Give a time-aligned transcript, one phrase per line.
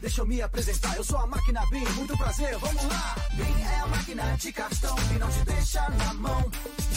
[0.00, 0.96] Deixa eu me apresentar.
[0.96, 3.16] Eu sou a máquina BIM, muito prazer, vamos lá.
[3.34, 6.50] BIM é a máquina de cartão que não te deixa na mão.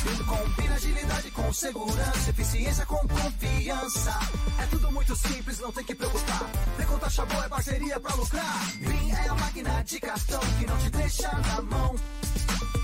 [0.04, 4.20] BIM combina agilidade com segurança, eficiência com confiança.
[4.62, 6.50] É tudo muito simples, não tem que preocupar.
[6.78, 8.72] Vem com taxa boa, é parceria pra lucrar.
[8.78, 11.96] BIM é a máquina de cartão que não te deixa na mão.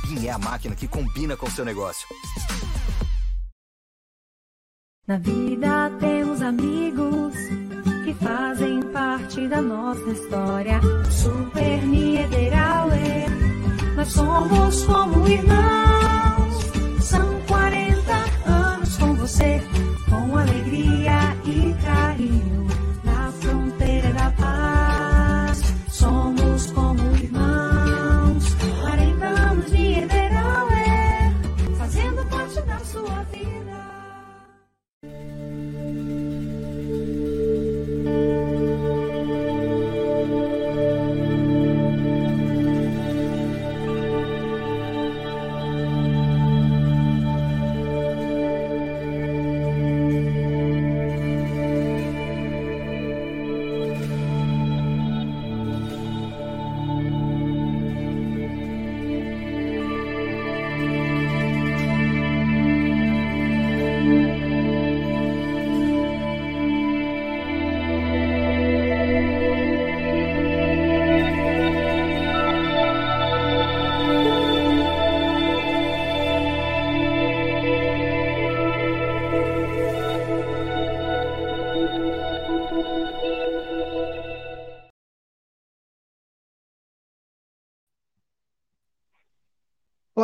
[0.08, 2.08] BIM é a máquina que combina com o seu negócio.
[5.08, 7.34] Na vida temos amigos
[8.14, 10.80] fazem parte da nossa história.
[11.10, 13.28] Super Niederauer,
[13.96, 17.04] nós somos como irmãos.
[17.04, 18.14] São 40
[18.46, 19.62] anos com você,
[20.10, 22.68] com alegria e carinho.
[23.04, 28.44] Na fronteira da paz, somos como irmãos.
[28.82, 30.00] 40 anos de
[31.78, 33.50] fazendo parte da sua vida.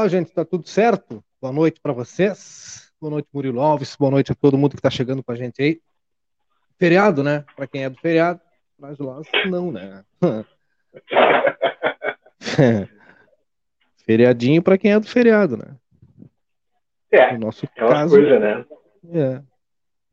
[0.06, 1.26] Olá, gente, tá tudo certo?
[1.42, 2.92] Boa noite para vocês.
[3.02, 3.96] Boa noite, Murilo Alves.
[3.96, 5.82] Boa noite a todo mundo que está chegando com a gente aí.
[6.78, 7.44] Feriado, né?
[7.56, 8.40] Para quem é do feriado,
[8.78, 9.20] mas lá
[9.50, 10.06] não, né?
[14.06, 15.76] Feriadinho para quem é do feriado, né?
[17.10, 18.64] É, No nosso é uma caso, coisa, né?
[19.12, 19.42] é.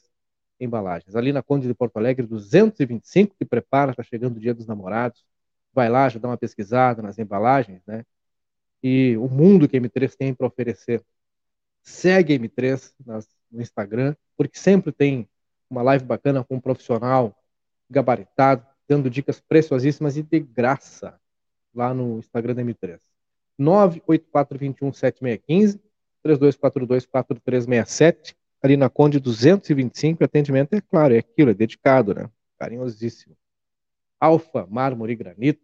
[0.59, 1.15] embalagens.
[1.15, 5.23] Ali na Conde de Porto Alegre, 225, que prepara, está chegando o dia dos namorados.
[5.73, 8.05] Vai lá, já dá uma pesquisada nas embalagens, né?
[8.81, 11.03] E o mundo que a M3 tem para oferecer.
[11.81, 15.27] Segue a M3 nas, no Instagram, porque sempre tem
[15.69, 17.35] uma live bacana com um profissional
[17.89, 21.19] gabaritado, dando dicas preciosíssimas e de graça
[21.73, 22.99] lá no Instagram da M3.
[23.57, 25.79] 98421 7615
[26.21, 32.29] 3242 4367 ali na Conde 225, atendimento é claro, é aquilo, é dedicado, né?
[32.57, 33.35] Carinhosíssimo.
[34.17, 35.61] Alfa, mármore e granito,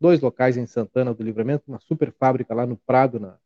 [0.00, 3.36] dois locais em Santana do Livramento, uma super fábrica lá no Prado, na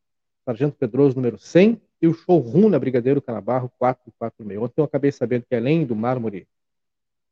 [0.44, 4.60] Sargento Pedroso, número 100, e o showroom na Brigadeiro Canabarro 446.
[4.60, 6.48] Ontem eu acabei sabendo que além do mármore,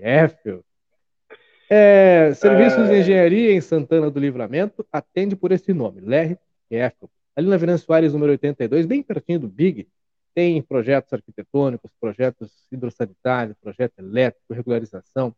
[0.00, 0.64] Heffel.
[1.68, 6.38] É, serviços de engenharia em Santana do Livramento, atende por esse nome, Larry
[6.70, 7.10] Heffel.
[7.36, 9.88] Ali na Venâncio Soares, número 82, bem pertinho do Big,
[10.34, 15.34] tem projetos arquitetônicos, projetos hidrossanitários, projeto elétrico, regularização.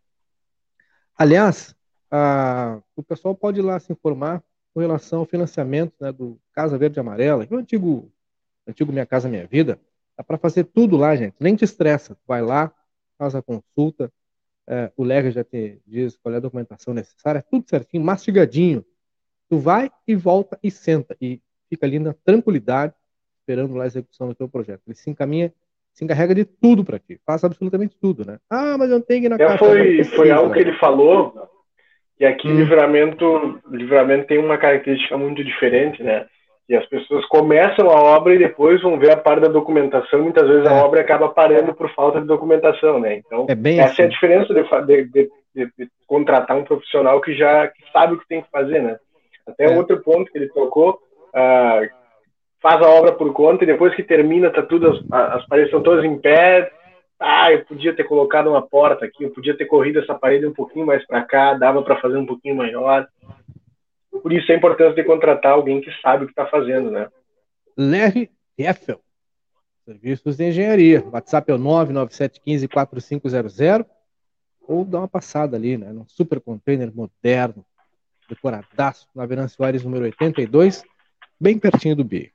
[1.17, 1.75] Aliás,
[2.11, 4.43] a, o pessoal pode ir lá se informar
[4.75, 8.11] com relação ao financiamento né, do Casa Verde Amarela, que é o antigo,
[8.67, 9.79] antigo Minha Casa Minha Vida.
[10.19, 11.37] Dá para fazer tudo lá, gente.
[11.39, 12.17] Nem te estressa.
[12.27, 12.73] Vai lá,
[13.17, 14.13] faz a consulta.
[14.67, 17.39] É, o Lega já te diz qual é a documentação necessária.
[17.39, 18.85] É tudo certinho, mastigadinho.
[19.49, 21.17] Tu vai e volta e senta.
[21.21, 22.95] E fica ali na tranquilidade
[23.45, 24.83] esperando lá a execução do teu projeto.
[24.87, 25.53] Ele se encaminha,
[25.93, 28.41] se encarrega de tudo para ti, faz absolutamente tudo, né?
[28.49, 29.59] Ah, mas eu não tenho que ir na casa.
[29.59, 31.49] Foi, foi algo que ele falou,
[32.17, 32.57] que aqui hum.
[32.57, 36.27] livramento, livramento tem uma característica muito diferente, né?
[36.69, 40.23] E as pessoas começam a obra e depois vão ver a parte da documentação.
[40.23, 40.69] Muitas vezes é.
[40.69, 43.17] a obra acaba parando por falta de documentação, né?
[43.19, 43.79] Então, é essa assim.
[43.79, 44.09] é a assim.
[44.09, 48.41] diferença de, de, de, de, contratar um profissional que já que sabe o que tem
[48.41, 48.97] que fazer, né?
[49.47, 49.77] Até é.
[49.77, 50.99] outro ponto que ele tocou,
[51.35, 51.89] uh,
[52.63, 55.83] faz a obra por conta e depois que termina, tá tudo, as, as paredes estão
[55.83, 56.73] todas em pé.
[57.19, 60.53] Ah, eu podia ter colocado uma porta aqui, eu podia ter corrido essa parede um
[60.53, 63.07] pouquinho mais para cá, dava para fazer um pouquinho maior.
[64.11, 67.09] Por isso é importante de contratar alguém que sabe o que está fazendo, né?
[67.77, 69.01] Larry Heffel,
[69.85, 71.05] Serviços de Engenharia.
[71.13, 73.87] WhatsApp é o 997154500
[74.67, 75.93] ou dá uma passada ali, né?
[75.93, 77.65] Num super container moderno,
[78.29, 80.83] decoradaço, na Venâncio Soares, número 82,
[81.39, 82.33] bem pertinho do B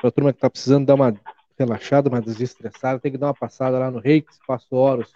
[0.00, 1.14] para a turma que está precisando dar uma
[1.58, 5.12] relaxada, uma desestressada, tem que dar uma passada lá no Reiki, Espaço Horus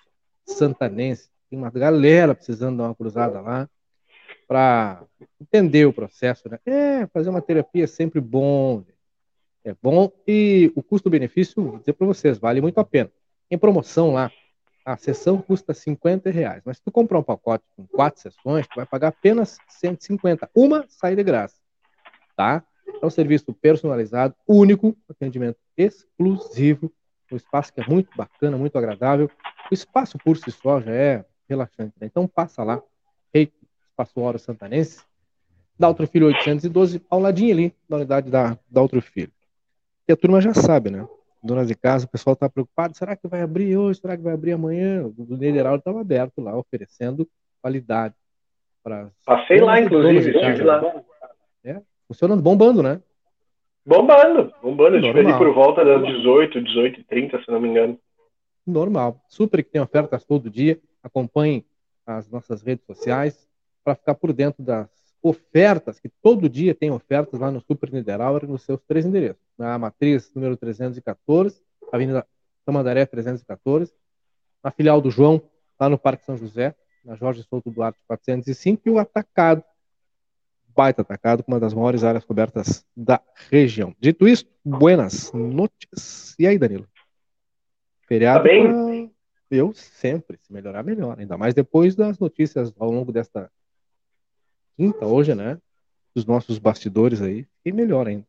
[0.47, 1.29] Santanense.
[1.49, 3.69] Tem uma galera precisando dar uma cruzada lá
[4.47, 5.05] para
[5.41, 6.49] entender o processo.
[6.49, 6.59] Né?
[6.67, 8.85] É, fazer uma terapia é sempre bom.
[9.63, 13.11] É bom e o custo-benefício, vou dizer para vocês, vale muito a pena.
[13.51, 14.33] Em promoção lá,
[14.85, 18.77] a sessão custa 50 reais, mas se tu comprar um pacote com quatro sessões, tu
[18.77, 20.49] vai pagar apenas 150.
[20.55, 21.57] Uma sai de graça,
[22.35, 22.65] tá?
[23.01, 26.93] É um serviço personalizado, único, atendimento exclusivo,
[27.33, 29.31] um espaço que é muito bacana, muito agradável.
[29.71, 32.07] O espaço por si só já é relaxante, né?
[32.07, 32.83] Então passa lá,
[33.33, 33.53] Rei
[33.91, 35.03] Espaço Hora Santanense,
[35.79, 39.33] da Outro Filho 812, ao ladinho ali, da unidade da, da Outro Filho.
[40.09, 41.07] E a turma já sabe, né?
[41.43, 44.35] Donas de casa, o pessoal está preocupado, será que vai abrir hoje, será que vai
[44.35, 45.07] abrir amanhã?
[45.07, 47.27] O Nederal estava aberto lá, oferecendo
[47.63, 48.15] qualidade.
[48.83, 50.83] Para Passei lá, inclusive, estive lá.
[52.11, 53.01] Funcionando, bombando, né?
[53.87, 54.99] Bombando, bombando.
[54.99, 55.15] Normal.
[55.15, 57.97] Tive ali por volta das 18, 18 e 30, se não me engano.
[58.67, 59.21] normal.
[59.29, 60.81] Super que tem ofertas todo dia.
[61.05, 61.65] Acompanhe
[62.05, 63.49] as nossas redes sociais
[63.85, 64.91] para ficar por dentro das
[65.23, 69.43] ofertas, que todo dia tem ofertas lá no Super Niederauer nos seus três endereços.
[69.57, 71.63] Na matriz número 314,
[71.93, 72.27] Avenida
[72.67, 73.93] Tamandaré 314,
[74.65, 75.41] na filial do João,
[75.79, 76.75] lá no Parque São José,
[77.05, 79.63] na Jorge Souto Duarte 405, e o Atacado,
[80.81, 83.21] baita atacado, com uma das maiores áreas cobertas da
[83.51, 83.95] região.
[84.01, 86.35] Dito isso, buenas noites.
[86.39, 86.89] E aí, Danilo?
[88.09, 88.39] Feriado?
[88.39, 88.63] Tá bem?
[88.67, 89.11] pra-
[89.51, 91.19] Eu sempre, se melhorar, melhor.
[91.19, 93.51] Ainda mais depois das notícias ao longo desta
[94.75, 95.59] quinta, hoje, né?
[96.15, 97.47] Dos nossos bastidores aí.
[97.63, 98.25] E melhor ainda.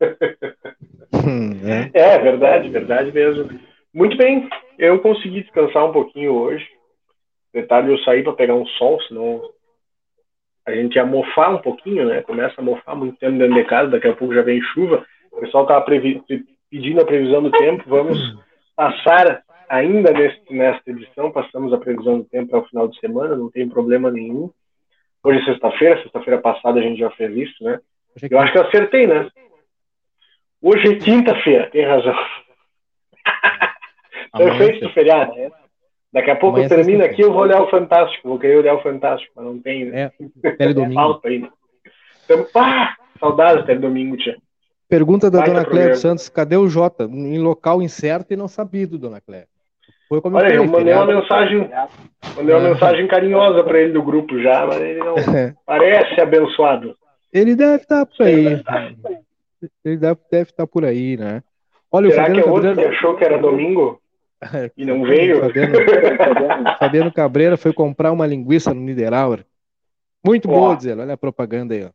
[1.12, 1.90] Hum, é.
[1.92, 3.60] É, verdade, verdade mesmo.
[3.92, 4.48] Muito bem,
[4.78, 6.66] eu consegui descansar um pouquinho hoje.
[7.52, 9.42] Detalhe, eu saí para pegar um sol, senão
[10.66, 12.22] a gente ia mofar um pouquinho, né?
[12.22, 15.04] Começa a mofar muito tempo dentro de casa, daqui a pouco já vem chuva.
[15.32, 18.18] O pessoal estava pedindo a previsão do tempo, vamos
[18.76, 23.50] passar ainda neste, nesta edição, passamos a previsão do tempo ao final de semana, não
[23.50, 24.50] tem problema nenhum.
[25.22, 27.78] Hoje é sexta-feira, sexta-feira passada a gente já fez isso, né?
[28.20, 29.30] É Eu acho que eu acertei, né?
[30.62, 32.14] Hoje é quinta-feira, tem razão.
[34.32, 35.50] Amanhã Perfeito do feriado, né?
[36.12, 37.12] Daqui a pouco Amanhã é termina sexta-feira.
[37.12, 38.28] aqui, eu vou olhar o Fantástico.
[38.28, 39.84] Vou querer olhar o Fantástico, mas não tem.
[39.86, 40.10] né?
[40.42, 40.94] É, teledomingo.
[41.00, 41.48] falta ainda.
[42.24, 44.36] Então, pá, saudades até domingo, tia.
[44.88, 47.04] Pergunta da Baita dona Cléia Santos: cadê o Jota?
[47.04, 49.46] Em local incerto e não sabido, dona Cléia.
[50.08, 51.70] Foi como Olha, eu falei, mandei uma mensagem,
[52.36, 52.70] mandei uma É.
[52.72, 55.14] mensagem carinhosa para ele do grupo já, mas ele não
[55.64, 56.96] parece abençoado.
[57.32, 58.60] Ele deve estar por aí.
[59.84, 61.40] Ele deve, deve estar por aí, né?
[61.92, 62.96] Olha, o Será que é Fabiano outro que Cabreira.
[62.96, 64.00] achou que era domingo
[64.76, 65.40] e não veio?
[65.40, 65.74] Fabiano,
[66.78, 69.44] Fabiano Cabreira foi comprar uma linguiça no Niederauer.
[70.24, 70.52] Muito Ó.
[70.52, 71.00] boa, diz ele.
[71.00, 71.90] Olha a propaganda aí, ó.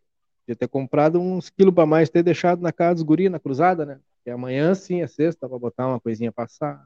[0.45, 3.85] Podia ter comprado uns quilos para mais, ter deixado na casa dos guri, na cruzada,
[3.85, 3.97] né?
[4.25, 6.83] E amanhã sim, é sexta, para botar uma coisinha passar.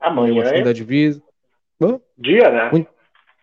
[0.00, 1.22] Amanhã é da divisa.
[1.78, 2.86] Bom, dia, né?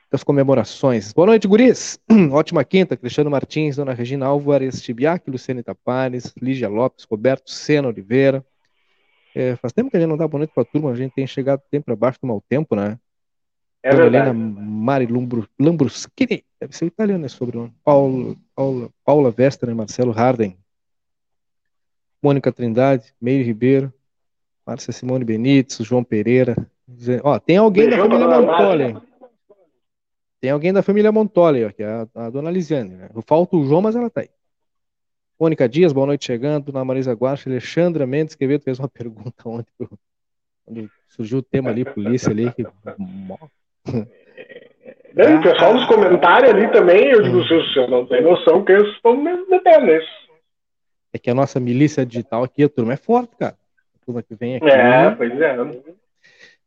[0.10, 1.14] Das comemorações.
[1.14, 2.00] Boa noite, guris.
[2.32, 2.98] Ótima quinta.
[2.98, 8.44] Cristiano Martins, Dona Regina Álvares, Tibiac, Luciane Tapares, Lígia Lopes, Roberto Sena Oliveira.
[9.36, 11.26] É, faz tempo que a gente não dá boa noite pra turma, a gente tem
[11.26, 13.00] chegado tempo abaixo do mau tempo, né?
[13.82, 14.30] É Dona verdade.
[14.30, 17.74] Helena Mari Lumbru, Lambruschini, deve ser italiano esse sobrenome.
[17.84, 20.58] Paulo, Paula, Paula Wester e Marcelo Harden.
[22.22, 23.92] Mônica Trindade, Meire Ribeiro,
[24.66, 26.56] Márcia Simone Benites, João Pereira.
[27.24, 28.98] Ó, tem alguém Beijão da família Montoli.
[30.40, 32.96] Tem alguém da família Montoli, ó, que é a, a dona Lisiane.
[32.96, 33.10] Né?
[33.26, 34.30] Falta o João, mas ela tá aí.
[35.44, 36.72] Mônica Dias, boa noite chegando.
[36.72, 39.74] Dona Marisa Guache, Alexandra Mendes Quevedo fez uma pergunta ontem,
[41.10, 42.50] surgiu o tema ali, polícia ali.
[42.54, 42.62] Que...
[42.62, 42.66] E
[45.22, 49.18] o pessoal nos comentários ali também, eu digo, vocês não têm noção que eles estão
[49.18, 49.92] me metendo.
[51.12, 53.58] É que a nossa milícia digital aqui, a turma é forte, cara.
[54.02, 54.70] A turma que vem aqui.
[54.70, 55.58] É, pois é.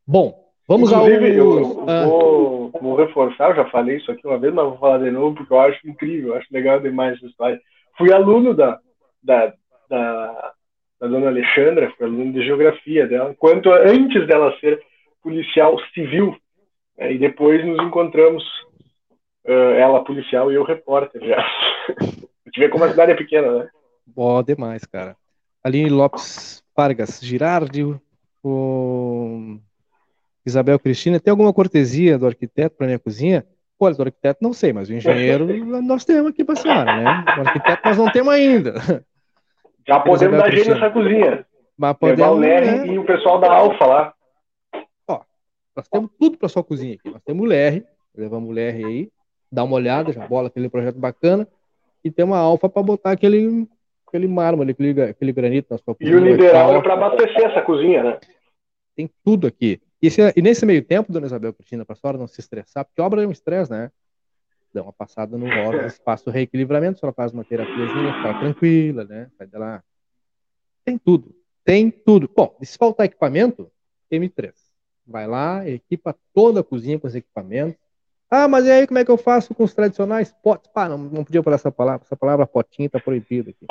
[0.06, 1.60] Bom, vamos Inclusive, eu, ao.
[1.60, 4.98] eu Ah, vou, vou reforçar, eu já falei isso aqui uma vez, mas vou falar
[4.98, 7.58] de novo, porque eu acho incrível, eu acho legal demais essa história.
[7.96, 8.78] Fui aluno da,
[9.22, 9.54] da,
[9.88, 10.54] da,
[11.00, 14.80] da dona Alexandra, fui aluno de geografia dela, quanto antes dela ser
[15.22, 16.36] policial civil,
[16.96, 18.44] né, e depois nos encontramos,
[19.46, 21.44] ah, ela policial e eu repórter já.
[22.52, 23.68] Tu vê como a cidade é pequena, né?
[24.16, 25.14] Ó, demais, cara.
[25.62, 27.84] Aline Lopes Vargas Girardi,
[28.42, 29.58] o
[30.46, 33.44] Isabel Cristina, tem alguma cortesia do arquiteto para minha cozinha?
[33.78, 35.46] Olha, do arquiteto não sei, mas o engenheiro
[35.82, 37.24] nós temos aqui para a senhora, né?
[37.36, 39.04] O arquiteto nós não temos ainda.
[39.86, 40.74] Já podemos dar jeito Cristina.
[40.74, 41.46] nessa cozinha.
[41.76, 42.86] Mas Levar o podemos, Lerre né?
[42.94, 44.14] e o pessoal da Alfa lá.
[45.76, 47.10] Nós temos tudo para sua cozinha aqui.
[47.10, 47.84] Nós temos o LR,
[48.16, 49.10] levamos o LR aí,
[49.52, 51.46] dá uma olhada, já bola aquele projeto bacana,
[52.02, 53.68] e tem uma alfa para botar aquele,
[54.08, 56.50] aquele mármore, aquele, aquele granito na sua E o cozinha.
[56.50, 56.76] Tal.
[56.76, 58.18] é para abastecer essa cozinha, né?
[58.96, 59.78] Tem tudo aqui.
[60.02, 62.84] E, se- e nesse meio tempo, dona Isabel Cristina, para a senhora não se estressar,
[62.84, 63.90] porque obra é um estresse, né?
[64.72, 69.30] Dá uma passada no órgão, espaço reequilibramento, a senhora faz uma terapiazinha, fica tranquila, né?
[69.38, 69.82] Sai de lá.
[70.84, 71.34] Tem tudo.
[71.64, 72.30] Tem tudo.
[72.34, 73.70] Bom, e se faltar equipamento,
[74.12, 74.52] M3.
[75.06, 77.80] Vai lá, equipa toda a cozinha com os equipamentos.
[78.30, 80.70] Ah, mas e aí como é que eu faço com os tradicionais potes?
[80.72, 82.04] Pá, não, não podia falar essa palavra.
[82.04, 83.66] Essa palavra potinho tá proibida aqui.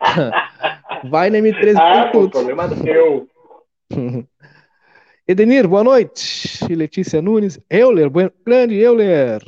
[1.08, 2.30] Vai na M3 Ah, pô, tudo.
[2.32, 3.28] problema teu.
[5.30, 6.58] Edenir, boa noite.
[6.74, 7.60] Letícia Nunes.
[7.70, 9.40] Euler, buen- grande Euler.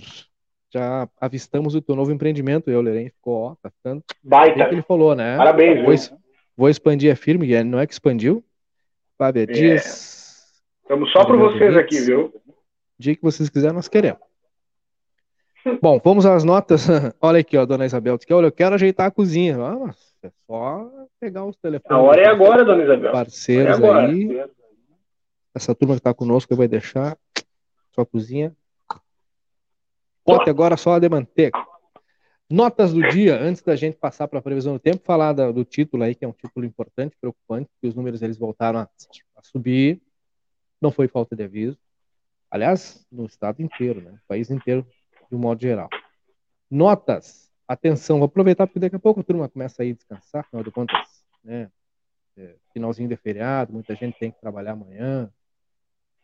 [0.73, 3.09] Já avistamos o teu novo empreendimento, Euler, hein?
[3.09, 4.01] Ficou, ó, tá ficando.
[4.23, 4.69] Baita.
[4.69, 5.37] que ele falou, né?
[5.37, 6.19] Parabéns, Vou, viu?
[6.57, 8.45] vou expandir a firma, e não é que expandiu.
[9.19, 10.63] Fábia Dias.
[10.83, 12.33] Estamos só Obrigado, vocês aqui, viu?
[12.97, 14.21] Dia que vocês quiserem, nós queremos.
[15.83, 16.87] Bom, vamos às notas.
[17.21, 18.17] Olha aqui, ó, dona Isabel.
[18.17, 19.57] Diz que, olha, eu quero ajeitar a cozinha.
[19.61, 20.89] Ah, mas é só
[21.21, 21.91] pegar os telefones.
[21.99, 23.09] A hora é agora, dona Isabel.
[23.09, 24.07] Hora é Parceiros agora.
[24.07, 24.45] aí.
[25.55, 27.17] Essa turma que está conosco vai deixar
[27.93, 28.57] sua cozinha.
[30.25, 31.59] Bote agora só a de manteiga.
[32.49, 35.65] Notas do dia, antes da gente passar para a previsão do tempo, falar da, do
[35.65, 38.83] título aí, que é um título importante, preocupante, que os números eles voltaram a,
[39.37, 40.03] a subir.
[40.81, 41.79] Não foi falta de aviso.
[42.51, 44.11] Aliás, no estado inteiro, né?
[44.11, 44.87] No país inteiro,
[45.31, 45.89] de um modo geral.
[46.71, 47.51] Notas.
[47.67, 50.71] Atenção, vou aproveitar porque daqui a pouco a turma começa a ir descansar, afinal de
[50.71, 51.71] contas, né?
[52.37, 55.33] É, finalzinho de feriado, muita gente tem que trabalhar amanhã,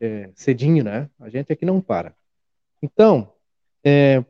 [0.00, 1.10] é, cedinho, né?
[1.18, 2.14] A gente aqui não para.
[2.82, 3.32] Então,
[3.84, 4.24] é,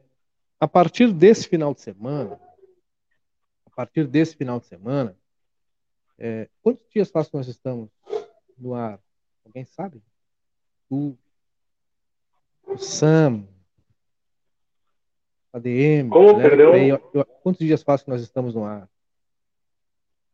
[0.58, 2.40] a partir desse final de semana,
[3.66, 5.16] a partir desse final de semana,
[6.18, 7.90] é, quantos dias faz que nós estamos
[8.56, 8.98] no ar?
[9.44, 10.02] Alguém sabe?
[10.90, 11.16] O,
[12.66, 13.46] o Sam,
[15.52, 16.08] ADM.
[16.10, 16.48] Como, né?
[16.48, 16.74] perdão?
[16.76, 18.88] Eu- eu- quantos dias faz que nós estamos no ar?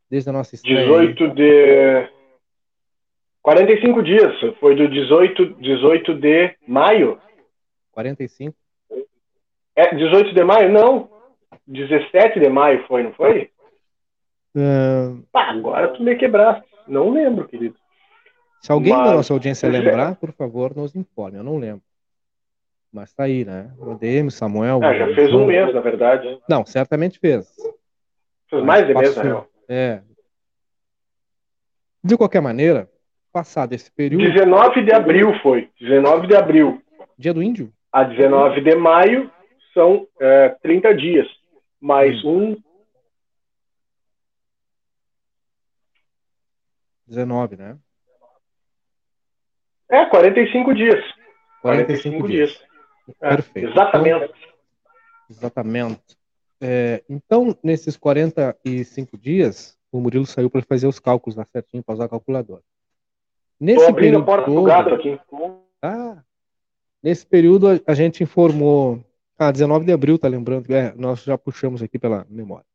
[0.08, 0.86] Desde a nossa estreia.
[0.86, 2.23] 18 de.
[3.44, 4.32] 45 dias.
[4.58, 7.20] Foi do 18, 18 de maio.
[7.92, 8.56] 45?
[9.76, 10.72] É, 18 de maio?
[10.72, 11.10] Não.
[11.66, 13.50] 17 de maio foi, não foi?
[14.56, 16.64] Ah, Ah, agora tu me quebraste.
[16.88, 17.76] Não lembro, querido.
[18.62, 21.36] se alguém da Mas- nossa audiência lembrar, por favor, nos informe.
[21.38, 21.82] Eu não lembro.
[22.90, 23.70] Mas tá aí, né?
[23.78, 24.80] O ADM, Samuel.
[24.82, 26.40] Ah, já fez um mês, na verdade.
[26.48, 27.46] Não, certamente fez.
[28.48, 29.48] Fez mais de mês, na real.
[29.68, 30.00] É.
[32.02, 32.88] De qualquer maneira,
[33.34, 35.68] passado esse período, 19 de abril foi.
[35.80, 36.80] 19 de abril
[37.18, 39.30] dia do índio, a 19 de maio
[39.72, 41.26] são é, 30 dias.
[41.80, 42.56] Mais um.
[47.06, 47.78] 19, né?
[49.90, 51.04] É, 45 dias.
[51.60, 52.64] 45 dias.
[53.20, 53.70] É, Perfeito.
[53.70, 54.34] Exatamente.
[55.28, 56.18] Exatamente.
[56.60, 61.94] É, então, nesses 45 dias, o Murilo saiu para fazer os cálculos lá certinho, para
[61.94, 62.62] usar a calculadora.
[63.60, 65.20] Nesse período todo, aqui.
[65.80, 66.22] Ah,
[67.02, 69.04] nesse período a, a gente informou.
[69.38, 70.70] Ah, 19 de abril, tá lembrando?
[70.72, 72.66] É, nós já puxamos aqui pela memória.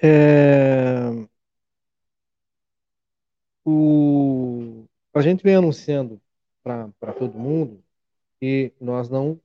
[0.00, 1.10] É,
[3.64, 6.20] o, a gente vem anunciando
[6.62, 7.82] para todo mundo
[8.38, 9.40] que nós não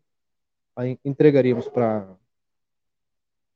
[1.06, 2.08] entregaríamos para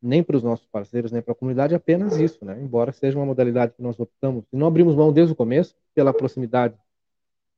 [0.05, 2.59] nem para os nossos parceiros, nem para a comunidade apenas isso, né?
[2.61, 6.13] Embora seja uma modalidade que nós optamos e não abrimos mão desde o começo pela
[6.13, 6.77] proximidade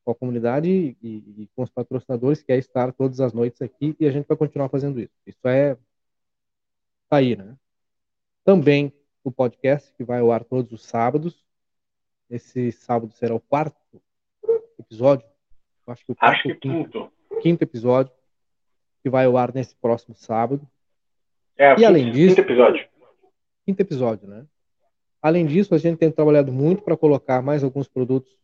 [0.05, 3.61] com a comunidade e, e- e com os patrocinadores, que é estar todas as noites
[3.61, 5.13] aqui e a gente vai continuar fazendo isso.
[5.25, 5.75] Isso é
[7.09, 7.55] tá aí, né?
[8.43, 11.45] Também o podcast que vai ao ar todos os sábados.
[12.29, 13.75] Esse sábado será o quarto
[14.79, 15.27] episódio.
[15.85, 17.11] Acho que o quarto Acho que quinto.
[17.41, 18.13] quinto episódio
[19.03, 20.67] que vai ao ar nesse próximo sábado.
[21.57, 22.87] É, E além disso- Quinto episódio.
[23.65, 24.45] quinto episódio, né?
[25.21, 28.37] Além disso, a gente tem trabalhado muito para colocar mais alguns produtos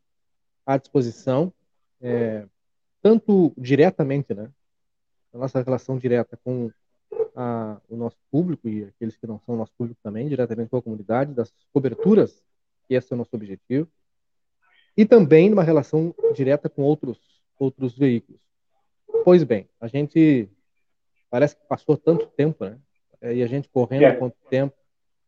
[0.65, 1.53] à disposição,
[2.01, 2.45] é,
[3.01, 4.49] tanto diretamente, né?
[5.33, 6.71] A nossa relação direta com
[7.35, 10.81] a- o nosso público e aqueles que não são nosso público também, diretamente com a
[10.81, 12.43] comunidade, das coberturas,
[12.87, 13.87] que esse é o nosso objetivo,
[14.97, 17.19] e também numa relação direta com outros,
[17.57, 18.41] outros veículos.
[19.23, 20.49] Pois bem, a gente
[21.29, 22.77] parece que passou tanto tempo, né?
[23.23, 24.11] É, E a gente correndo É.
[24.15, 24.75] quanto tempo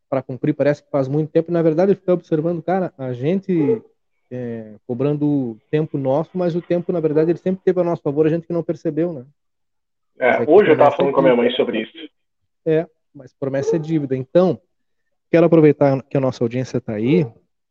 [0.10, 1.52] para cumprir, parece que faz muito tempo.
[1.52, 3.82] Na verdade, eu fiquei observando, cara, a gente
[4.30, 8.26] é, cobrando tempo nosso, mas o tempo, na verdade, ele sempre teve a nosso favor,
[8.26, 9.26] a gente que não percebeu, né?
[10.20, 11.94] É, hoje eu estava falando com a minha mãe sobre isso.
[13.14, 14.16] mas promessa é dívida.
[14.16, 14.60] Então,
[15.32, 17.26] quero aproveitar que a nossa audiência está aí.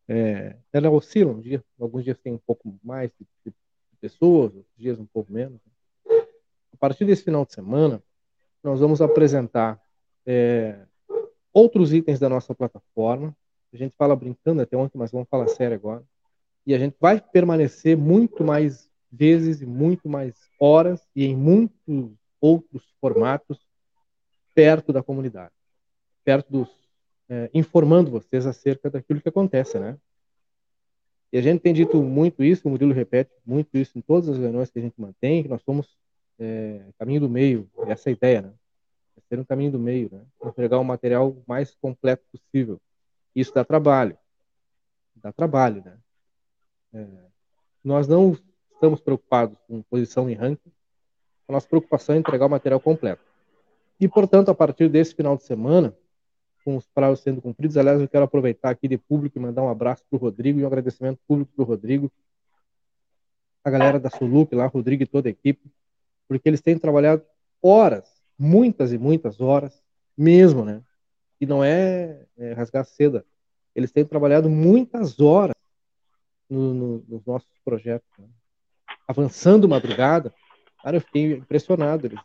[0.08, 3.52] é, ela oscila um dia, alguns dias tem um pouco mais de, de
[4.00, 5.58] pessoas, outros dias um pouco menos.
[6.06, 8.02] A partir desse final de semana,
[8.62, 9.80] nós vamos apresentar
[10.26, 10.78] é,
[11.52, 13.34] outros itens da nossa plataforma.
[13.72, 16.02] A gente fala brincando até ontem, mas vamos falar sério agora.
[16.66, 22.12] E a gente vai permanecer muito mais vezes e muito mais horas e em muitos
[22.40, 23.58] outros formatos
[24.54, 25.52] perto da comunidade,
[26.24, 26.68] perto dos,
[27.28, 29.98] é, informando vocês acerca daquilo que acontece, né?
[31.32, 34.38] E a gente tem dito muito isso, o Murilo repete muito isso em todas as
[34.38, 35.98] reuniões que a gente mantém, que nós somos
[36.38, 38.52] é, caminho do meio, essa é ideia, né?
[39.16, 40.22] É ser um caminho do meio, né?
[40.44, 42.80] Entregar o material mais completo possível.
[43.34, 44.16] Isso dá trabalho,
[45.16, 45.98] dá trabalho, né?
[46.92, 47.06] É,
[47.82, 48.36] nós não
[48.72, 50.72] estamos preocupados com posição em ranking,
[51.48, 53.22] a nossa preocupação é entregar o material completo.
[54.00, 55.94] E, portanto, a partir desse final de semana,
[56.64, 59.68] com os prazos sendo cumpridos, aliás, eu quero aproveitar aqui de público e mandar um
[59.68, 62.10] abraço para o Rodrigo e um agradecimento público para o Rodrigo,
[63.62, 65.70] a galera da Sulup lá, Rodrigo e toda a equipe,
[66.26, 67.22] porque eles têm trabalhado
[67.62, 69.82] horas, muitas e muitas horas,
[70.16, 70.82] mesmo, né?
[71.40, 73.24] E não é, é rasgar seda.
[73.74, 75.54] Eles têm trabalhado muitas horas
[76.48, 78.08] no, no, nos nossos projetos.
[78.18, 78.26] Né?
[79.08, 80.32] Avançando madrugada,
[80.82, 82.06] cara, eu fiquei impressionado.
[82.06, 82.20] Eles,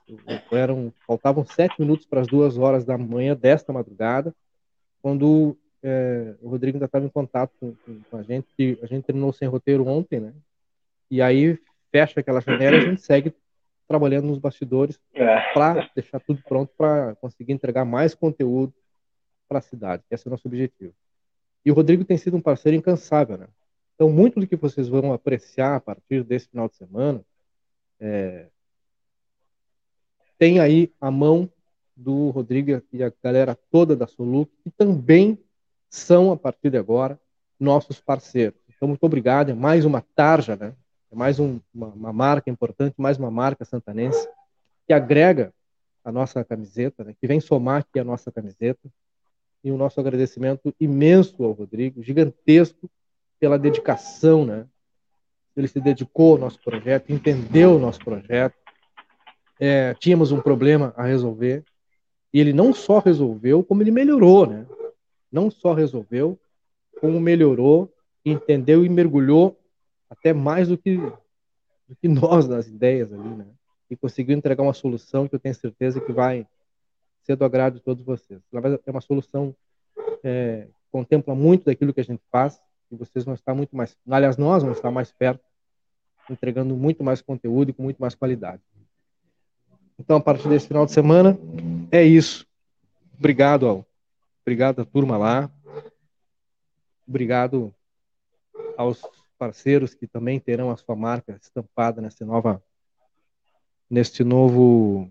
[0.52, 4.34] eram, faltavam sete minutos para as duas horas da manhã desta madrugada,
[5.02, 7.74] quando é, o Rodrigo ainda estava em contato com,
[8.10, 10.34] com, a gente, a gente terminou sem roteiro ontem, né?
[11.10, 11.58] E aí
[11.92, 13.34] fecha aquela janela e a gente segue
[13.90, 15.52] trabalhando nos bastidores é.
[15.52, 18.72] para deixar tudo pronto para conseguir entregar mais conteúdo
[19.48, 20.04] para a cidade.
[20.12, 20.94] Esse é o nosso objetivo.
[21.66, 23.48] E o Rodrigo tem sido um parceiro incansável, né?
[23.96, 27.26] Então, muito do que vocês vão apreciar a partir desse final de semana
[28.00, 28.46] é,
[30.38, 31.52] tem aí a mão
[31.96, 35.38] do Rodrigo e a galera toda da Soluc, que também
[35.90, 37.20] são, a partir de agora,
[37.60, 38.58] nossos parceiros.
[38.70, 39.50] Então, muito obrigado.
[39.50, 40.76] É mais uma tarja, né?
[41.12, 44.28] É mais um, uma, uma, marca importante, mais uma marca santanense
[44.86, 45.52] que agrega
[46.04, 47.16] a nossa camiseta, né?
[47.20, 48.80] que vem somar aqui a nossa camiseta.
[49.64, 52.90] E o nosso agradecimento imenso ao Rodrigo, gigantesco,
[53.40, 54.66] pela dedicação, né?
[55.56, 58.56] Ele se dedicou ao nosso projeto, entendeu o nosso projeto.
[59.60, 61.66] É, tínhamos um problema a resolver
[62.34, 64.66] e ele não só resolveu, como ele melhorou, né?
[65.30, 66.40] Não só resolveu,
[67.02, 67.92] como melhorou,
[68.24, 69.59] entendeu e mergulhou
[70.10, 73.46] até mais do que, do que nós nas ideias ali, né?
[73.90, 76.46] E conseguiu entregar uma solução que eu tenho certeza que vai
[77.24, 78.42] ser do agrado de todos vocês.
[78.86, 79.56] É uma solução
[80.24, 84.38] é, contempla muito daquilo que a gente faz e vocês vão estar muito mais, aliás,
[84.38, 85.44] nós vamos estar mais perto,
[86.30, 88.62] entregando muito mais conteúdo e com muito mais qualidade.
[89.98, 91.38] Então, a partir desse final de semana,
[91.92, 92.48] é isso.
[93.18, 93.86] Obrigado, ao,
[94.42, 95.52] obrigado à turma lá.
[97.08, 97.74] Obrigado
[98.78, 99.02] aos
[99.40, 102.62] parceiros que também terão a sua marca estampada nessa nova,
[103.90, 105.10] neste novo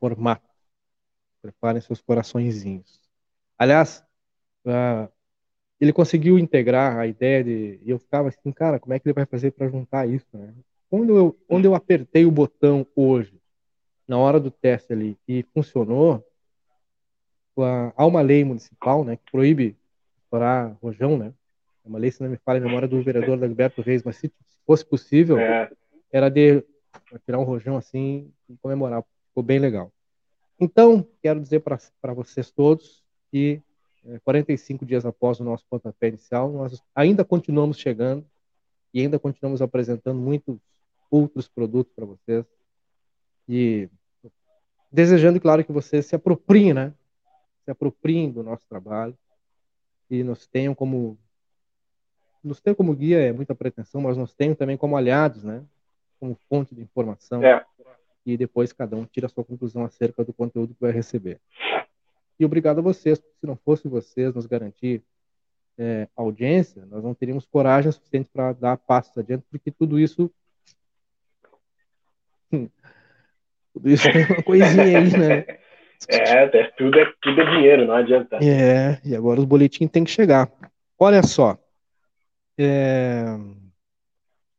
[0.00, 0.48] formato.
[1.42, 2.98] Preparem seus coraçõezinhos.
[3.58, 4.02] Aliás,
[4.64, 5.12] uh,
[5.78, 7.80] ele conseguiu integrar a ideia de.
[7.82, 10.54] E eu ficava assim, cara, como é que ele vai fazer para juntar isso, né?
[10.88, 13.40] Quando eu, quando eu apertei o botão hoje,
[14.06, 16.24] na hora do teste ali, e funcionou,
[17.96, 19.76] há uma lei municipal, né, que proíbe
[20.22, 21.32] estourar rojão, né?
[21.84, 24.32] É uma lei, se não me falha a memória, do vereador Dagoberto Reis, mas se
[24.66, 25.70] fosse possível, é.
[26.12, 26.64] era de
[27.24, 29.04] tirar um rojão assim e comemorar.
[29.28, 29.92] Ficou bem legal.
[30.60, 33.60] Então, quero dizer para vocês todos que
[34.24, 38.24] 45 é, dias após o nosso pontapé inicial, nós ainda continuamos chegando
[38.92, 40.58] e ainda continuamos apresentando muitos
[41.10, 42.44] outros produtos para vocês.
[43.48, 43.88] E
[44.90, 46.94] desejando, claro, que vocês se apropriem, né?
[47.64, 49.16] Se apropriem do nosso trabalho
[50.10, 51.18] e nos tenham como
[52.42, 55.62] nos tenham como guia é muita pretensão, mas nos tenham também como aliados, né?
[56.18, 57.42] Como fonte de informação.
[57.42, 57.64] É.
[58.24, 61.40] E depois cada um tira a sua conclusão acerca do conteúdo que vai receber.
[62.38, 65.02] E obrigado a vocês, porque se não fosse vocês nos garantir
[65.78, 70.30] é, audiência, nós não teríamos coragem suficiente para dar passos adiante, porque tudo isso.
[72.50, 75.44] tudo isso tem uma coisinha aí, né?
[76.08, 78.38] É, é, tudo é, tudo é dinheiro, não adianta.
[78.42, 80.50] É, e agora os boletins têm que chegar.
[80.98, 81.56] Olha só.
[82.58, 83.24] É...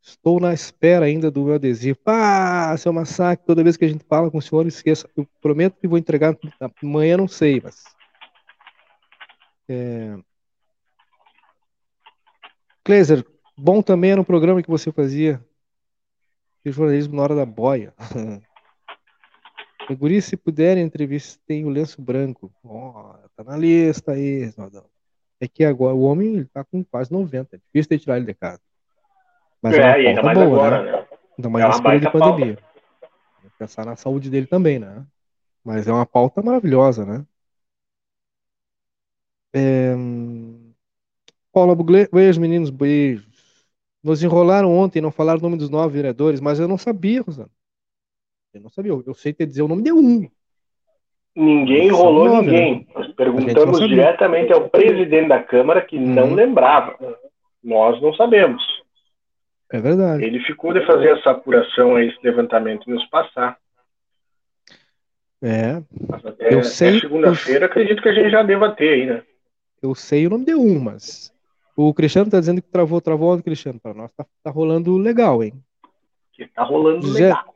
[0.01, 1.97] Estou na espera ainda do meu adesivo.
[2.05, 5.09] Ah, seu massacre, toda vez que a gente fala com o senhor, esqueça.
[5.15, 6.37] Eu prometo que vou entregar
[6.81, 7.85] amanhã, não sei, mas.
[9.69, 10.17] É...
[12.83, 13.25] Kleiser,
[13.57, 15.41] bom também era um programa que você fazia
[16.65, 17.93] de jornalismo na hora da boia.
[19.97, 20.89] Guri, se puderem,
[21.45, 22.53] tem o lenço branco.
[22.63, 24.92] Oh, tá na lista aí, Nodão.
[25.43, 27.57] É que agora o homem ele tá com quase 90.
[27.57, 28.61] É difícil de tirar ele de casa.
[29.61, 30.91] Mas é, é uma pauta boa, agora, né?
[30.93, 31.07] né?
[31.37, 32.57] Ainda mais é nessa período de pandemia.
[33.59, 35.05] Pensar na saúde dele também, né?
[35.61, 37.25] Mas é uma pauta maravilhosa, né?
[39.53, 39.93] É...
[41.51, 43.27] Paula Buglé, beijos, meninos, beijos.
[44.01, 47.51] Nos enrolaram ontem, não falaram o nome dos nove vereadores, mas eu não sabia, Rosana.
[48.53, 48.93] Eu não sabia.
[48.93, 50.25] Eu sei te dizer o nome de um.
[51.35, 52.87] Ninguém enrolou nove, ninguém.
[52.95, 53.02] Né?
[53.15, 56.13] Perguntamos diretamente ao presidente da Câmara que uhum.
[56.13, 56.97] não lembrava.
[57.63, 58.63] Nós não sabemos.
[59.71, 60.23] É verdade.
[60.23, 63.57] Ele ficou de fazer essa apuração, esse levantamento e nos passar.
[65.41, 65.81] É.
[66.11, 66.99] Até, eu sei.
[66.99, 67.65] Segunda-feira, eu...
[67.65, 69.23] acredito que a gente já deva ter aí, né?
[69.81, 71.33] Eu sei o nome de um, mas.
[71.75, 73.79] O Cristiano tá dizendo que travou, travou, Cristiano.
[73.79, 75.53] Para nós tá, tá rolando legal, hein?
[76.31, 77.55] Que tá rolando José, legal.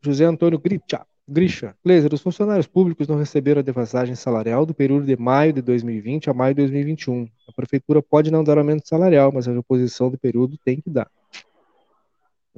[0.00, 1.06] José Antônio Gritcha.
[1.30, 5.60] Grisha, Gleiser, os funcionários públicos não receberam a defasagem salarial do período de maio de
[5.60, 7.28] 2020 a maio de 2021.
[7.46, 11.10] A prefeitura pode não dar aumento salarial, mas a reposição do período tem que dar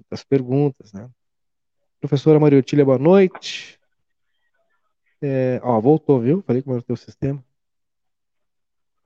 [0.08, 1.10] as perguntas, né?
[1.98, 3.78] Professora Mariotília, boa noite.
[5.20, 6.40] É, ó, voltou, viu?
[6.46, 7.44] Falei como era o teu sistema.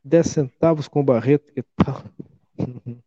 [0.04, 2.04] 10 centavos com o Barreto, que tal?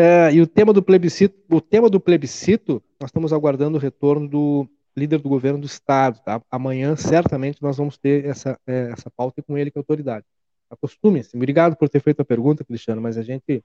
[0.00, 4.28] É, e o tema do plebiscito, o tema do plebiscito, nós estamos aguardando o retorno
[4.28, 6.20] do líder do governo do estado.
[6.24, 6.40] Tá?
[6.48, 10.24] Amanhã, certamente, nós vamos ter essa, é, essa pauta com ele, que é a autoridade.
[10.70, 11.36] Acostume-se.
[11.36, 13.60] Obrigado por ter feito a pergunta, Cristiano, mas a gente,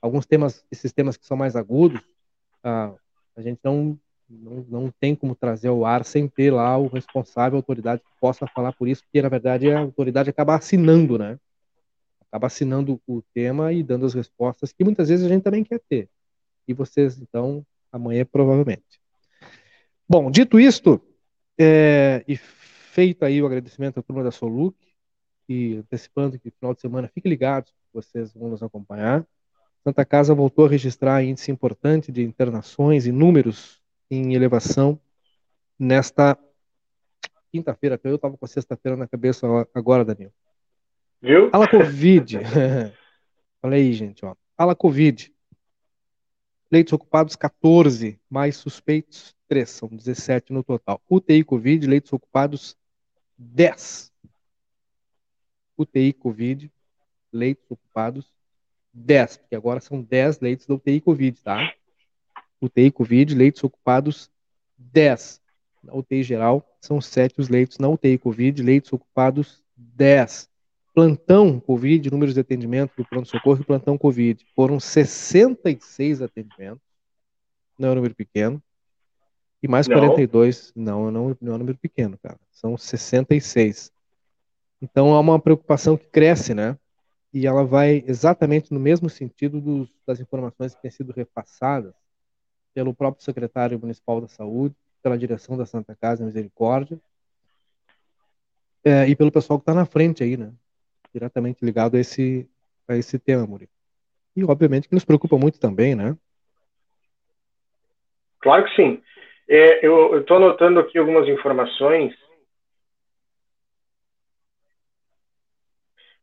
[0.00, 2.00] alguns temas, esses temas que são mais agudos,
[2.62, 2.92] a,
[3.36, 3.98] a gente não,
[4.30, 8.20] não, não tem como trazer ao ar sem ter lá o responsável, a autoridade que
[8.20, 11.36] possa falar por isso, porque na verdade a autoridade acaba assinando, né?
[12.34, 15.78] Acaba assinando o tema e dando as respostas que muitas vezes a gente também quer
[15.88, 16.08] ter.
[16.66, 19.00] E vocês, então, amanhã provavelmente.
[20.08, 21.00] Bom, dito isto,
[21.56, 24.76] é, e feito aí o agradecimento à turma da Soluc,
[25.48, 29.24] e antecipando que no final de semana, fiquem ligados, vocês vão nos acompanhar.
[29.84, 34.98] Santa Casa voltou a registrar índice importante de internações e números em elevação
[35.78, 36.36] nesta
[37.52, 38.00] quinta-feira.
[38.02, 40.32] Eu estava com sexta-feira na cabeça agora, Daniel.
[41.24, 41.48] Viu?
[41.54, 42.36] Ala Covid.
[43.62, 44.22] Olha aí, gente.
[44.26, 44.36] Ó.
[44.58, 45.32] Ala Covid.
[46.70, 51.00] Leitos ocupados 14, mais suspeitos 3, são 17 no total.
[51.08, 52.76] UTI Covid, leitos ocupados
[53.38, 54.12] 10.
[55.78, 56.70] UTI Covid,
[57.32, 58.30] leitos ocupados
[58.92, 61.72] 10, porque agora são 10 leitos da UTI Covid, tá?
[62.60, 64.30] UTI Covid, leitos ocupados
[64.76, 65.40] 10.
[65.82, 67.78] Na UTI geral, são 7 os leitos.
[67.78, 70.52] Na UTI Covid, leitos ocupados 10.
[70.94, 76.82] Plantão Covid, números de atendimento do pronto-socorro e plantão Covid, foram 66 atendimentos.
[77.78, 78.62] Não é um número pequeno.
[79.60, 79.96] E mais não.
[79.96, 82.38] 42, não, não, não é um número pequeno, cara.
[82.52, 83.90] São 66.
[84.80, 86.78] Então há uma preocupação que cresce, né?
[87.32, 91.94] E ela vai exatamente no mesmo sentido dos, das informações que têm sido repassadas
[92.72, 97.00] pelo próprio secretário municipal da Saúde, pela direção da Santa Casa Misericórdia
[98.84, 100.52] é, e pelo pessoal que está na frente aí, né?
[101.14, 102.48] Diretamente ligado a esse,
[102.88, 103.70] a esse tema, Murilo.
[104.36, 106.16] E obviamente que nos preocupa muito também, né?
[108.40, 109.02] Claro que sim.
[109.48, 112.12] É, eu estou anotando aqui algumas informações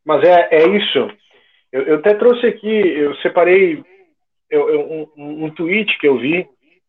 [0.03, 1.11] Mas é, é isso.
[1.71, 3.83] Eu, eu até trouxe aqui, eu separei
[4.49, 6.47] eu, eu, um, um tweet que eu vi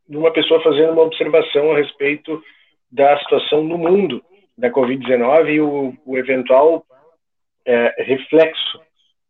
[0.08, 2.42] de uma pessoa fazendo uma observação a respeito
[2.90, 4.22] da situação no mundo
[4.58, 6.84] da Covid-19 e o, o eventual
[7.66, 8.80] é, reflexo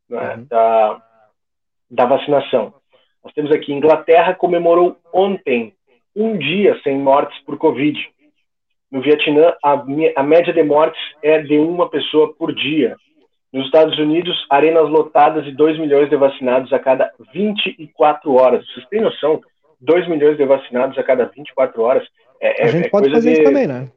[0.09, 0.45] né, uhum.
[0.45, 1.03] da,
[1.91, 2.75] da vacinação.
[3.25, 5.75] Nós temos aqui, Inglaterra comemorou ontem
[6.15, 7.99] um dia sem mortes por Covid.
[8.91, 9.85] No Vietnã, a,
[10.17, 12.97] a média de mortes é de uma pessoa por dia.
[13.53, 18.67] Nos Estados Unidos, arenas lotadas e 2 milhões de vacinados a cada 24 horas.
[18.67, 19.41] Vocês têm noção?
[19.81, 22.07] 2 milhões de vacinados a cada 24 horas.
[22.41, 23.35] É, a gente é pode fazer de...
[23.35, 23.91] isso também, né?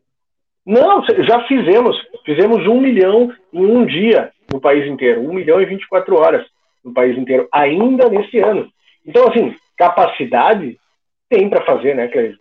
[0.66, 1.96] Não, já fizemos.
[2.26, 5.22] Fizemos um milhão em um dia no país inteiro.
[5.22, 6.46] Um milhão em 24 horas
[6.84, 8.70] no país inteiro, ainda nesse ano.
[9.06, 10.78] Então, assim, capacidade
[11.30, 12.38] tem para fazer, né, Cleide?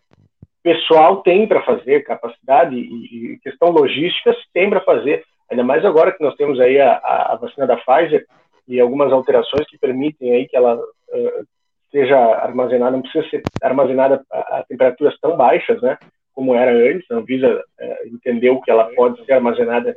[0.63, 5.25] Pessoal tem para fazer, capacidade e, e questão logística tem para fazer.
[5.51, 8.27] Ainda mais agora que nós temos aí a, a vacina da Pfizer
[8.67, 11.47] e algumas alterações que permitem aí que ela uh,
[11.91, 15.99] seja armazenada, não precisa ser armazenada a, a, temperaturas tão baixas, né?
[16.35, 19.95] Como era antes, a Anvisa uh, entendeu que ela pode ser armazenada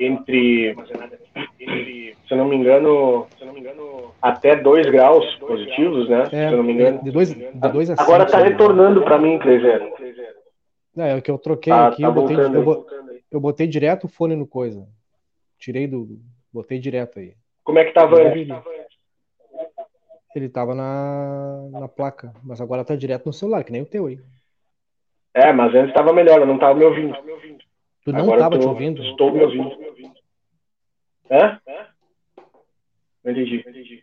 [0.00, 0.74] entre,
[2.26, 6.24] se eu não me engano, se não me engano até 2 graus positivos, né?
[6.32, 7.02] É, se eu não me engano.
[7.04, 9.80] De dois, de dois a Agora está retornando para mim, Clezer.
[10.96, 12.86] É, é o que eu troquei tá, aqui, tá eu, botei, eu,
[13.30, 14.88] eu, botei direto o fone no coisa.
[15.58, 16.18] Tirei do.
[16.52, 17.34] Botei direto aí.
[17.62, 18.48] Como é que tava antes?
[20.34, 24.06] Ele tava na, na placa, mas agora tá direto no celular, que nem o teu
[24.06, 24.18] aí.
[25.36, 27.14] É, mas antes tava melhor, eu não tava me ouvindo.
[28.06, 29.02] Tu não agora tava tô, te ouvindo?
[29.02, 29.70] Estou me ouvindo.
[31.30, 31.60] Hã?
[33.22, 34.02] Não entendi.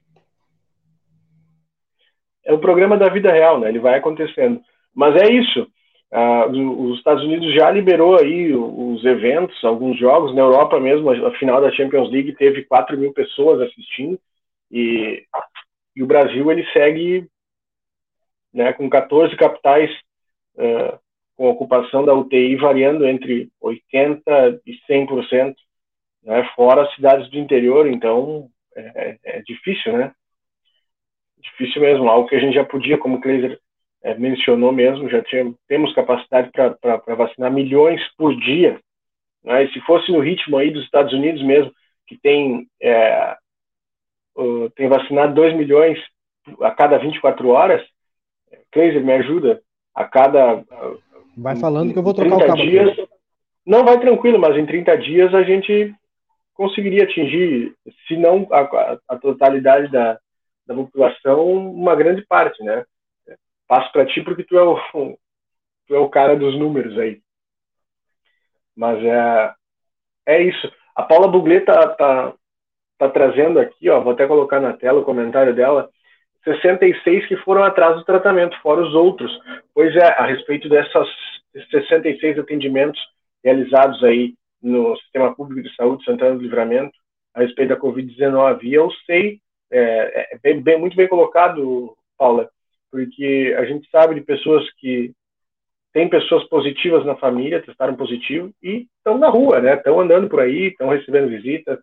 [2.46, 3.70] É o programa da vida real, né?
[3.70, 4.62] Ele vai acontecendo.
[4.94, 5.68] Mas é isso.
[6.12, 10.36] Ah, os Estados Unidos já liberou aí os eventos, alguns jogos.
[10.36, 14.20] Na Europa mesmo, a final da Champions League teve 4 mil pessoas assistindo.
[14.72, 15.26] E,
[15.96, 17.28] e o Brasil ele segue
[18.54, 19.90] né, com 14 capitais
[20.58, 21.02] uh,
[21.36, 25.56] com ocupação da UTI variando entre 80% e 100%,
[26.24, 27.88] né, fora as cidades do interior.
[27.88, 30.14] Então é, é difícil, né?
[31.40, 32.10] Difícil mesmo.
[32.10, 33.60] Algo que a gente já podia, como o Kleiser
[34.04, 38.80] é, mencionou mesmo, já tinha, temos capacidade para vacinar milhões por dia.
[39.44, 39.68] Né?
[39.68, 41.72] Se fosse no ritmo aí dos Estados Unidos mesmo,
[42.08, 43.36] que tem, é,
[44.76, 46.00] tem vacinado 2 milhões
[46.62, 47.82] a cada 24 horas,
[48.72, 49.62] Kleiser, me ajuda,
[49.96, 50.64] a cada...
[51.38, 52.62] vai falando que eu vou trocar o cabo.
[52.62, 52.96] Dias,
[53.66, 55.94] não, vai tranquilo, mas em 30 dias a gente
[56.54, 57.76] conseguiria atingir,
[58.08, 60.20] se não a, a totalidade da,
[60.66, 62.86] da população, uma grande parte, né?
[63.68, 64.78] Passo para ti porque tu é, o,
[65.88, 67.22] tu é o cara dos números aí.
[68.76, 69.54] Mas é,
[70.28, 70.72] é isso.
[70.96, 72.34] A Paula Buglé tá, tá,
[72.98, 75.90] tá trazendo aqui, ó, vou até colocar na tela o comentário dela,
[76.44, 79.32] 66 que foram atrás do tratamento, fora os outros.
[79.74, 81.08] Pois é, a respeito dessas
[81.72, 83.00] 66 atendimentos
[83.44, 86.94] realizados aí no Sistema Público de Saúde Santana do Livramento
[87.34, 88.64] a respeito da Covid-19.
[88.64, 89.40] E eu sei,
[89.72, 92.50] é, é bem, bem, muito bem colocado, Paula,
[92.92, 95.12] porque a gente sabe de pessoas que
[95.92, 99.76] têm pessoas positivas na família, testaram positivo e estão na rua, né?
[99.76, 101.80] Estão andando por aí, estão recebendo visita,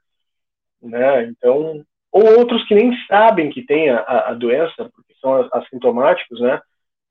[0.82, 1.24] né?
[1.24, 6.60] Então, ou outros que nem sabem que tem a, a doença, porque são assintomáticos, né?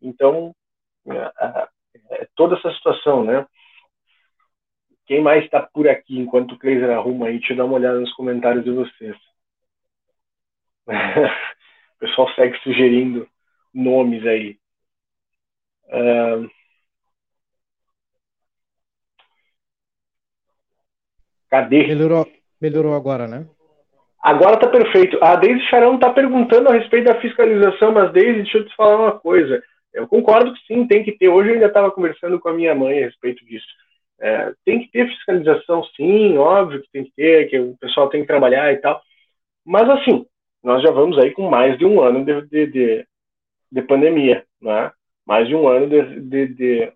[0.02, 0.54] Então,
[1.08, 1.68] é,
[2.12, 3.46] é, toda essa situação, né?
[5.06, 7.40] Quem mais está por aqui enquanto o Kleiser arruma aí?
[7.40, 9.16] Deixa eu dar uma olhada nos comentários de vocês.
[10.88, 13.28] o pessoal segue sugerindo
[13.74, 14.60] nomes aí.
[15.86, 16.50] Uh...
[21.50, 21.88] Cadê?
[21.88, 22.28] Melhorou,
[22.62, 23.48] melhorou agora, né?
[24.22, 25.18] Agora tá perfeito.
[25.24, 28.98] A Deise Charão tá perguntando a respeito da fiscalização, mas Deise, deixa eu te falar
[28.98, 29.62] uma coisa.
[29.94, 31.30] Eu concordo que sim, tem que ter.
[31.30, 33.68] Hoje eu ainda estava conversando com a minha mãe a respeito disso.
[34.20, 38.22] É, tem que ter fiscalização, sim, óbvio que tem que ter, que o pessoal tem
[38.22, 39.02] que trabalhar e tal.
[39.66, 40.26] Mas assim,
[40.64, 43.08] nós já vamos aí com mais de um ano de, de, de,
[43.72, 44.92] de pandemia, né?
[45.26, 46.94] mais de um ano de, de, de,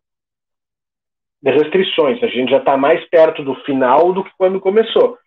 [1.41, 2.21] de restrições.
[2.21, 5.17] A gente já está mais perto do final do que quando começou.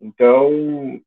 [0.00, 1.00] Então,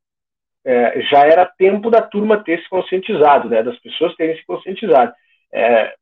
[0.67, 3.63] é, já era tempo da turma ter se conscientizado, né?
[3.63, 5.13] das pessoas terem se conscientizado.
[5.53, 5.93] É,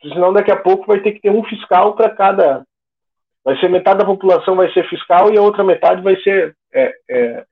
[0.00, 2.64] senão, daqui a pouco vai ter que ter um fiscal para cada.
[3.44, 6.94] Vai ser metade da população vai ser fiscal e a outra metade vai ser é,
[7.10, 7.44] é,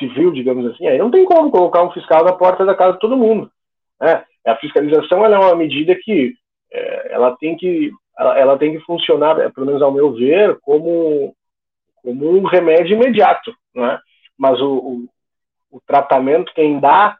[0.00, 0.88] civil, digamos assim.
[0.88, 3.48] Aí não tem como colocar um fiscal na porta da casa de todo mundo.
[4.00, 4.24] Né?
[4.44, 6.34] A fiscalização é uma medida que
[6.72, 11.32] é, ela tem que ela, ela, tem que funcionar, pelo menos ao meu ver, como
[12.02, 14.00] como um remédio imediato, não é?
[14.36, 15.08] Mas o, o,
[15.70, 17.16] o tratamento quem dá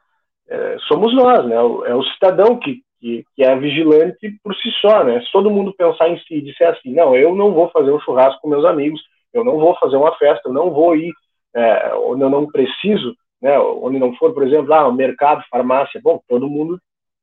[0.48, 1.54] é, somos nós, né?
[1.54, 5.20] É o cidadão que, que, que, é vigilante por si só, né?
[5.20, 8.00] Se todo mundo pensar em si e disser assim, não, eu não vou fazer um
[8.00, 9.00] churrasco com meus amigos,
[9.32, 11.12] eu não vou fazer uma festa, eu não vou ir
[11.54, 13.58] é, onde eu não preciso, né?
[13.58, 16.80] Onde não for, por exemplo, lá, ah, mercado, farmácia, bom, todo mundo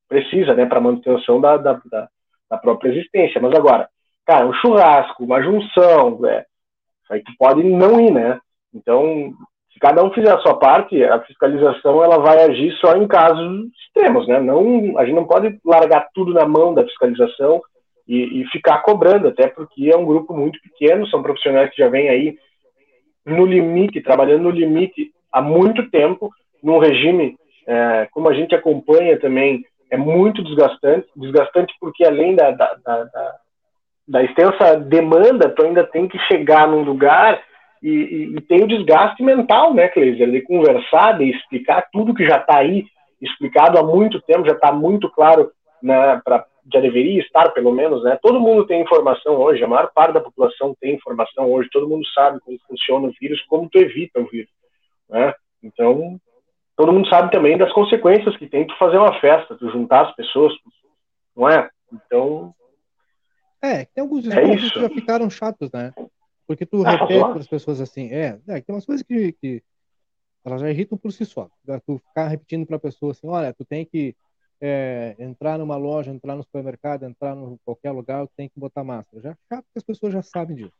[0.07, 2.07] precisa, né, para manutenção da, da, da,
[2.49, 3.41] da, própria existência.
[3.41, 3.89] Mas agora,
[4.25, 6.45] cara, um churrasco, uma junção, é,
[7.11, 8.39] aí tu pode não ir, né?
[8.73, 9.33] Então,
[9.77, 13.67] se cada um fizer a sua parte, a fiscalização ela vai agir só em casos
[13.85, 14.39] extremos, né?
[14.39, 17.61] Não, a gente não pode largar tudo na mão da fiscalização
[18.07, 21.89] e, e ficar cobrando, até porque é um grupo muito pequeno, são profissionais que já
[21.89, 22.37] vêm aí
[23.23, 26.31] no limite, trabalhando no limite há muito tempo,
[26.63, 32.49] num regime, é, como a gente acompanha também, é muito desgastante, desgastante porque além da,
[32.51, 33.35] da, da,
[34.07, 37.39] da extensa demanda, tu ainda tem que chegar num lugar
[37.81, 42.25] e, e, e tem o desgaste mental, né, Cleiser, de conversar, de explicar tudo que
[42.25, 42.85] já está aí
[43.21, 45.51] explicado há muito tempo, já está muito claro,
[45.81, 48.17] né, pra, já deveria estar, pelo menos, né?
[48.21, 52.05] Todo mundo tem informação hoje, a maior parte da população tem informação hoje, todo mundo
[52.13, 54.51] sabe como funciona o vírus, como tu evita o vírus,
[55.09, 55.33] né?
[55.63, 56.19] Então,
[56.75, 60.15] todo mundo sabe também das consequências que tem tu fazer uma festa, tu juntar as
[60.15, 60.53] pessoas,
[61.35, 61.69] não é?
[61.91, 62.53] Então.
[63.61, 65.93] É, tem alguns é discursos é que já ficaram chatos, né?
[66.47, 69.61] Porque tu ah, repete para as pessoas assim, é, é, tem umas coisas que, que
[70.45, 71.49] elas já irritam por si só.
[71.85, 74.15] Tu ficar repetindo para a pessoa assim, olha, tu tem que
[74.61, 78.83] é, entrar numa loja, entrar no supermercado, entrar em qualquer lugar, tu tem que botar
[78.83, 79.21] máscara.
[79.21, 80.73] Já chato que as pessoas já sabem disso.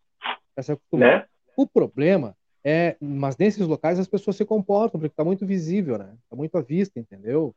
[0.58, 1.26] Já né?
[1.56, 6.14] O problema é, mas nesses locais as pessoas se comportam, porque está muito visível, né?
[6.24, 7.56] Está muito à vista, entendeu?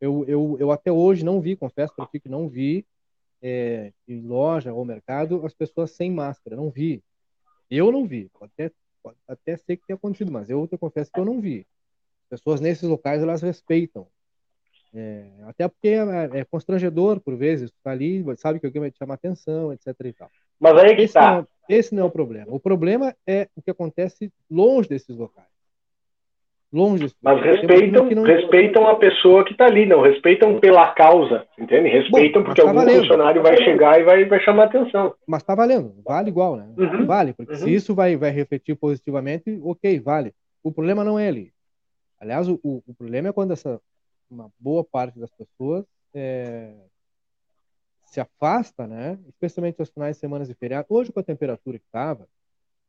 [0.00, 2.84] Eu, eu, eu até hoje não vi, confesso para ti que não vi
[3.40, 7.02] é, em loja ou mercado as pessoas sem máscara, não vi.
[7.70, 11.10] Eu não vi, pode até, pode até ser que tenha acontecido, mas eu te confesso
[11.12, 11.66] que eu não vi.
[12.30, 14.06] As pessoas nesses locais elas respeitam.
[14.94, 18.90] É, até porque é, é, constrangedor por vezes, tu tá ali, sabe que alguém vai
[18.90, 20.30] te chamar atenção, etc e tal.
[20.58, 21.36] Mas aí que esse tá.
[21.36, 22.52] Não, esse não é o problema.
[22.52, 25.57] O problema é o que acontece longe desses locais.
[26.70, 28.22] Longe Mas respeitam, não...
[28.22, 31.88] respeitam a pessoa que está ali, não respeitam pela causa, entende?
[31.88, 33.00] Respeitam Bom, porque tá algum valendo.
[33.00, 35.14] funcionário vai chegar e vai, vai chamar atenção.
[35.26, 36.68] Mas está valendo, vale igual, né?
[36.76, 37.06] Uhum.
[37.06, 37.58] Vale, porque uhum.
[37.58, 40.34] se isso vai, vai refletir positivamente, ok, vale.
[40.62, 41.50] O problema não é ali.
[42.20, 43.80] Aliás, o, o problema é quando essa
[44.30, 46.74] uma boa parte das pessoas é,
[48.04, 49.18] se afasta, né?
[49.28, 50.86] Especialmente aos finais de semana e feriado.
[50.90, 52.26] Hoje, com a temperatura que estava,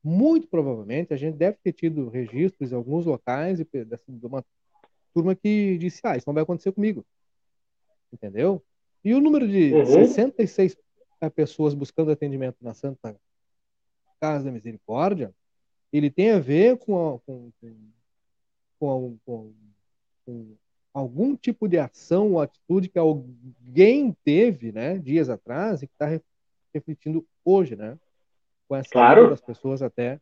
[0.03, 4.43] muito provavelmente a gente deve ter tido registros em alguns locais de uma
[5.13, 7.05] turma que disse: Ah, isso não vai acontecer comigo.
[8.11, 8.63] Entendeu?
[9.03, 9.85] E o número de uhum.
[9.85, 10.77] 66
[11.35, 13.15] pessoas buscando atendimento na Santa
[14.19, 15.33] Casa da Misericórdia,
[15.91, 17.51] ele tem a ver com, a, com,
[18.79, 19.53] com, com,
[20.25, 20.55] com
[20.93, 26.21] algum tipo de ação ou atitude que alguém teve, né, dias atrás e que está
[26.73, 27.97] refletindo hoje, né,
[28.69, 29.31] com essa claro.
[29.31, 30.21] das pessoas até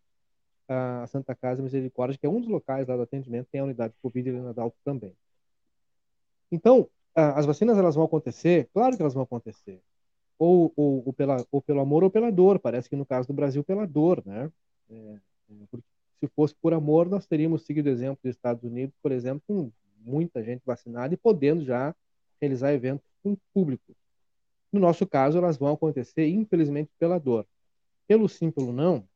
[0.68, 3.94] a Santa Casa Misericórdia, que é um dos locais lá do atendimento, tem a unidade
[3.94, 5.14] de Covid ali na Dalto também.
[6.50, 9.82] Então, as vacinas elas vão acontecer, claro que elas vão acontecer,
[10.40, 13.34] ou, ou, ou, pela, ou pelo amor ou pela dor, parece que no caso do
[13.34, 14.50] Brasil pela dor, né?
[14.90, 15.20] É,
[15.52, 15.78] é
[16.20, 19.72] se fosse por amor, nós teríamos seguido o exemplo dos Estados Unidos, por exemplo, com
[20.00, 21.94] muita gente vacinada e podendo já
[22.42, 23.96] realizar eventos com público.
[24.72, 27.46] No nosso caso, elas vão acontecer, infelizmente, pela dor.
[28.08, 29.08] Pelo sim, pelo não,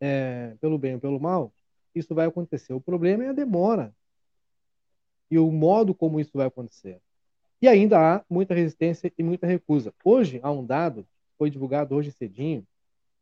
[0.00, 1.52] é, pelo bem ou pelo mal,
[1.94, 2.72] isso vai acontecer.
[2.72, 3.94] O problema é a demora
[5.30, 7.00] e o modo como isso vai acontecer.
[7.62, 9.94] E ainda há muita resistência e muita recusa.
[10.04, 11.06] Hoje, há um dado,
[11.38, 12.66] foi divulgado hoje cedinho,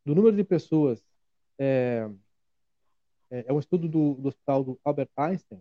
[0.04, 1.02] do número de pessoas.
[1.58, 2.08] É,
[3.30, 5.60] é, é um estudo do, do Hospital do Albert Einstein,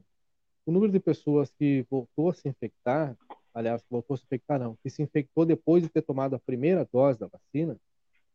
[0.66, 3.16] o número de pessoas que voltou a se infectar,
[3.54, 6.88] aliás, voltou a se infectar não, que se infectou depois de ter tomado a primeira
[6.92, 7.78] dose da vacina,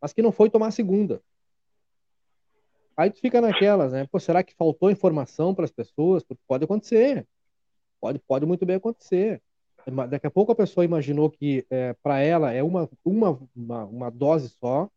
[0.02, 1.22] mas que não foi tomar a segunda.
[2.96, 4.06] Aí tu fica naquelas, né?
[4.10, 6.24] Pô, será que faltou informação para as pessoas?
[6.24, 7.26] Porque pode acontecer.
[8.00, 9.40] Pode, pode muito bem acontecer.
[10.10, 14.10] Daqui a pouco a pessoa imaginou que é, para ela é uma, uma, uma, uma,
[14.10, 14.90] dose só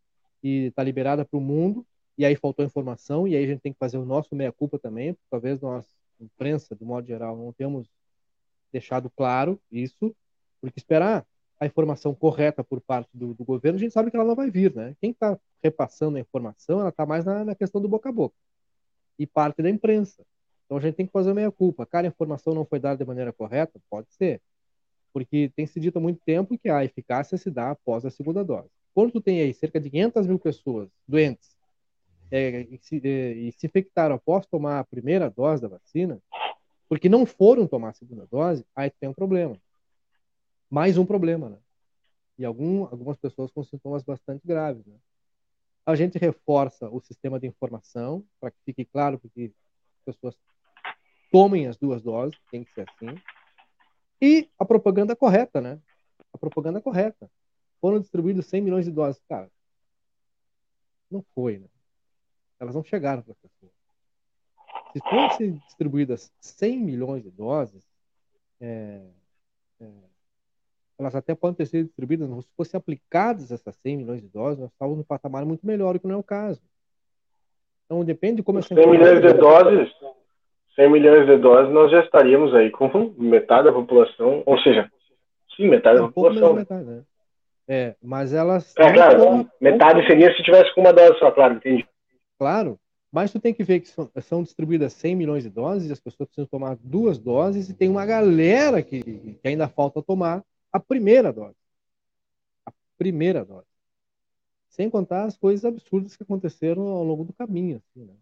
[0.43, 1.85] e está liberada para o mundo,
[2.17, 5.13] e aí faltou informação, e aí a gente tem que fazer o nosso meia-culpa também,
[5.13, 5.87] porque talvez nós
[6.19, 7.89] imprensa, do modo geral, não temos
[8.71, 10.15] deixado claro isso,
[10.61, 11.25] porque esperar
[11.59, 14.49] a informação correta por parte do, do governo, a gente sabe que ela não vai
[14.49, 14.95] vir, né?
[14.99, 18.35] Quem está repassando a informação, ela está mais na, na, questão do boca a boca
[19.17, 20.25] e parte da imprensa.
[20.65, 21.85] Então a gente tem que fazer meia culpa.
[21.85, 23.79] Cara, a informação não foi dada de maneira correta?
[23.89, 24.41] Pode ser.
[25.13, 28.43] Porque tem se dito há muito tempo que a eficácia se dá após a segunda
[28.43, 28.69] dose.
[28.93, 31.55] Quando tu tem aí cerca de 500 mil pessoas doentes
[32.31, 36.19] é, e, se, é, e se infectaram após tomar a primeira dose da vacina,
[36.89, 39.57] porque não foram tomar a segunda dose, aí tem um problema.
[40.69, 41.57] Mais um problema, né?
[42.37, 44.97] E algum, algumas pessoas com sintomas bastante graves, né?
[45.85, 49.53] A gente reforça o sistema de informação para que fique claro que
[49.99, 50.35] as pessoas
[51.31, 53.15] tomem as duas doses, tem que ser assim.
[54.21, 55.79] E a propaganda correta, né?
[56.33, 57.29] A propaganda correta.
[57.79, 59.21] Foram distribuídos 100 milhões de doses.
[59.29, 59.51] Cara,
[61.11, 61.67] não foi, né?
[62.59, 63.71] Elas não chegaram para as pessoas.
[64.93, 67.83] Se fossem distribuídas 100 milhões de doses,
[68.59, 69.05] é,
[69.81, 69.91] é,
[70.97, 74.59] elas até podem ter sido distribuídas, mas se fossem aplicadas essas 100 milhões de doses,
[74.59, 76.61] nós estávamos num patamar muito melhor, o que não é o caso.
[77.85, 78.61] Então, depende de como...
[78.61, 79.91] 100 milhões de doses,
[80.75, 84.89] 100 milhões de doses, nós já estaríamos aí com metade da população, ou seja,
[85.55, 86.53] sim, metade é, da população.
[86.53, 87.03] Metade, né?
[87.67, 88.73] É, mas elas...
[88.77, 91.85] É, claro, metade seria se tivesse com uma dose só, claro, entendi.
[92.39, 92.79] Claro,
[93.11, 96.27] mas tu tem que ver que são, são, distribuídas 100 milhões de doses, as pessoas
[96.27, 100.43] precisam tomar duas doses, e tem uma galera que, que ainda falta tomar
[100.75, 101.55] a primeira dose.
[102.65, 103.67] A primeira dose.
[104.69, 108.13] Sem contar as coisas absurdas que aconteceram ao longo do caminho, assim, né?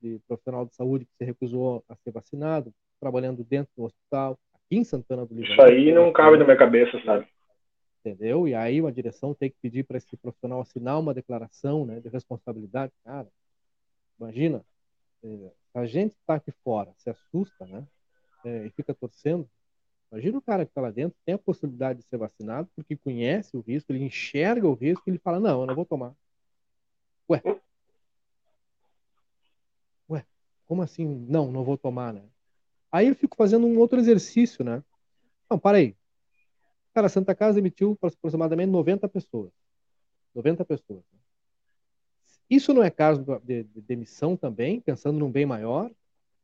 [0.00, 4.76] De profissional de saúde que se recusou a ser vacinado, trabalhando dentro do hospital, aqui
[4.76, 5.62] em Santana do Livramento.
[5.62, 7.26] Isso aí não cabe na minha cabeça, sabe?
[8.00, 8.48] Entendeu?
[8.48, 12.08] E aí uma direção tem que pedir para esse profissional assinar uma declaração né, de
[12.08, 12.92] responsabilidade.
[13.04, 13.28] Cara,
[14.20, 14.62] Imagina,
[15.24, 17.86] é, a gente está aqui fora, se assusta, né?
[18.44, 19.48] É, e fica torcendo.
[20.10, 23.56] Imagina o cara que está lá dentro, tem a possibilidade de ser vacinado, porque conhece
[23.56, 26.14] o risco, ele enxerga o risco e ele fala: Não, eu não vou tomar.
[27.28, 27.40] Ué.
[30.10, 30.26] Ué,
[30.66, 31.06] como assim?
[31.28, 32.22] Não, não vou tomar, né?
[32.90, 34.82] Aí eu fico fazendo um outro exercício, né?
[35.48, 35.96] Não, para aí.
[36.92, 39.52] Cara, a Santa Casa emitiu aproximadamente 90 pessoas.
[40.34, 41.04] 90 pessoas.
[41.12, 41.20] Né?
[42.48, 45.88] Isso não é caso de, de demissão também, pensando num bem maior?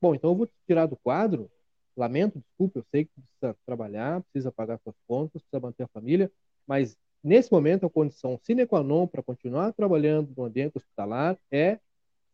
[0.01, 1.51] Bom, então eu vou tirar do quadro.
[1.97, 6.31] Lamento, desculpa, eu sei que precisa trabalhar, precisa pagar suas contas, precisa manter a família,
[6.67, 11.81] mas nesse momento a condição sine qua non para continuar trabalhando no ambiente hospitalar é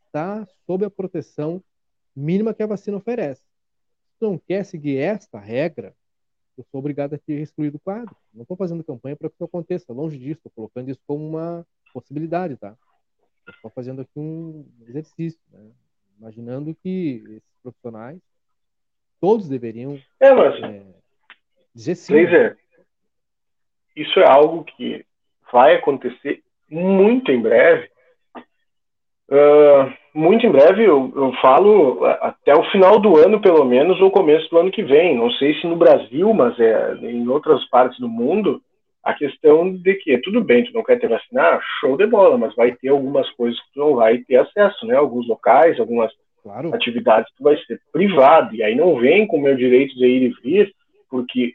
[0.04, 1.62] estar sob a proteção
[2.14, 3.42] mínima que a vacina oferece.
[4.18, 5.94] Se não quer seguir esta regra,
[6.58, 8.14] eu sou obrigado a te excluir do quadro.
[8.34, 11.66] Não estou fazendo campanha para que isso aconteça, longe disso, estou colocando isso como uma
[11.94, 12.76] possibilidade, tá?
[13.48, 15.70] Estou fazendo aqui um exercício, né?
[16.18, 18.20] imaginando que esses profissionais
[19.22, 20.82] todos deveriam é, mas, é,
[21.72, 22.12] dizer sim.
[22.12, 22.58] Laser,
[23.94, 25.06] isso é algo que
[25.52, 27.88] vai acontecer muito em breve.
[29.30, 34.10] Uh, muito em breve, eu, eu, falo até o final do ano, pelo menos, ou
[34.10, 35.16] começo do ano que vem.
[35.16, 38.60] Não sei se no Brasil, mas é, em outras partes do mundo,
[39.04, 42.54] a questão de que tudo bem, tu não quer ter vacinar, show de bola, mas
[42.56, 44.96] vai ter algumas coisas que tu não vai ter acesso, né?
[44.96, 46.12] Alguns locais, algumas
[46.42, 46.74] claro.
[46.74, 48.54] atividades que vai ser privado.
[48.54, 50.72] E aí não vem com o meu direito de ir e vir,
[51.10, 51.54] porque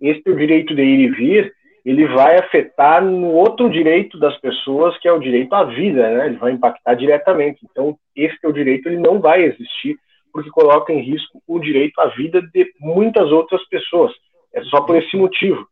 [0.00, 1.54] esse teu direito de ir e vir
[1.84, 6.26] ele vai afetar no outro direito das pessoas, que é o direito à vida, né?
[6.26, 7.60] Ele vai impactar diretamente.
[7.70, 9.98] Então, esse o direito, ele não vai existir,
[10.32, 14.12] porque coloca em risco o direito à vida de muitas outras pessoas.
[14.54, 15.66] É só por esse motivo.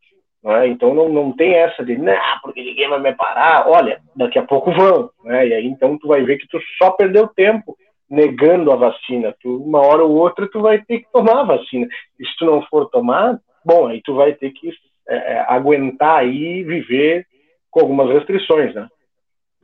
[0.45, 0.66] Né?
[0.66, 3.66] Então, não, não tem essa de, não, porque ninguém vai me parar.
[3.66, 5.09] Olha, daqui a pouco vão.
[5.24, 5.49] Né?
[5.49, 7.74] E aí, então, tu vai ver que tu só perdeu tempo
[8.12, 9.34] negando a vacina.
[9.40, 11.88] Tu, uma hora ou outra, tu vai ter que tomar a vacina.
[12.20, 14.70] E se tu não for tomar, bom, aí tu vai ter que
[15.08, 17.26] é, é, aguentar aí viver
[17.70, 18.86] com algumas restrições, né?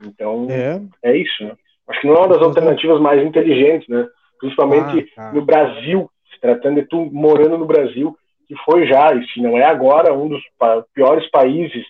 [0.03, 0.81] Então, é,
[1.11, 1.51] é isso, né?
[1.87, 4.07] Acho que não é uma das alternativas mais inteligentes, né?
[4.39, 9.27] Principalmente ah, no Brasil, se tratando de tu morando no Brasil, que foi já, e
[9.27, 10.41] se não é agora, um dos
[10.95, 11.85] piores países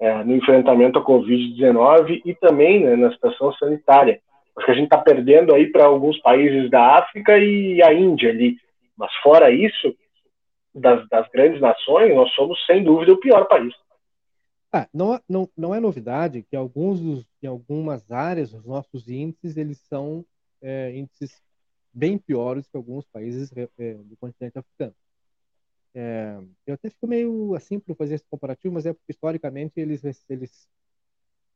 [0.00, 4.20] é, no enfrentamento à Covid-19 e também né, na situação sanitária.
[4.56, 8.30] Acho que a gente está perdendo aí para alguns países da África e a Índia
[8.30, 8.56] ali.
[8.96, 9.94] Mas fora isso,
[10.74, 13.74] das, das grandes nações, nós somos, sem dúvida, o pior país.
[14.72, 19.56] Ah, não, não, não é novidade que alguns dos, em algumas áreas os nossos índices
[19.56, 20.24] eles são
[20.62, 21.42] é, índices
[21.92, 24.94] bem piores que alguns países é, do continente africano.
[25.92, 30.04] É, eu até fico meio assim para fazer esse comparativo, mas é porque historicamente eles
[30.28, 30.68] eles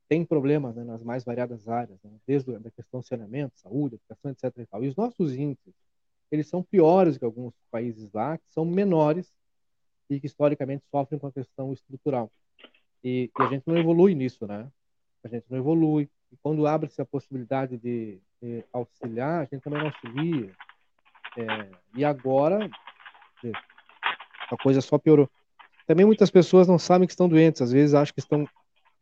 [0.08, 4.30] têm problemas né, nas mais variadas áreas, né, desde a questão de saneamento, saúde, educação,
[4.30, 4.58] etc.
[4.58, 4.84] E, tal.
[4.84, 5.74] e os nossos índices
[6.34, 9.32] eles são piores que alguns países lá, que são menores
[10.10, 12.30] e que historicamente sofrem com a questão estrutural.
[13.02, 14.68] E, e a gente não evolui nisso, né?
[15.22, 16.08] A gente não evolui.
[16.32, 20.52] E quando abre-se a possibilidade de, de, auxiliar, a gente também não auxilia.
[21.36, 22.68] É, e agora,
[24.50, 25.30] a coisa só piorou.
[25.86, 28.48] Também muitas pessoas não sabem que estão doentes, às vezes acham que estão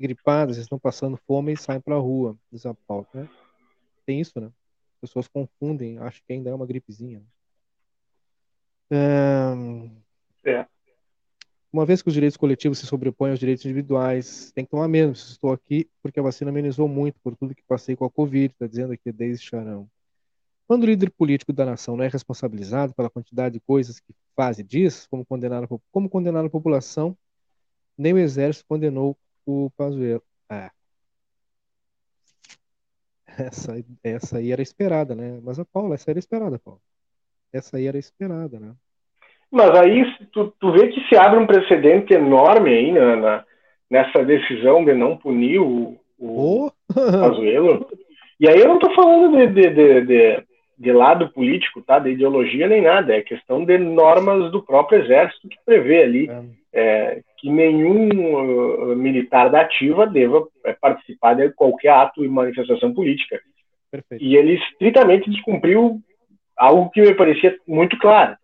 [0.03, 3.29] gripadas, estão passando fome e saem para a rua, diz a Paulo, né?
[4.05, 4.51] Tem isso, né?
[5.03, 7.21] pessoas confundem, acho que ainda é uma gripezinha.
[10.45, 10.65] É.
[11.73, 15.31] Uma vez que os direitos coletivos se sobrepõem aos direitos individuais, tem que tomar menos.
[15.31, 18.67] Estou aqui porque a vacina amenizou muito por tudo que passei com a Covid, está
[18.67, 19.91] dizendo aqui desde Charão.
[20.69, 24.59] Quando o líder político da nação não é responsabilizado pela quantidade de coisas que faz
[24.59, 27.17] e diz, como condenar a, como condenar a população,
[27.99, 29.17] nem o exército condenou
[29.47, 30.23] o Pazuello.
[30.49, 30.71] Ah,
[33.39, 35.41] essa, essa aí era esperada, né?
[35.43, 36.81] Mas a Paula, essa era esperada, Paula.
[37.53, 38.73] Essa aí era esperada, né?
[39.51, 43.45] Mas aí tu, tu vê que se abre um precedente enorme aí na, na
[43.91, 46.73] nessa decisão de não punir o, o oh.
[46.95, 47.87] Pazuello.
[48.41, 50.47] E aí eu não estou falando de, de, de, de,
[50.79, 51.99] de lado político, tá?
[51.99, 53.15] De ideologia nem nada.
[53.15, 56.43] É questão de normas do próprio exército que prevê ali é.
[56.75, 62.93] É, que nenhum uh, militar da ativa deva é, participar de qualquer ato e manifestação
[62.95, 63.41] política.
[63.91, 64.25] Perfeito.
[64.25, 66.01] E ele estritamente descumpriu
[66.57, 68.37] algo que me parecia muito claro.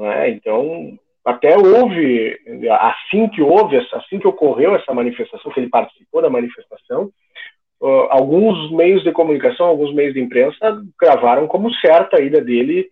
[0.00, 0.30] É?
[0.30, 2.38] Então, até houve,
[2.80, 7.10] assim que houve, assim que ocorreu essa manifestação, que ele participou da manifestação,
[7.80, 12.90] uh, alguns meios de comunicação, alguns meios de imprensa gravaram como certa a ida dele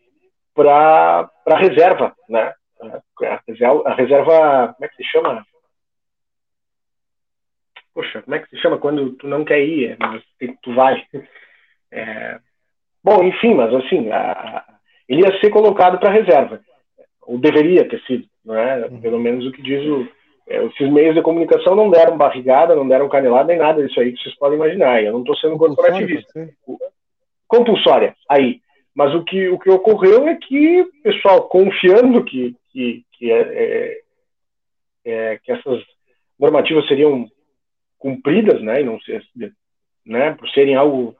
[0.54, 2.54] para a reserva, né?
[2.80, 5.46] A reserva, a reserva, como é que se chama?
[7.94, 10.22] Poxa, como é que se chama quando tu não quer ir, mas
[10.62, 11.02] tu vai?
[11.90, 12.38] É,
[13.02, 14.64] bom, enfim, mas assim, a,
[15.08, 16.60] ele ia ser colocado para reserva,
[17.22, 18.86] ou deveria ter sido, não é?
[18.86, 19.00] Uhum.
[19.00, 20.08] Pelo menos o que diz o, é,
[20.46, 24.22] esses meios de comunicação não deram barrigada, não deram canelada, nem nada disso aí que
[24.22, 25.02] vocês podem imaginar.
[25.02, 26.48] Eu não estou sendo corporativista.
[27.48, 28.60] Compulsória, aí.
[28.94, 33.40] Mas o que, o que ocorreu é que o pessoal, confiando que, que, que, é,
[33.40, 34.00] é,
[35.04, 35.82] é, que essas
[36.38, 37.28] normativas seriam
[37.98, 39.22] cumpridas, né, e não ser,
[40.04, 41.14] né, por serem algo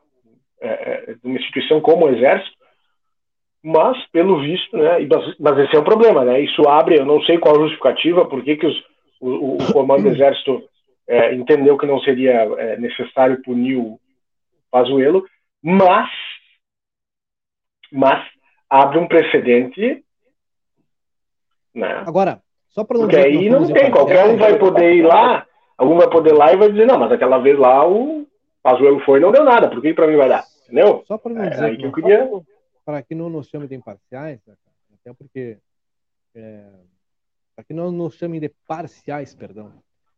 [0.61, 2.57] é, é, de uma instituição como o Exército,
[3.62, 4.99] mas pelo visto, né,
[5.41, 8.43] mas, esse é o problema, né, isso abre, eu não sei qual a justificativa, por
[8.43, 8.85] que, que os,
[9.21, 10.62] o, o, comando do Exército
[11.09, 13.99] é, entendeu que não seria é, necessário punir o
[14.71, 15.25] Pazuello,
[15.62, 16.11] mas,
[17.93, 18.27] mas
[18.69, 20.05] abre um precedente
[21.77, 22.03] né?
[22.07, 25.47] Agora, só para não Porque aí não tem, qualquer um vai poder ir lá,
[25.77, 28.27] algum vai poder ir lá e vai dizer, não, mas aquela vez lá o
[28.62, 30.43] Pazuello foi e não deu nada, por que para mim vai dar?
[30.64, 31.05] Entendeu?
[31.07, 32.31] Só para não é, dizer que, que eu queria...
[32.83, 34.55] Para que não nos chamem de imparciais, né,
[34.95, 35.59] até porque
[36.35, 36.64] é,
[37.57, 39.72] para que não nos chamem de parciais, perdão,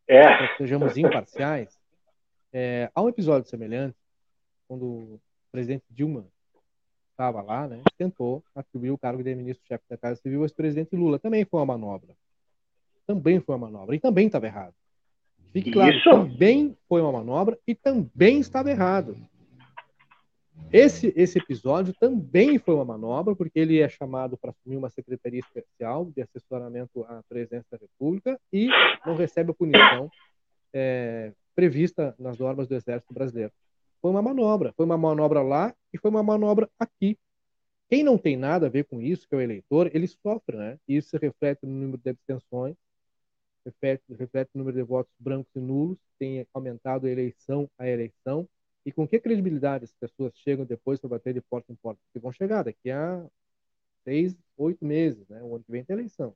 [0.05, 0.21] é.
[0.21, 1.79] para que sejamos imparciais,
[2.51, 3.95] é, há um episódio semelhante,
[4.67, 5.19] quando
[5.51, 6.25] presidente Dilma
[7.11, 11.17] estava lá, né, tentou atribuir o cargo de ministro-chefe da Casa Civil ao ex-presidente Lula.
[11.17, 12.15] Também foi uma manobra.
[13.07, 13.95] Também foi uma manobra.
[13.95, 14.73] E também estava errado.
[15.51, 16.09] Fique claro, Isso.
[16.09, 19.17] também foi uma manobra e também estava errado.
[20.71, 25.39] Esse, esse episódio também foi uma manobra, porque ele é chamado para assumir uma secretaria
[25.39, 28.67] especial de assessoramento à presidência da República e
[29.05, 30.11] não recebe a punição
[30.71, 33.51] é, prevista nas normas do Exército Brasileiro.
[34.01, 34.73] Foi uma manobra.
[34.77, 37.17] Foi uma manobra lá e foi uma manobra aqui.
[37.89, 40.77] Quem não tem nada a ver com isso, que é o eleitor, ele sofre, né?
[40.87, 42.75] Isso se reflete no número de abstenções,
[43.65, 48.47] reflete, reflete no número de votos brancos e nulos, tem aumentado a eleição a eleição.
[48.89, 52.01] E com que credibilidade as pessoas chegam depois para bater de porta em porta?
[52.07, 53.23] Porque vão chegar daqui a
[54.03, 55.43] seis, oito meses, né?
[55.43, 56.35] O ano que vem tem eleição.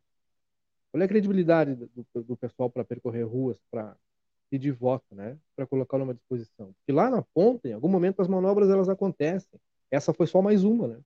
[0.92, 3.98] Qual é a credibilidade do, do, pessoal para percorrer ruas, para
[4.52, 5.36] pedir voto, né?
[5.56, 6.74] Para colocar numa disposição?
[6.74, 9.60] Porque lá na ponta, em algum momento, as manobras elas acontecem.
[9.90, 11.00] Essa foi só mais uma, né?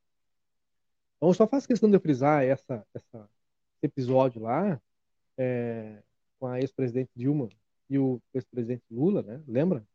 [1.16, 3.30] Então, só faço questão de frisar essa, essa,
[3.78, 4.82] esse episódio lá
[5.38, 6.04] é,
[6.38, 7.48] com a ex-presidente Dilma
[7.90, 9.42] e o ex-presidente Lula, né?
[9.48, 9.88] Lembra?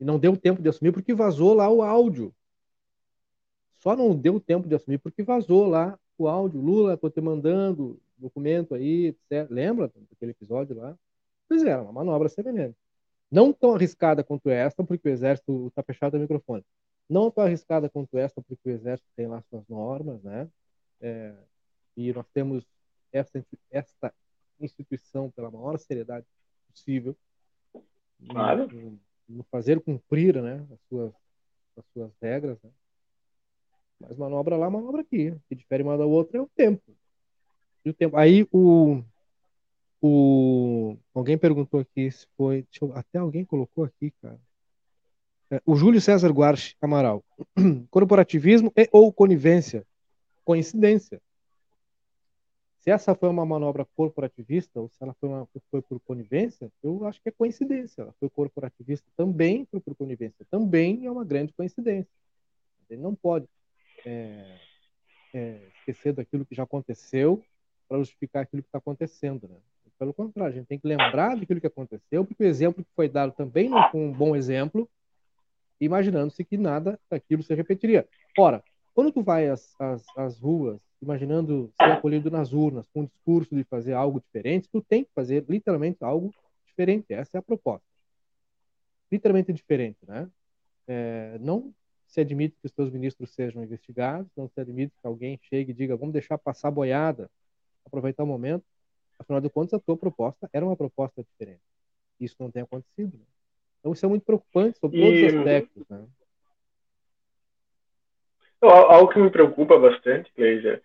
[0.00, 2.34] E não deu tempo de assumir porque vazou lá o áudio.
[3.80, 6.60] Só não deu tempo de assumir porque vazou lá o áudio.
[6.60, 9.50] Lula, tô te mandando documento aí, etc.
[9.50, 10.96] Lembra daquele episódio lá?
[11.48, 12.76] Pois é, uma manobra semelhante.
[13.30, 16.64] Não tão arriscada quanto esta, porque o exército está fechado o microfone.
[17.08, 20.48] Não tão arriscada quanto esta, porque o exército tem lá suas normas, né?
[21.00, 21.34] É,
[21.96, 22.66] e nós temos
[23.12, 24.14] esta, esta
[24.60, 26.26] instituição pela maior seriedade
[26.72, 27.16] possível.
[28.28, 28.68] Claro.
[28.72, 29.00] No,
[29.30, 31.12] no fazer cumprir né, as, suas,
[31.76, 32.58] as suas regras.
[32.62, 32.70] Né?
[34.00, 35.30] Mas manobra lá, manobra aqui.
[35.30, 36.82] O que difere uma da outra é o tempo.
[37.84, 38.16] E o tempo.
[38.16, 39.02] Aí o,
[40.02, 40.96] o.
[41.14, 42.66] Alguém perguntou aqui se foi.
[42.80, 44.38] Eu, até alguém colocou aqui, cara.
[45.50, 47.24] É, o Júlio César Guarchi Amaral.
[47.90, 49.86] Corporativismo e ou conivência.
[50.44, 51.20] Coincidência.
[52.80, 57.04] Se essa foi uma manobra corporativista ou se ela foi, uma, foi por conivência, eu
[57.06, 58.02] acho que é coincidência.
[58.02, 62.10] Ela foi corporativista também, foi por conivência também, é uma grande coincidência.
[62.88, 63.46] Ele não pode
[64.06, 64.58] é,
[65.34, 67.44] é, esquecer daquilo que já aconteceu
[67.86, 69.46] para justificar aquilo que está acontecendo.
[69.46, 69.56] Né?
[69.98, 73.10] Pelo contrário, a gente tem que lembrar daquilo que aconteceu, porque o exemplo que foi
[73.10, 74.88] dado também não foi um bom exemplo,
[75.78, 78.08] imaginando-se que nada daquilo se repetiria.
[78.38, 78.64] Ora,
[78.94, 83.54] quando tu vai às, às, às ruas imaginando ser acolhido nas urnas com o discurso
[83.54, 86.32] de fazer algo diferente, tu tem que fazer literalmente algo
[86.66, 87.12] diferente.
[87.12, 87.86] Essa é a proposta.
[89.10, 90.28] Literalmente diferente, né?
[90.86, 91.72] É, não
[92.06, 95.74] se admite que os teus ministros sejam investigados, não se admite que alguém chegue e
[95.74, 97.30] diga vamos deixar passar a boiada,
[97.86, 98.64] aproveitar o momento.
[99.18, 101.62] Afinal de contas, a tua proposta era uma proposta diferente.
[102.18, 103.16] Isso não tem acontecido.
[103.16, 103.24] Né?
[103.78, 105.88] Então, isso é muito preocupante sobre todos os aspectos.
[105.88, 106.06] Né?
[108.62, 110.82] Algo que me preocupa bastante, Cleija,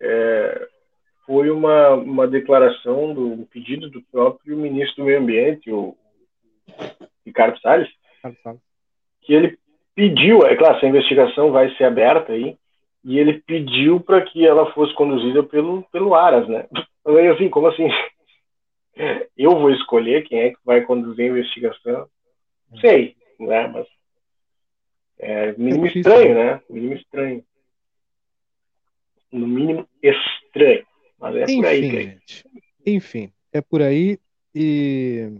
[0.00, 0.68] é,
[1.24, 5.96] foi uma, uma declaração do um pedido do próprio ministro do Meio Ambiente, o
[7.24, 7.88] Ricardo Salles,
[9.22, 9.58] que ele
[9.94, 12.56] pediu, é claro, essa investigação vai ser aberta aí,
[13.04, 16.66] e ele pediu para que ela fosse conduzida pelo, pelo Aras, né?
[17.32, 17.88] Assim, como assim?
[19.36, 22.08] Eu vou escolher quem é que vai conduzir a investigação?
[22.80, 23.68] Sei, né?
[23.68, 23.86] Mas
[25.18, 26.60] é mínimo difícil, estranho, né?
[26.68, 27.44] Mínimo estranho.
[29.38, 30.84] No mínimo estranho.
[31.18, 32.10] Mas é Enfim, por aí, Cleide.
[32.10, 32.44] gente.
[32.86, 34.18] Enfim, é por aí
[34.54, 35.30] e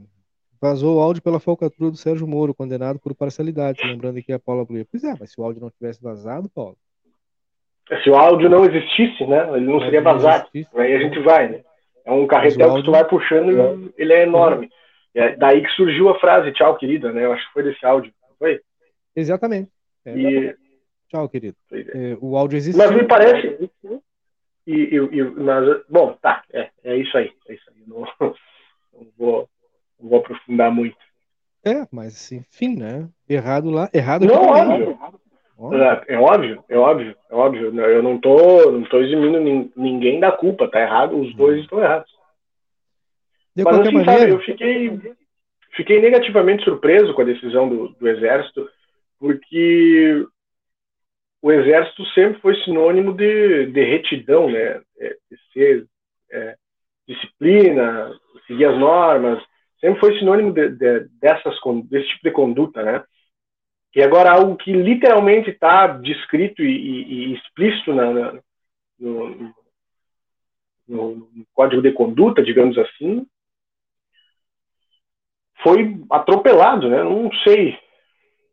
[0.60, 4.64] vazou o áudio pela falcatrua do Sérgio Moro, condenado por parcialidade, lembrando aqui a Paula
[4.64, 4.86] Bruia.
[4.90, 6.76] Pois é, mas se o áudio não tivesse vazado, Paulo,
[8.02, 9.48] Se o áudio não existisse, né?
[9.56, 10.48] Ele não seria vazado.
[10.54, 11.60] aí a gente vai, né?
[12.04, 14.68] É um carretel áudio- que tu vai puxando e ele é enorme.
[15.14, 17.24] É daí que surgiu a frase tchau, querida, né?
[17.24, 18.12] Eu acho que foi desse áudio.
[18.38, 18.60] Foi?
[19.14, 19.70] exatamente.
[20.04, 20.54] É, E,
[21.08, 21.56] Tchau, querido.
[21.72, 21.78] é.
[22.12, 22.76] É, o áudio existe.
[22.76, 23.70] Mas me parece.
[24.66, 27.32] E, e, e- mas, bom, tá, é, é isso aí.
[27.48, 27.82] É isso aí.
[27.86, 28.00] Não,
[28.92, 29.48] não vou,
[30.00, 30.96] não vou aprofundar muito.
[31.64, 33.08] É, mas enfim, né?
[33.28, 34.98] Errado lá, errado Não, óbvio.
[35.58, 37.80] Ó, É, é óbvio, é óbvio, é óbvio.
[37.80, 41.80] Eu não tô, não tô eximindo nin- ninguém da culpa, tá errado, os dois estão
[41.80, 42.10] errados.
[43.54, 45.00] De Mas assim, sabe, maneira, eu fiquei,
[45.74, 48.68] fiquei negativamente surpreso com a decisão do, do Exército,
[49.18, 50.26] porque
[51.46, 54.80] o Exército sempre foi sinônimo de, de retidão, né?
[54.98, 55.86] É, de ser
[56.32, 56.56] é,
[57.06, 58.10] disciplina,
[58.48, 59.40] seguir as normas,
[59.80, 63.04] sempre foi sinônimo de, de, dessas, desse tipo de conduta, né?
[63.94, 68.40] E agora algo que literalmente está descrito e, e- e explícito na- na-
[68.98, 69.54] no,
[70.88, 73.24] no- no código de conduta, digamos assim,
[75.62, 77.04] foi atropelado, né?
[77.04, 77.78] Não sei,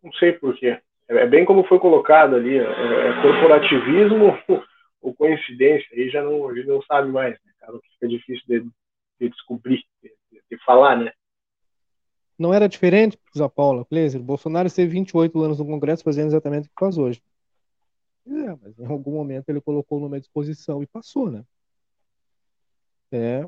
[0.04, 0.80] não sei porquê.
[1.18, 4.38] É bem como foi colocado ali, é, é corporativismo
[5.02, 7.52] ou coincidência, aí já não, a gente não sabe mais, né?
[7.60, 8.60] Cara, fica difícil de,
[9.20, 10.12] de descobrir, de,
[10.50, 11.12] de, falar, né?
[12.38, 16.70] Não era diferente, diz Paula Kleiser, Bolsonaro esteve 28 anos no Congresso fazendo exatamente o
[16.70, 17.22] que faz hoje.
[18.26, 21.44] É, mas em algum momento ele colocou numa disposição e passou, né?
[23.12, 23.48] É.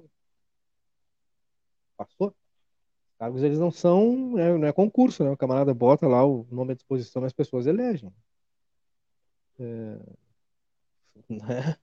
[1.97, 2.27] Passou.
[2.27, 2.35] Os
[3.17, 5.31] cargos eles não são, né, não é concurso, né?
[5.31, 8.13] O camarada bota lá o nome à disposição e as pessoas elegem.
[9.59, 9.99] É,
[11.29, 11.77] né?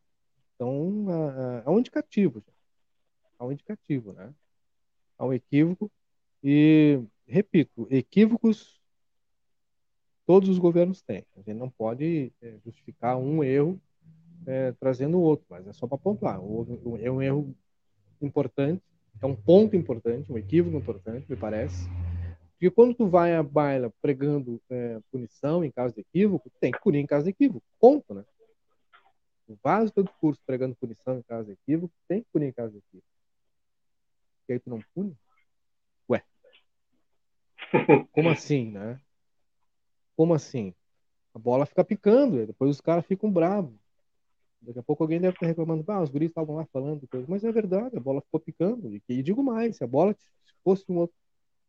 [0.55, 1.07] Então,
[1.67, 2.43] é um indicativo.
[3.39, 4.33] Há um indicativo, né?
[5.19, 5.91] Há um equívoco.
[6.43, 8.81] E, repito, equívocos
[10.25, 11.25] todos os governos têm.
[11.37, 13.81] A gente não pode é, justificar um erro
[14.47, 16.37] é, trazendo outro, mas é só para pontuar.
[17.01, 17.55] É um erro
[18.21, 18.83] importante,
[19.21, 21.89] é um ponto importante, um equívoco importante, me parece.
[22.53, 26.81] Porque quando tu vai à baila pregando é, punição em caso de equívoco, tem que
[26.81, 28.25] punir em caso de equívoco, ponto, né?
[29.47, 30.09] Tu faz o teu
[30.47, 33.09] pregando punição em caso de equívoco, tem que punir em caso de equívoco.
[34.49, 35.17] E aí tu não pune?
[36.09, 36.23] Ué.
[38.13, 39.01] Como assim, né?
[40.17, 40.75] Como assim?
[41.35, 43.82] A bola fica picando, depois os caras ficam bravos.
[44.63, 47.27] Daqui a pouco alguém deve estar reclamando, ah, os guris estavam lá falando coisa.
[47.29, 48.95] Mas é verdade, a bola ficou picando.
[48.95, 50.27] E, e digo mais, se a bola se
[50.63, 51.17] fosse um outro.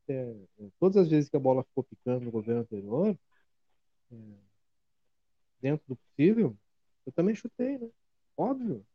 [0.07, 0.33] É,
[0.79, 3.15] todas as vezes que a bola ficou picando no governo anterior,
[4.11, 4.15] é,
[5.61, 6.55] dentro do possível,
[7.05, 7.89] eu também chutei, né?
[8.37, 8.85] Óbvio.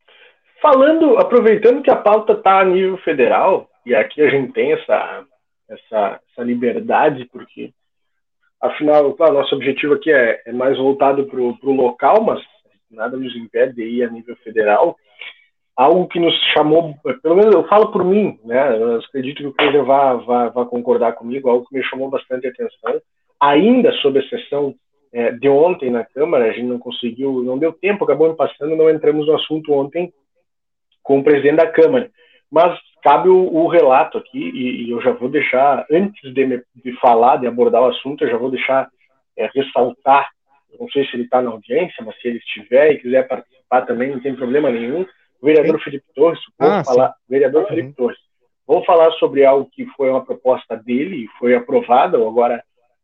[0.60, 5.26] Falando, aproveitando que a pauta está a nível federal, e aqui a gente tem essa,
[5.68, 7.72] essa, essa liberdade, porque
[8.60, 12.44] Afinal, claro, nosso objetivo aqui é, é mais voltado para o local, mas
[12.90, 14.96] nada nos impede de ir a nível federal.
[15.76, 18.76] Algo que nos chamou, pelo menos eu falo por mim, né?
[18.76, 22.48] Eu acredito que o Cleiser vá, vá, vá concordar comigo, algo que me chamou bastante
[22.48, 23.00] atenção.
[23.40, 24.74] Ainda sob a sessão
[25.12, 28.90] é, de ontem na Câmara, a gente não conseguiu, não deu tempo, acabou passando, não
[28.90, 30.12] entramos no assunto ontem
[31.02, 32.10] com o presidente da Câmara.
[32.50, 36.62] Mas cabe o, o relato aqui, e, e, eu já vou deixar, antes de, me,
[36.74, 38.88] de falar, de abordar o assunto, eu já vou deixar
[39.36, 40.28] é, ressaltar,
[40.78, 44.10] não sei se ele está na audiência, mas se ele estiver e quiser participar também,
[44.10, 45.06] não tem problema nenhum,
[45.40, 45.84] o vereador sim.
[45.84, 47.68] Felipe Torres, vou ah, falar, vereador uhum.
[47.68, 48.18] Felipe Torres,
[48.66, 52.62] vou falar sobre algo que foi uma proposta dele e foi aprovada, agora,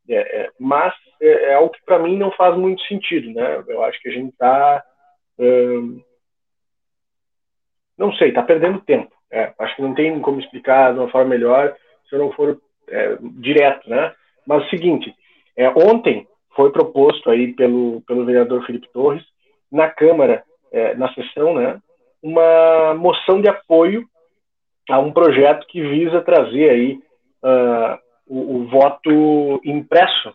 [0.09, 3.65] é, é, mas é, é, algo que para mim não faz muito sentido, né?
[3.67, 4.85] Eu acho que a gente está,
[5.39, 6.03] hum,
[7.97, 9.11] não sei, está perdendo tempo.
[9.31, 11.75] É, acho que não tem como explicar de uma forma melhor
[12.09, 14.15] se eu não for é, direto, né?
[14.47, 15.15] Mas é o seguinte,
[15.57, 19.25] é, ontem foi proposto aí pelo, pelo vereador Felipe Torres,
[19.71, 20.43] na Câmara,
[20.73, 21.81] é, na sessão, né,
[22.23, 24.07] uma moção de apoio
[24.89, 26.99] a um projeto que visa trazer aí
[27.43, 30.35] uh, o, o, voto impresso,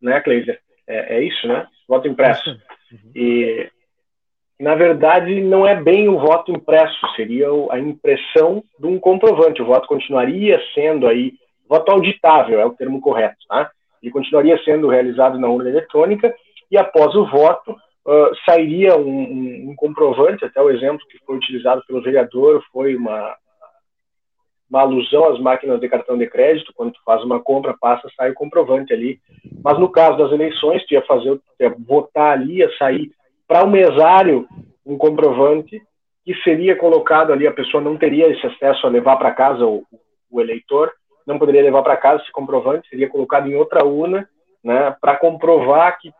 [0.00, 0.60] né, Cleiser?
[0.86, 1.66] É, é, isso, né?
[1.88, 2.50] Voto impresso.
[2.50, 3.10] Uhum.
[3.14, 3.70] E
[4.62, 9.60] na verdade, não é bem o voto impresso, seria a impressão de um comprovante.
[9.60, 11.32] O voto continuaria sendo aí,
[11.68, 13.70] voto auditável é o termo correto, tá?
[14.02, 16.34] Ele continuaria sendo realizado na urna eletrônica
[16.70, 21.36] e após o voto uh, sairia um, um, um, comprovante, até o exemplo que foi
[21.36, 23.36] utilizado pelo vereador foi uma,
[24.68, 28.30] uma alusão às máquinas de cartão de crédito, quando tu faz uma compra, passa, sai
[28.30, 29.20] o comprovante ali.
[29.62, 33.12] Mas no caso das eleições, tu ia fazer, tu ia votar ali, ia sair
[33.46, 34.48] para o mesário
[34.84, 35.80] um comprovante
[36.24, 39.84] que seria colocado ali, a pessoa não teria esse acesso a levar para casa o,
[40.30, 40.92] o, eleitor,
[41.26, 44.28] não poderia levar para casa esse comprovante, seria colocado em outra urna,
[44.62, 46.12] né, para comprovar que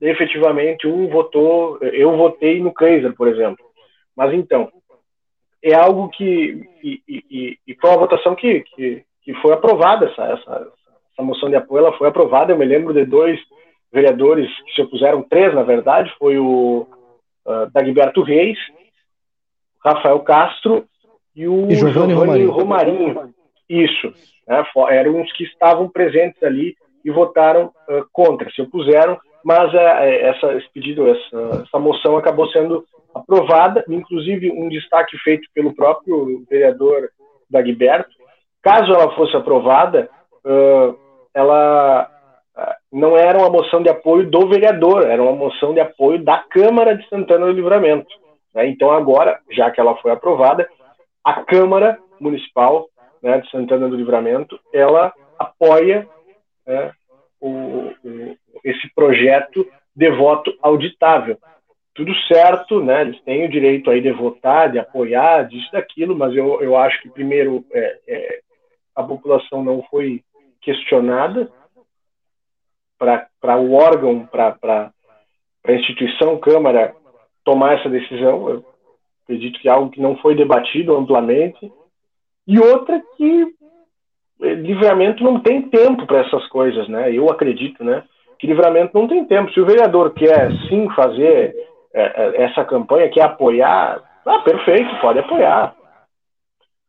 [0.00, 3.64] efetivamente um votou, eu votei no Kaiser, por exemplo.
[4.16, 4.70] Mas então,
[5.62, 10.22] é algo que, e, e, e foi uma votação que, que, que foi aprovada, essa,
[10.24, 10.72] essa,
[11.12, 13.38] essa moção de apoio, ela foi aprovada, eu me lembro de dois
[13.92, 16.86] vereadores que se opuseram, três na verdade, foi o
[17.46, 18.58] uh, Dagberto Reis,
[19.84, 20.86] Rafael Castro
[21.34, 22.50] e o e Giovanni, Romarinho.
[22.50, 23.34] Romarinho.
[23.68, 24.12] Isso,
[24.50, 26.74] né, eram os que estavam presentes ali
[27.04, 32.48] e votaram uh, contra, se opuseram, mas uh, essa, esse pedido, essa, essa moção acabou
[32.48, 32.84] sendo
[33.14, 37.08] aprovada, inclusive um destaque feito pelo próprio vereador
[37.48, 38.10] Dagberto.
[38.60, 40.10] Caso ela fosse aprovada,
[40.44, 40.98] uh,
[41.32, 42.10] ela
[42.92, 46.94] não era uma moção de apoio do vereador, era uma moção de apoio da Câmara
[46.94, 48.10] de Santana do Livramento.
[48.54, 48.66] Né?
[48.66, 50.68] Então, agora, já que ela foi aprovada,
[51.24, 52.89] a Câmara Municipal
[53.22, 56.08] né, de Santana do Livramento, ela apoia
[56.66, 56.92] né,
[57.40, 61.38] o, o, esse projeto de voto auditável.
[61.94, 66.34] Tudo certo, né, eles têm o direito aí de votar, de apoiar, disso, daquilo, mas
[66.34, 68.40] eu, eu acho que, primeiro, é, é,
[68.94, 70.22] a população não foi
[70.60, 71.50] questionada,
[73.00, 74.92] para o órgão, para
[75.64, 76.94] a instituição Câmara
[77.42, 78.48] tomar essa decisão.
[78.50, 78.64] Eu
[79.24, 81.72] acredito que é algo que não foi debatido amplamente.
[82.50, 83.46] E outra que
[84.42, 87.14] eh, livramento não tem tempo para essas coisas, né?
[87.14, 88.02] Eu acredito, né?
[88.40, 89.52] Que livramento não tem tempo.
[89.52, 91.54] Se o vereador quer sim fazer
[91.94, 95.76] é, essa campanha, quer apoiar, ah, perfeito, pode apoiar.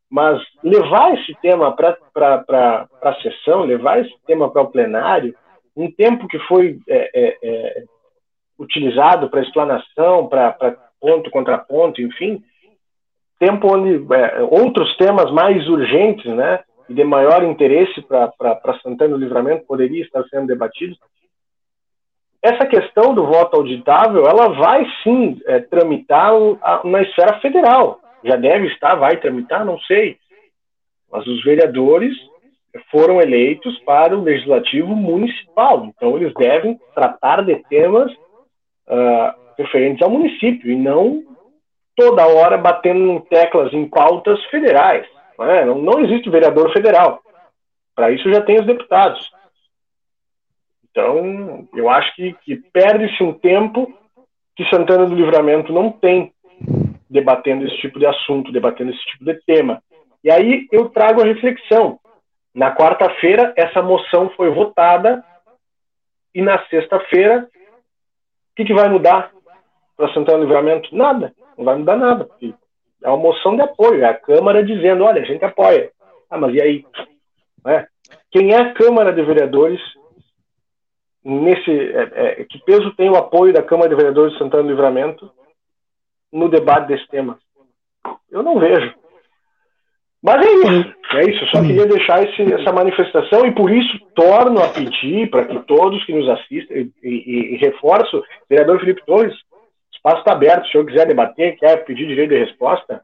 [0.10, 5.36] Mas levar esse tema para a sessão, levar esse tema para o plenário,
[5.78, 7.84] um tempo que foi é, é, é
[8.58, 12.44] utilizado para explanação, para ponto contra ponto, enfim,
[13.42, 19.18] tempo onde é, outros temas mais urgentes, né, e de maior interesse para Santana do
[19.18, 21.00] Livramento poderia estar sendo debatidos.
[22.44, 26.34] Essa questão do voto auditável, ela vai sim é, tramitar
[26.84, 28.00] na esfera federal.
[28.24, 30.18] Já deve estar, vai tramitar, não sei.
[31.12, 32.16] Mas os vereadores
[32.92, 40.10] foram eleitos para o legislativo municipal, então eles devem tratar de temas uh, referentes ao
[40.10, 41.22] município e não
[41.96, 45.08] toda hora batendo em teclas em pautas federais.
[45.38, 45.66] Não, é?
[45.66, 47.22] não, não existe vereador federal.
[47.96, 49.32] Para isso já tem os deputados.
[50.90, 53.94] Então, eu acho que, que perde-se um tempo
[54.56, 56.34] que Santana do Livramento não tem
[57.10, 59.82] debatendo esse tipo de assunto, debatendo esse tipo de tema.
[60.24, 62.00] E aí eu trago a reflexão.
[62.54, 65.24] Na quarta-feira, essa moção foi votada,
[66.34, 67.48] e na sexta-feira,
[68.52, 69.32] o que, que vai mudar
[69.96, 70.96] para Santana do Livramento?
[70.96, 72.28] Nada, não vai mudar nada.
[73.04, 75.92] É uma moção de apoio, é a Câmara dizendo: olha, a gente apoia.
[76.30, 76.86] Ah, mas e aí?
[77.68, 77.86] É.
[78.32, 79.80] Quem é a Câmara de Vereadores
[81.24, 84.70] nesse é, é, que peso tem o apoio da Câmara de Vereadores de Santana do
[84.70, 85.32] Livramento
[86.32, 87.38] no debate desse tema?
[88.32, 88.94] Eu não vejo.
[90.24, 91.44] Mas é isso, é isso.
[91.44, 95.60] Eu só queria deixar esse, essa manifestação e por isso torno a pedir para que
[95.62, 99.36] todos que nos assistem e, e, e reforço, vereador Felipe Torres,
[100.02, 100.66] espaço está aberto.
[100.66, 103.02] Se senhor quiser debater, quer pedir direito de resposta,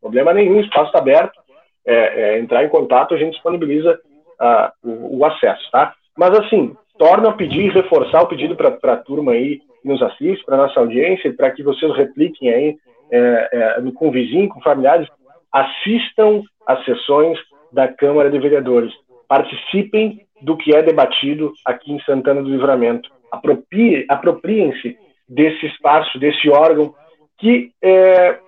[0.00, 1.38] problema nenhum, espaço está aberto.
[1.86, 3.98] É, é, entrar em contato, a gente disponibiliza
[4.38, 5.94] uh, o, o, acesso, tá?
[6.14, 10.02] Mas assim, torno a pedir e reforçar o pedido para a turma aí que nos
[10.02, 12.76] assiste, para nossa audiência, para que vocês repliquem aí
[13.10, 15.08] é, é, com vizinho, com familiares,
[15.50, 17.38] assistam às sessões
[17.72, 18.92] da Câmara de Vereadores,
[19.26, 24.98] participem do que é debatido aqui em Santana do Livramento, apropriem-se
[25.28, 26.94] desse espaço, desse órgão
[27.38, 28.38] que é,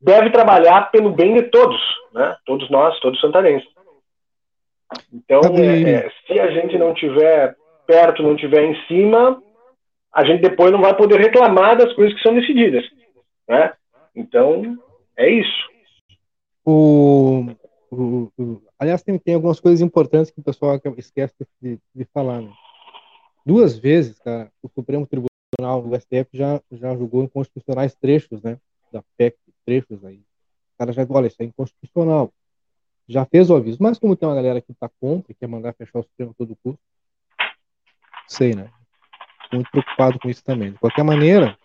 [0.00, 1.80] deve trabalhar pelo bem de todos,
[2.12, 2.36] né?
[2.44, 3.68] todos nós, todos santanenses.
[5.12, 7.54] Então, é, é, se a gente não tiver
[7.86, 9.40] perto, não tiver em cima,
[10.12, 12.84] a gente depois não vai poder reclamar das coisas que são decididas.
[13.48, 13.72] Né?
[14.14, 14.76] Então,
[15.16, 15.70] é isso.
[16.64, 17.46] O,
[17.90, 22.40] o, o, aliás, tem, tem algumas coisas importantes que o pessoal esquece de, de falar.
[22.40, 22.50] Né?
[23.46, 28.58] Duas vezes, cara, o Supremo Tribunal, o STF, já, já julgou inconstitucionais trechos né,
[28.92, 30.18] da PEC, trechos aí.
[30.18, 32.32] O cara já olha, isso é inconstitucional.
[33.08, 33.78] Já fez o aviso.
[33.80, 36.56] Mas como tem uma galera que está contra e quer mandar fechar o Supremo todo
[36.62, 36.80] custo,
[38.28, 38.70] sei, né?
[39.52, 40.72] Muito preocupado com isso também.
[40.72, 41.58] De qualquer maneira,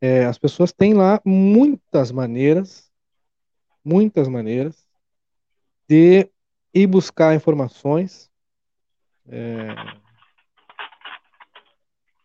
[0.00, 2.88] é, as pessoas têm lá muitas maneiras
[3.88, 4.86] muitas maneiras
[5.88, 6.30] de
[6.74, 8.30] ir buscar informações
[9.26, 9.74] é,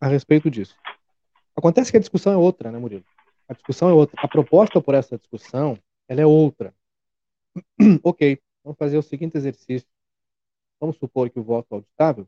[0.04, 0.76] a respeito disso.
[1.56, 3.06] Acontece que a discussão é outra, né, Murilo?
[3.48, 4.20] A discussão é outra.
[4.22, 5.80] A proposta por essa discussão,
[6.10, 6.74] ela é outra.
[8.04, 9.88] ok, vamos fazer o seguinte exercício.
[10.78, 12.28] Vamos supor que o voto auditável,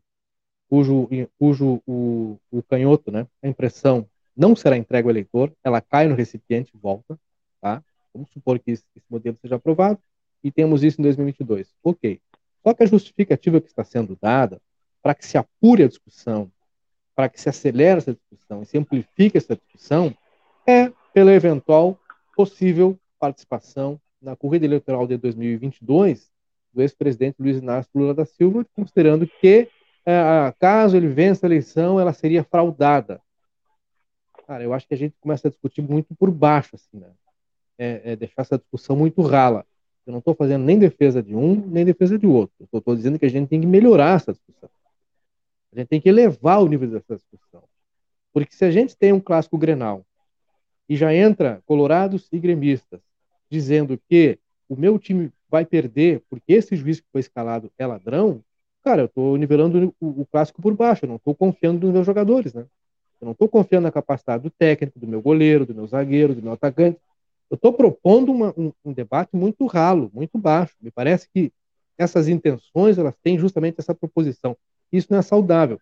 [0.69, 4.07] cujo, cujo o, o canhoto, né, a impressão
[4.37, 7.19] não será entregue ao eleitor, ela cai no recipiente e volta,
[7.59, 7.83] tá?
[8.13, 9.99] Vamos supor que esse, esse modelo seja aprovado
[10.41, 11.73] e temos isso em 2022.
[11.83, 12.21] Ok.
[12.63, 14.61] Só que a justificativa que está sendo dada
[15.01, 16.49] para que se apure a discussão,
[17.15, 20.13] para que se acelere essa discussão e se amplifique essa discussão,
[20.67, 21.97] é pela eventual
[22.35, 26.29] possível participação na corrida eleitoral de 2022
[26.73, 29.69] do ex-presidente Luiz Inácio Lula da Silva, considerando que,
[30.05, 33.21] é, caso ele vença a eleição, ela seria fraudada.
[34.45, 37.07] Cara, eu acho que a gente começa a discutir muito por baixo, assim, né?
[37.77, 39.65] é, é deixar essa discussão muito rala.
[40.05, 42.55] Eu não estou fazendo nem defesa de um, nem defesa de outro.
[42.71, 44.69] Eu estou dizendo que a gente tem que melhorar essa discussão.
[45.75, 47.63] A gente tem que elevar o nível dessa discussão.
[48.33, 50.05] Porque se a gente tem um clássico Grenal
[50.87, 53.01] e já entra colorados e gremistas
[53.49, 58.41] dizendo que o meu time vai perder porque esse juiz que foi escalado é ladrão,
[58.83, 62.05] cara, eu estou nivelando o, o, clássico por baixo, eu não estou confiando nos meus
[62.05, 62.65] jogadores, né?
[63.21, 66.41] Eu não estou confiando na capacidade do técnico, do meu goleiro, do meu zagueiro, do
[66.41, 66.99] meu atacante.
[67.49, 70.75] Eu estou propondo uma, um, um, debate muito ralo, muito baixo.
[70.81, 71.51] Me parece que
[71.97, 74.57] essas intenções elas têm justamente essa proposição.
[74.91, 75.79] Isso não é saudável.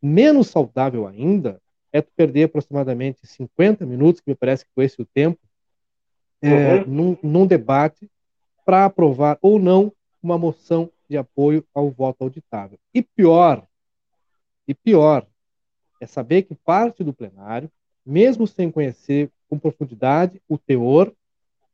[0.00, 1.60] Menos saudável ainda
[1.92, 5.38] é tu perder aproximadamente 50 minutos, que me parece que foi esse o tempo,
[6.42, 6.84] é, Uhum.
[6.86, 8.10] num, num debate
[8.64, 9.92] para aprovar ou não
[10.22, 12.78] uma moção de apoio ao voto auditável.
[12.92, 13.66] E pior,
[14.66, 15.26] e pior,
[16.00, 17.70] é saber que parte do plenário,
[18.04, 21.12] mesmo sem conhecer com profundidade o teor,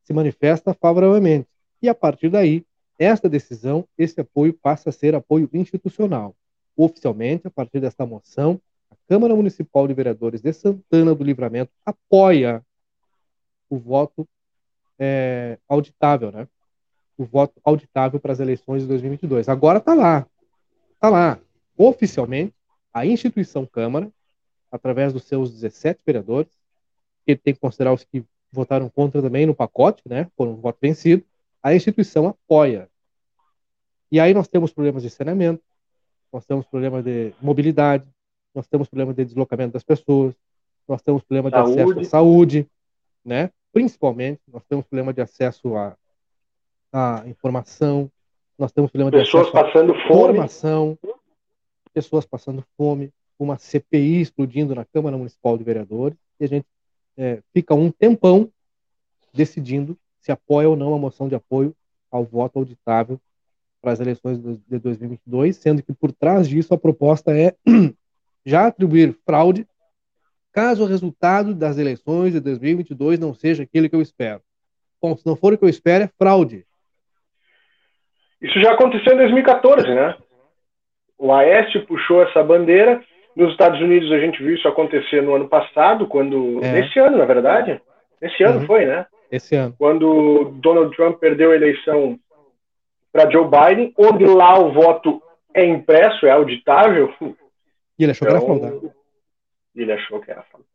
[0.04, 1.48] se manifesta favoravelmente.
[1.80, 2.64] E a partir daí,
[2.98, 6.36] esta decisão, esse apoio passa a ser apoio institucional.
[6.76, 8.60] Oficialmente, a partir desta moção,
[8.90, 12.64] a Câmara Municipal de Vereadores de Santana do Livramento apoia
[13.68, 14.28] o voto
[14.98, 16.46] é, auditável, né?
[17.16, 19.48] O voto auditável para as eleições de 2022.
[19.48, 20.26] Agora está lá,
[20.94, 21.38] está lá,
[21.76, 22.54] oficialmente,
[22.92, 24.10] a instituição Câmara,
[24.70, 26.50] através dos seus 17 vereadores,
[27.26, 30.30] que tem que considerar os que votaram contra também no pacote, né?
[30.36, 31.24] Foram um voto vencido.
[31.62, 32.88] A instituição apoia.
[34.10, 35.62] E aí nós temos problemas de saneamento,
[36.32, 38.04] nós temos problemas de mobilidade,
[38.54, 40.34] nós temos problemas de deslocamento das pessoas,
[40.88, 41.80] nós temos problema de Saúde.
[41.80, 42.66] acesso à saúde,
[43.24, 43.50] né?
[43.72, 45.96] Principalmente, nós temos problema de acesso à,
[46.92, 48.10] à informação,
[48.58, 50.08] nós temos problema de Pessoas acesso à passando fome.
[50.08, 50.98] formação,
[51.92, 56.66] pessoas passando fome, uma CPI explodindo na Câmara Municipal de Vereadores, e a gente
[57.16, 58.50] é, fica um tempão
[59.32, 61.74] decidindo se apoia ou não a moção de apoio
[62.10, 63.20] ao voto auditável
[63.82, 67.54] para as eleições de 2022, sendo que por trás disso a proposta é
[68.46, 69.66] já atribuir fraude
[70.52, 74.40] caso o resultado das eleições de 2022 não seja aquele que eu espero.
[75.00, 76.64] Bom, se não for o que eu espero, é fraude.
[78.40, 80.14] Isso já aconteceu em 2014, né?
[81.18, 83.02] O Aécio puxou essa bandeira.
[83.34, 86.62] Nos Estados Unidos a gente viu isso acontecer no ano passado, quando.
[86.62, 86.72] É.
[86.72, 87.80] Nesse ano, na verdade.
[88.20, 88.66] Nesse ano Uhum.
[88.66, 89.06] foi, né?
[89.30, 89.74] Esse ano.
[89.78, 92.18] Quando Donald Trump perdeu a eleição
[93.12, 95.22] para Joe Biden, onde lá o voto
[95.54, 97.12] é impresso, é auditável.
[97.98, 98.92] E ele achou que era Então, fraudado.
[99.76, 100.66] ele achou que era fraude.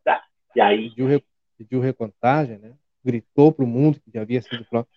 [0.54, 1.22] E aí, pediu,
[1.58, 2.72] pediu recontagem, né?
[3.04, 4.88] gritou para o mundo que havia sido fraude.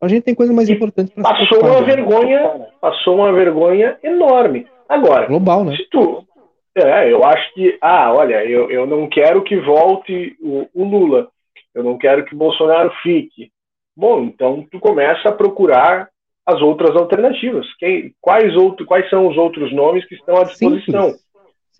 [0.00, 1.86] A gente tem coisa mais importante para passou uma né?
[1.86, 4.66] vergonha, passou uma vergonha enorme.
[4.88, 5.76] Agora, global, né?
[5.76, 6.26] Se tu.
[6.74, 7.76] É, eu acho que.
[7.82, 11.28] Ah, olha, eu, eu não quero que volte o, o Lula.
[11.74, 13.52] Eu não quero que o Bolsonaro fique.
[13.94, 16.08] Bom, então tu começa a procurar
[16.50, 17.66] as outras alternativas.
[17.78, 21.10] Quem, quais, outro, quais são os outros nomes que estão à disposição?
[21.10, 21.30] Simples.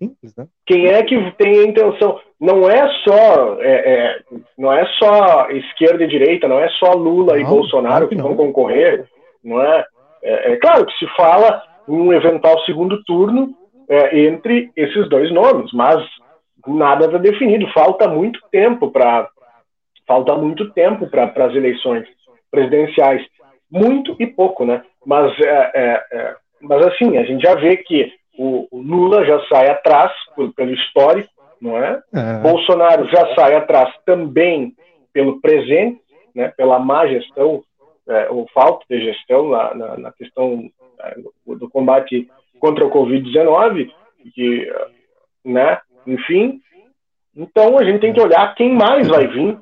[0.01, 0.47] Simples, né?
[0.65, 2.19] Quem é que tem a intenção?
[2.39, 4.19] Não é só é, é,
[4.57, 8.15] não é só esquerda e direita, não é só Lula e Não, Bolsonaro claro que
[8.15, 9.05] que vão concorrer,
[9.43, 9.85] não é?
[10.23, 13.53] É, é claro que se fala em um eventual segundo turno
[13.87, 16.03] é, entre esses dois nomes, mas
[16.65, 17.71] nada está definido.
[17.71, 19.29] Falta muito tempo para
[20.07, 22.07] falta muito tempo para as eleições
[22.49, 23.25] presidenciais,
[23.71, 24.83] muito e pouco, né?
[25.05, 29.39] Mas é, é, é, mas assim a gente já vê que o, o Lula já
[29.47, 31.29] sai atrás por- pelo histórico,
[31.61, 32.01] não é?
[32.13, 34.73] É, Bolsonaro já sai atrás também
[35.13, 36.01] pelo presente,
[36.33, 37.63] né, pela má gestão,
[38.07, 40.69] é, ou falta de gestão na, na, na questão
[41.45, 43.91] do, combate contra o Covid-19,
[44.33, 44.87] que, eh,
[45.43, 46.61] né, enfim.
[47.35, 49.57] Então a gente tem que olhar quem mais vai vir,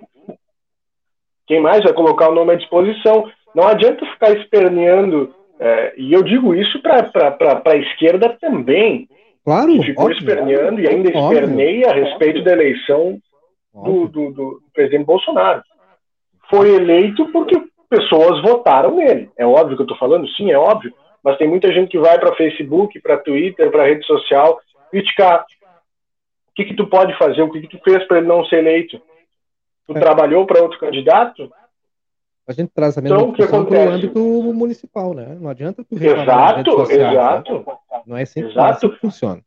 [1.48, 3.32] quem mais vai colocar o nome à disposição.
[3.56, 7.10] Não adianta ficar esperneando, é, e eu digo isso para
[7.66, 9.08] a esquerda também,
[9.44, 11.40] claro, que ficou óbvio, esperneando e ainda Óbvio.
[11.40, 13.20] esperneia a respeito da eleição
[13.74, 14.08] do, óbvio.
[14.08, 15.62] do, do presidente Bolsonaro.
[16.50, 17.56] Foi eleito porque
[17.90, 19.30] pessoas votaram nele.
[19.38, 20.28] É óbvio que eu estou falando?
[20.30, 20.94] Sim, é óbvio.
[21.24, 25.42] Mas tem muita gente que vai para Facebook, para Twitter, para rede social criticar.
[25.42, 27.42] O que, que tu pode fazer?
[27.42, 29.02] O que, que tu fez para ele não ser eleito?
[29.88, 30.00] Tu É.
[30.00, 31.52] trabalhou para outro candidato?
[32.50, 34.20] A gente traz a mesma Então, discussão para o âmbito
[34.54, 35.38] municipal, né?
[35.40, 37.12] Não adianta tu Exato, sociais, né?
[37.12, 37.66] exato.
[38.08, 38.58] Não é assim, Exato.
[38.58, 39.42] não é assim que funciona.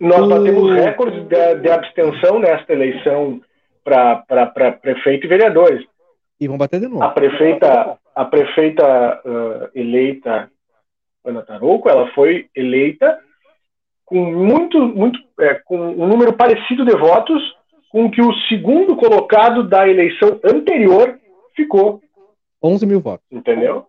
[0.00, 3.40] Nós batemos recordes de, de abstenção nesta eleição
[3.84, 4.46] para
[4.82, 5.86] prefeito e vereadores.
[6.40, 7.10] E vão bater de a novo.
[7.12, 10.50] prefeita, a prefeita ah, eleita
[11.24, 13.20] Ana Tarouco, ela foi eleita
[14.04, 17.40] com muito, muito, é, com um número parecido de votos
[17.88, 21.19] com que o segundo colocado da eleição anterior
[21.62, 22.00] ficou,
[22.62, 23.26] 11 mil votos.
[23.30, 23.86] entendeu?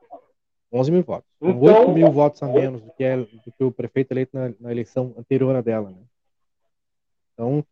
[0.74, 1.26] 11 mil votos.
[1.41, 4.51] Então- 8 mil votos a menos do que, é, do que o prefeito eleito na,
[4.59, 5.89] na eleição anterior à dela.
[5.89, 5.97] Né?
[7.34, 7.63] Então,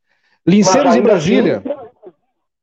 [0.45, 1.57] Linceiros em ainda Brasília.
[1.57, 1.69] assim-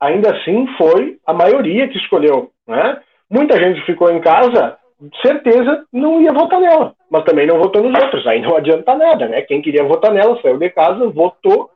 [0.01, 3.01] ainda assim foi a maioria que escolheu, né?
[3.31, 4.77] Muita gente ficou em casa,
[5.23, 8.27] certeza não ia votar nela, mas também não votou nos outros.
[8.27, 9.43] Aí não adianta nada, né?
[9.43, 11.71] Quem queria votar nela saiu de casa, votou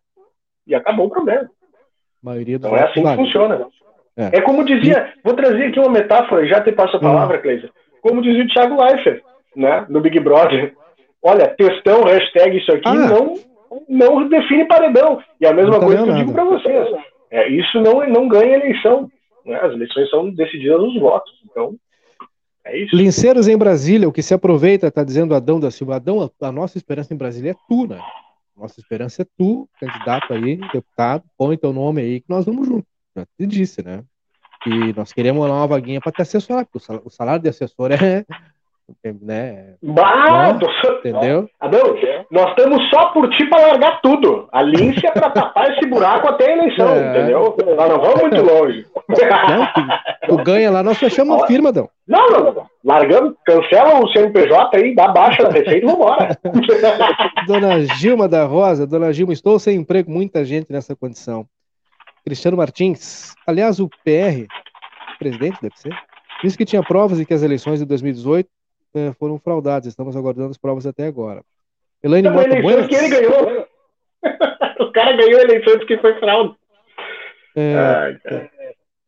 [0.66, 1.44] e acabou o problema.
[1.44, 1.48] A
[2.22, 3.66] maioria dos Então é assim que funciona.
[4.20, 4.38] É.
[4.38, 7.70] É como dizia, vou trazer aqui uma metáfora, já te passo a palavra, Cleisa.
[8.02, 9.22] Como dizia o Thiago Leifert,
[9.56, 10.74] né, no Big Brother.
[11.22, 12.94] Olha, textão, hashtag isso aqui Ah.
[12.94, 13.34] não,
[13.88, 15.22] não define paredão.
[15.40, 16.88] E a mesma Não coisa que eu digo para vocês.
[17.30, 19.08] É, isso não, não ganha eleição.
[19.44, 19.58] Né?
[19.60, 21.32] As eleições são decididas nos votos.
[21.44, 21.76] Então,
[22.64, 22.96] é isso.
[22.96, 25.96] Linceiros em Brasília, o que se aproveita, está dizendo Adão da Silva.
[25.96, 28.00] Adão, a nossa esperança em Brasília é tu, né?
[28.56, 32.86] Nossa esperança é tu, candidato aí, deputado, põe teu nome aí que nós vamos junto.
[33.16, 34.04] Já te disse, né?
[34.62, 37.90] Que nós queremos uma vaguinha para te assessorar, porque o sal- o salário de assessor
[37.92, 38.24] é.
[39.22, 39.74] né?
[39.82, 41.48] Bah, Não, tô- Entendeu?
[41.60, 41.96] Adão,
[42.30, 44.48] nós estamos só por ti para largar tudo.
[44.52, 47.10] A Lince é para tapar esse buraco até a eleição, É.
[47.10, 47.56] entendeu?
[47.76, 48.84] Nós não vamos muito longe.
[49.08, 51.88] Não, tu, tu ganha lá, nós fechamos a firma, Adão.
[52.06, 52.66] Não, não.
[52.84, 56.36] Largamos, cancela o CNPJ aí, dá baixa da receita e vambora.
[57.46, 61.46] Dona Gilma da Rosa, Dona Gilma, estou sem emprego, muita gente nessa condição.
[62.24, 64.46] Cristiano Martins, aliás, o PR,
[65.18, 65.94] presidente deve ser,
[66.42, 68.48] disse que tinha provas e que as eleições de 2018
[68.94, 69.86] eh, foram fraudadas.
[69.86, 71.42] Estamos aguardando as provas até agora.
[72.02, 73.68] Elaine Uma Mota eleição Buenas, que ele ganhou.
[74.80, 76.56] o cara ganhou de que foi fraude.
[77.56, 78.50] Ai, cara.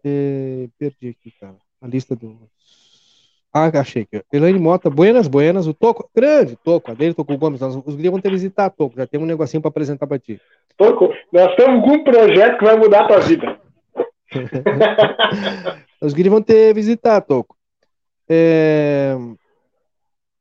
[0.05, 2.37] eh, perdi aqui, cara, a lista dos...
[3.55, 4.25] Ah, achei aqui.
[4.33, 8.11] Elaine Mota, Buenas, Buenas, o Toco, grande Toco, a dele, Toco Gomes, nós, os guris
[8.11, 10.41] vão ter que visitar Toco, já tem um negocinho para apresentar para ti.
[11.33, 13.61] Nós estamos com um projeto que vai mudar a tua vida.
[16.01, 17.57] Os guris vão ter visitar, Toco.
[18.29, 19.15] É,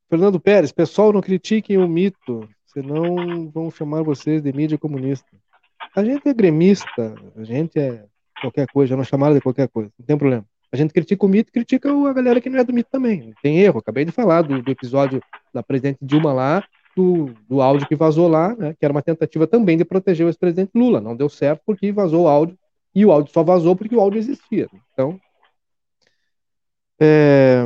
[0.10, 5.28] Fernando Pérez, pessoal, não critiquem o mito, senão vão chamar vocês de mídia comunista.
[5.96, 8.06] A gente é gremista, a gente é
[8.42, 10.46] qualquer coisa, já não chamaram de qualquer coisa, não tem problema.
[10.72, 13.34] A gente critica o mito, critica a galera que não é do mito também.
[13.44, 15.22] Tem erro, acabei de falar do, do episódio
[15.54, 16.64] da presidente Dilma lá,
[16.96, 20.30] do, do áudio que vazou lá, né, que era uma tentativa também de proteger o
[20.30, 21.00] ex-presidente Lula.
[21.02, 22.58] Não deu certo porque vazou o áudio,
[22.94, 24.68] e o áudio só vazou porque o áudio existia.
[24.94, 25.20] Então,
[27.00, 27.62] é,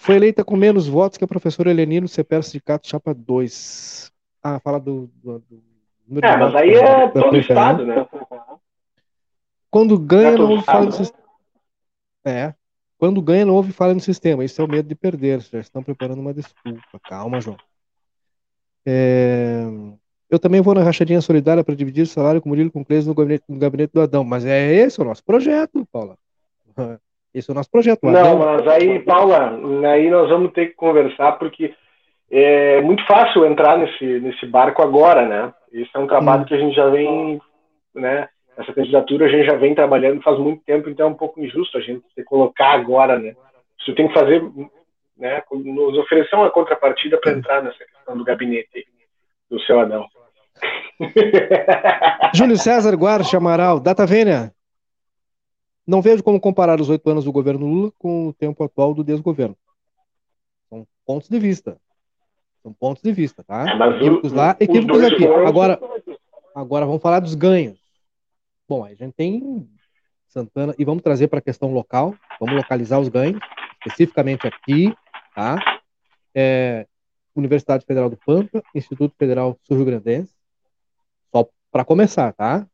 [0.00, 4.12] foi eleita com menos votos que a professora Helenino CPR Sindicato Chapa 2.
[4.42, 5.38] Ah, fala do, do,
[6.06, 7.52] do É, de mas aí é todo preferência.
[7.52, 8.06] estado, né?
[9.70, 11.04] Quando ganha, É não todo houve falha no estado.
[11.06, 11.24] sistema.
[12.24, 12.54] É.
[12.98, 14.44] Quando ganha, não houve falha no sistema.
[14.44, 15.40] Isso é o medo de perder.
[15.40, 17.00] Já estão preparando uma desculpa.
[17.08, 17.56] Calma, João.
[18.86, 19.64] É,
[20.30, 23.06] Eu também vou na rachadinha solidária para dividir o salário com o Murilo com Cleis
[23.06, 24.24] no gabinete, no gabinete do Adão.
[24.24, 26.16] Mas é esse o nosso projeto, Paula.
[27.34, 27.98] Esse é o nosso projeto.
[28.04, 29.58] O Não, Adão- mas aí, Paula,
[29.90, 31.74] aí nós vamos ter que conversar, porque
[32.30, 35.52] é muito fácil entrar nesse, nesse barco agora, né?
[35.72, 36.44] Esse é um trabalho Hum.
[36.44, 37.40] que a gente já vem,
[37.92, 38.28] né?
[38.56, 41.76] Essa candidatura a gente já vem trabalhando faz muito tempo, então é um pouco injusto
[41.76, 43.34] a gente que colocar agora, né?
[43.80, 44.40] Isso tem que fazer,
[45.16, 45.42] né?
[45.52, 48.86] Nos oferecer uma contrapartida para entrar nessa questão do gabinete
[49.50, 50.06] do seu Adão.
[52.34, 54.52] Júlio César Guarcha Amaral, Data Vênia.
[55.86, 59.04] Não vejo como comparar os oito anos do governo Lula com o tempo atual do
[59.04, 59.56] desgoverno.
[60.68, 61.76] São pontos de vista.
[62.62, 63.76] São pontos de vista, tá?
[63.76, 65.26] Mas o- Equívocos lá, os equívocos aqui.
[65.26, 65.78] Agora,
[66.54, 67.78] agora vamos falar dos ganhos.
[68.66, 69.68] Bom, a gente tem
[70.28, 72.14] Santana e vamos trazer para a questão local.
[72.40, 73.38] Vamos localizar os ganhos,
[73.84, 74.94] especificamente aqui,
[75.34, 75.80] tá?
[76.34, 76.86] É,
[77.34, 80.32] Universidade Federal do Pampa, Instituto Federal Sul-Rio Grandense.
[81.30, 82.66] Só para começar, tá?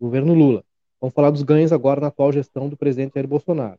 [0.00, 0.64] Governo Lula.
[1.00, 3.78] Vamos falar dos ganhos agora na atual gestão do presidente Jair Bolsonaro.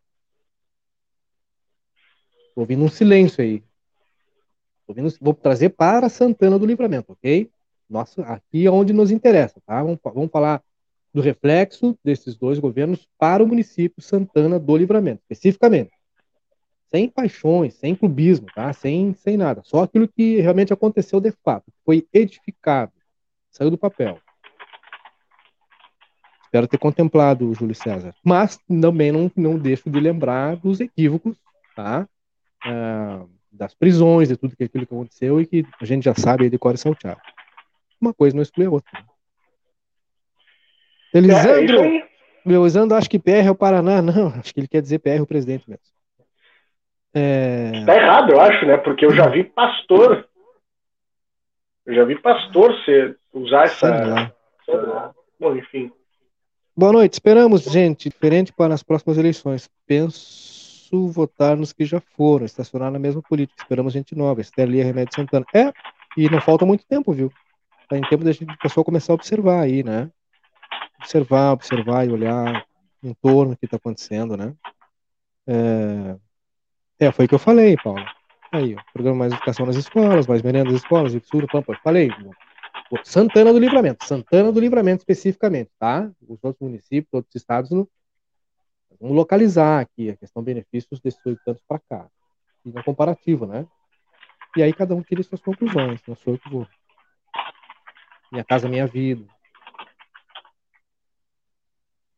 [2.55, 3.63] Tô ouvindo um silêncio aí.
[4.87, 7.49] Ouvindo- vou trazer para Santana do Livramento, ok?
[7.89, 9.83] Nossa, aqui é onde nos interessa, tá?
[9.83, 10.63] Vamos, vamos falar
[11.13, 15.91] do reflexo desses dois governos para o município Santana do Livramento, especificamente.
[16.91, 18.73] Sem paixões, sem clubismo, tá?
[18.73, 19.61] Sem, sem nada.
[19.63, 22.91] Só aquilo que realmente aconteceu de fato, foi edificado,
[23.49, 24.19] saiu do papel.
[26.43, 28.13] Espero ter contemplado o Júlio César.
[28.21, 31.37] Mas também não, não deixo de lembrar dos equívocos,
[31.73, 32.05] tá?
[32.65, 36.49] Ah, das prisões, de tudo que aquilo que aconteceu e que a gente já sabe
[36.49, 37.21] de cor e salteado.
[37.99, 38.91] Uma coisa não exclui a outra.
[41.13, 41.81] É, é Elisandro,
[42.45, 44.01] meu Elisandro, acho que PR é o Paraná.
[44.01, 45.85] Não, acho que ele quer dizer PR é o presidente mesmo.
[47.13, 48.77] É, Tá errado, eu acho, né?
[48.77, 50.27] Porque eu já vi pastor.
[51.85, 54.33] Eu já vi pastor ser, usar essa.
[55.39, 55.91] Bom, enfim.
[56.75, 57.13] Boa noite.
[57.13, 59.69] Esperamos, gente, diferente para as próximas eleições.
[59.85, 63.61] Penso votar nos que já foram, estacionar na mesma política.
[63.61, 64.41] Esperamos gente nova.
[64.41, 65.45] Esther Lia Remédio Santana.
[65.53, 65.71] É,
[66.15, 67.31] e não falta muito tempo, viu?
[67.89, 70.09] Tá em tempo da gente, pessoal começar a observar aí, né?
[70.99, 72.65] Observar, observar e olhar
[73.03, 74.53] em torno do que está acontecendo, né?
[75.47, 76.15] É...
[77.01, 78.05] é, foi o que eu falei, Paulo.
[78.51, 81.73] Aí, ó, programa mais educação nas escolas, mais merenda nas escolas, Ipsura, Pampa.
[81.83, 82.09] Falei,
[82.89, 86.11] Pô, Santana do Livramento, Santana do Livramento especificamente, tá?
[86.27, 91.79] Os outros municípios, outros estados, vamos localizar aqui a questão benefícios desses oito anos para
[91.79, 92.09] cá.
[92.65, 93.65] E na comparativa, né?
[94.57, 96.67] E aí cada um tira suas conclusões, não sou eu que vou.
[98.31, 99.25] Minha Casa Minha Vida.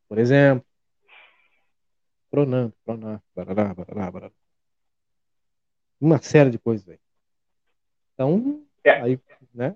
[0.09, 0.65] Por exemplo.
[2.31, 4.42] Pronan, Pronan, barará, barará, barará.
[5.99, 6.99] Uma série de coisas aí.
[8.13, 9.01] Então, É.
[9.01, 9.19] aí,
[9.53, 9.75] né?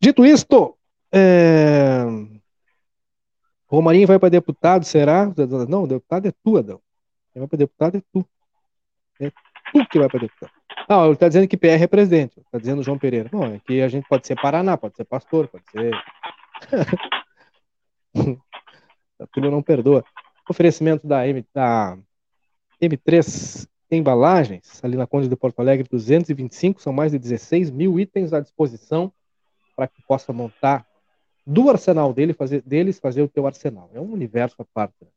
[0.00, 0.76] Dito isto,
[1.12, 2.04] é...
[3.66, 5.32] Romarinho vai para deputado, será?
[5.68, 6.80] Não, deputado é tu, Adão.
[7.32, 8.26] Quem vai para deputado é tu.
[9.20, 10.52] É tu que vai para deputado.
[10.88, 12.40] Não, ele está dizendo que PR é presidente.
[12.40, 13.30] Está dizendo o João Pereira.
[13.32, 15.94] Não, é que a gente pode ser Paraná, pode ser pastor, pode ser.
[19.18, 20.04] a turma não perdoa.
[20.48, 21.96] Oferecimento da, M, da
[22.80, 28.32] M3 Embalagens, ali na Conde de Porto Alegre, 225, são mais de 16 mil itens
[28.32, 29.12] à disposição
[29.76, 30.86] para que possa montar
[31.46, 33.90] do arsenal dele, fazer, deles fazer o teu arsenal.
[33.92, 34.94] É um universo à parte.
[35.02, 35.08] né?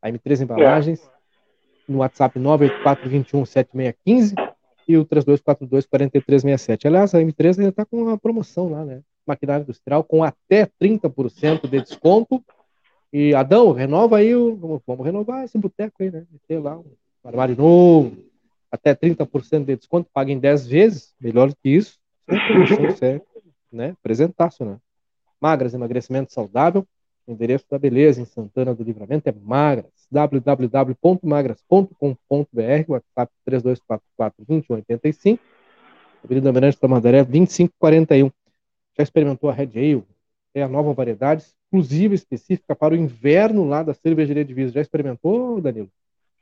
[0.00, 1.10] A M3 Embalagens,
[1.88, 4.34] no WhatsApp 984217615
[4.86, 6.86] e o 3242-4367.
[6.86, 9.02] Aliás, a M3 ainda está com uma promoção lá, né?
[9.26, 12.42] Maquinária industrial com até 30% de desconto.
[13.12, 14.54] E Adão, renova aí, o,
[14.86, 16.24] vamos, renovar esse boteco aí, né?
[16.46, 16.84] Ter lá um
[17.28, 18.16] armário novo,
[18.70, 21.98] até 30% de desconto, paga em 10 vezes, melhor do que isso.
[22.28, 23.20] Isso é
[23.72, 23.94] né?
[24.02, 24.78] Presentaço, né?
[25.40, 26.86] Magras, emagrecimento saudável.
[27.26, 29.92] Endereço da beleza em Santana do Livramento é Magras.
[30.10, 31.94] www.magras.com.br,
[32.88, 35.38] WhatsApp 3244-2185.
[36.24, 38.30] Avenida Mirante Tamandaré, 2541.
[38.96, 40.04] Já experimentou a Red Ale?
[40.54, 44.72] É a nova variedade exclusiva específica para o inverno lá da Cervejaria Divisa.
[44.72, 45.90] Já experimentou, Danilo?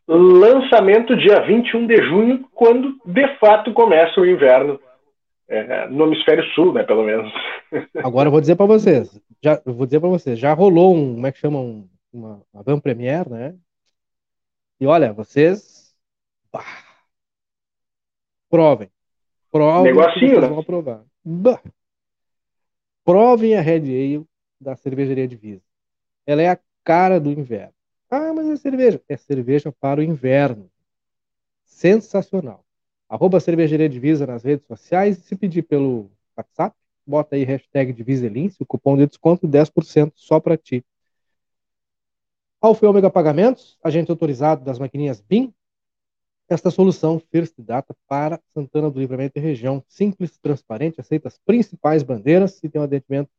[0.08, 4.80] Lançamento dia 21 de junho, quando de fato começa o inverno.
[5.48, 7.32] É, no hemisfério sul, né, pelo menos.
[8.02, 11.26] Agora eu vou dizer para vocês, já vou dizer para vocês, já rolou um, como
[11.26, 13.54] é que chama, um, uma, uma van premiere, né?
[14.80, 15.94] E olha, vocês
[16.52, 16.64] bah,
[18.50, 18.90] provem,
[19.52, 21.04] provem, Negocinho, vocês né?
[21.24, 21.62] Bah.
[23.04, 24.26] Provem a Red Ale
[24.60, 25.62] da cervejaria Divisa.
[26.26, 27.75] Ela é a cara do inverno.
[28.10, 29.02] Ah, mas é cerveja.
[29.08, 30.70] É cerveja para o inverno.
[31.64, 32.64] Sensacional.
[33.08, 35.18] Arroba cervejaria Divisa nas redes sociais.
[35.18, 36.76] Se pedir pelo WhatsApp,
[37.06, 40.84] bota aí hashtag Diviselince, o cupom de desconto 10% só para ti.
[42.60, 45.52] Alfa Ômega Pagamentos, agente autorizado das maquininhas BIM.
[46.48, 49.84] Esta solução First Data para Santana do Livramento e região.
[49.88, 53.30] Simples, transparente, aceita as principais bandeiras e tem um atendimento,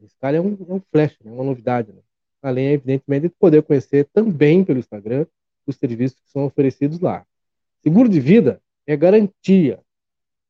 [0.00, 1.30] Riscale é um, é um flash, né?
[1.30, 2.00] uma novidade, né?
[2.42, 5.26] Além, evidentemente, de poder conhecer também pelo Instagram
[5.66, 7.26] os serviços que são oferecidos lá.
[7.82, 9.80] Seguro de vida é garantia.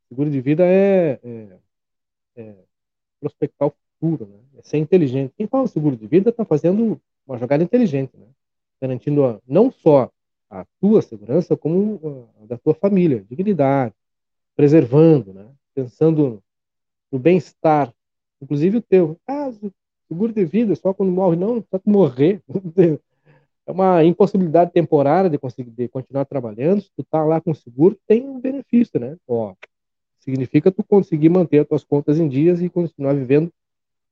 [0.08, 1.58] Seguro de vida é, é,
[2.36, 2.54] é
[3.20, 4.38] prospectar o futuro, né?
[4.58, 5.32] é ser inteligente.
[5.36, 8.26] Quem fala seguro de vida está fazendo uma jogada inteligente, né?
[8.80, 10.10] garantindo a, não só
[10.48, 13.94] a tua segurança, como a da tua família, dignidade,
[14.54, 15.46] preservando, né?
[15.74, 16.42] pensando
[17.10, 17.92] no bem-estar,
[18.40, 19.18] inclusive o teu.
[19.26, 19.50] Ah,
[20.08, 22.42] seguro de vida só quando morre, não, só que morrer.
[23.68, 26.82] É uma impossibilidade temporária de conseguir de continuar trabalhando.
[26.82, 29.16] Se tu tá lá com seguro, tem um benefício, né?
[29.26, 29.56] Ó,
[30.20, 33.52] significa tu conseguir manter as tuas contas em dias e continuar vivendo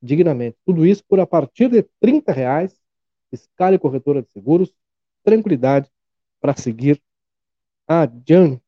[0.03, 0.57] dignamente.
[0.67, 2.77] Tudo isso por a partir de 30 reais.
[3.31, 4.75] Escale corretora de seguros,
[5.23, 5.89] tranquilidade
[6.41, 7.01] para seguir
[7.87, 8.61] adiante.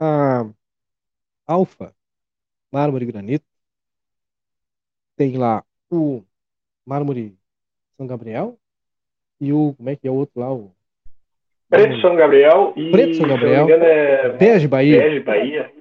[0.00, 0.48] A
[1.44, 1.92] Alfa
[2.70, 3.47] Mármore e Granito
[5.18, 6.22] tem lá o
[6.86, 7.36] mármore
[7.96, 8.56] São Gabriel
[9.40, 10.72] e o como é que é o outro lá o
[11.68, 13.66] Preto São Gabriel e Preto São Gabriel.
[13.66, 15.72] se é Bege Bahia Bege Bahia.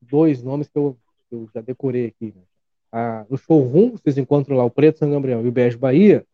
[0.00, 0.96] dois nomes que eu,
[1.28, 2.32] que eu já decorei aqui.
[2.34, 2.42] Né?
[2.90, 6.24] Ah, no showroom, vocês encontram lá o Preto São Gabriel e o Bege Bahia,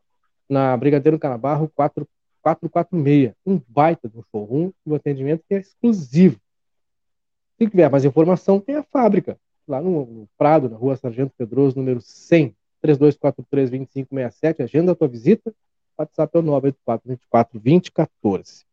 [0.48, 2.08] na Brigadeiro Canabarro 4,
[2.40, 3.32] 446.
[3.44, 6.40] Um baita do showroom um atendimento que é exclusivo.
[7.58, 9.36] Se tiver mais informação, tem a fábrica,
[9.68, 12.54] lá no, no Prado, na rua Sargento Pedroso, número 100,
[12.84, 14.62] 3243-2567.
[14.62, 15.52] Agenda a tua visita.
[15.96, 18.64] WhatsApp é o 984 24 20 14.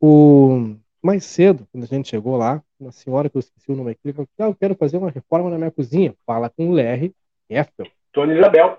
[0.00, 3.92] O mais cedo, quando a gente chegou lá, uma senhora que eu esqueci o nome
[3.92, 6.14] aqui, falou: ah, eu quero fazer uma reforma na minha cozinha.
[6.26, 7.14] Fala com o Larry
[7.48, 7.86] Effel.
[8.12, 8.78] Dona Isabel.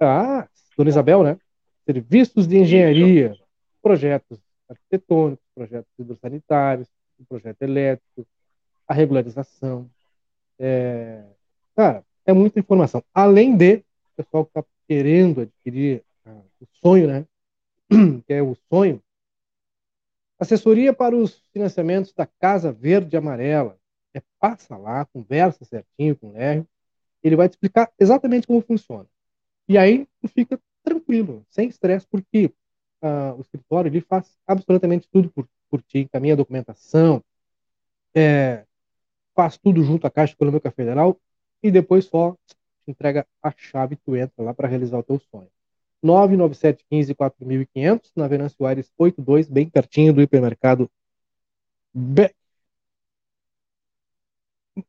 [0.00, 1.38] Ah, Dona Isabel, né?
[1.84, 3.36] Serviços de engenharia,
[3.82, 6.88] projetos arquitetônicos, projetos hidrossanitários,
[7.28, 8.26] projeto elétrico,
[8.86, 9.88] a regularização,
[10.58, 11.24] É,
[11.76, 13.02] cara, é muita informação.
[13.14, 13.84] Além de, o
[14.16, 17.26] pessoal que está querendo adquirir ah, o sonho, né?
[18.26, 19.02] Que é o sonho.
[20.38, 23.76] Assessoria para os financiamentos da Casa Verde e Amarela.
[24.14, 26.66] É, passa lá, conversa certinho com o Léo.
[27.22, 29.06] Ele vai te explicar exatamente como funciona.
[29.68, 32.52] E aí tu fica tranquilo, sem estresse, porque
[33.02, 37.22] ah, o escritório ele faz absolutamente tudo por, por ti, encaminha a documentação,
[38.14, 38.64] é,
[39.38, 41.16] faz tudo junto à Caixa Econômica Federal
[41.62, 42.56] e depois só te
[42.88, 45.48] entrega a chave e tu entra lá para realizar o teu sonho.
[46.02, 50.90] 99715 4500 na Venâncio Aires 82, bem pertinho do hipermercado
[51.94, 52.34] Beck.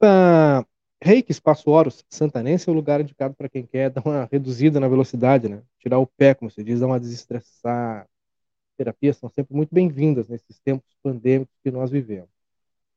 [0.02, 0.66] Ah,
[1.02, 4.88] Reiki Espaço Horus Santanense é o lugar indicado para quem quer dar uma reduzida na
[4.88, 5.62] velocidade, né?
[5.78, 8.08] Tirar o pé, como se diz, dar uma desestressar.
[8.78, 12.39] Terapias são sempre muito bem-vindas nesses tempos pandêmicos que nós vivemos.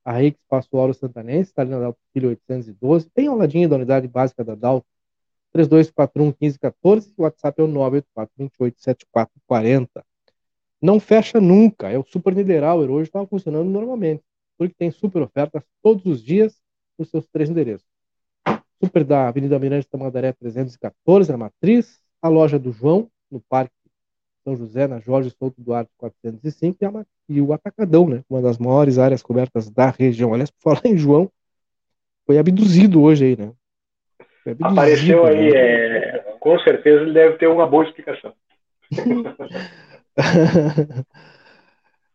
[0.05, 3.77] A Reiki Espaço Horus Santanense está ali na Dalto Filho 812, bem ao ladinho da
[3.77, 4.87] unidade básica da Dalto,
[5.53, 10.05] 3241 1514, o WhatsApp é o 984 28 7440.
[10.81, 14.25] Não fecha nunca, é o Super Niederauer, hoje está funcionando normalmente,
[14.59, 16.61] porque tem super ofertas todos os dias
[16.99, 17.87] nos seus três endereços.
[18.83, 23.73] Super da Avenida Mirante Tamandaré 314, na Matriz, a loja do João, no Parque
[24.45, 28.59] São José, na Jorge Souto Duarte 405, e, a, e o Atacadão, né, uma das
[28.59, 30.33] maiores áreas cobertas da região.
[30.33, 31.31] Aliás, por falar em João,
[32.27, 33.53] foi abduzido hoje aí, né?
[34.47, 35.59] Abduzido, Apareceu aí, né?
[35.59, 36.37] é...
[36.41, 38.33] com certeza ele deve ter uma boa explicação.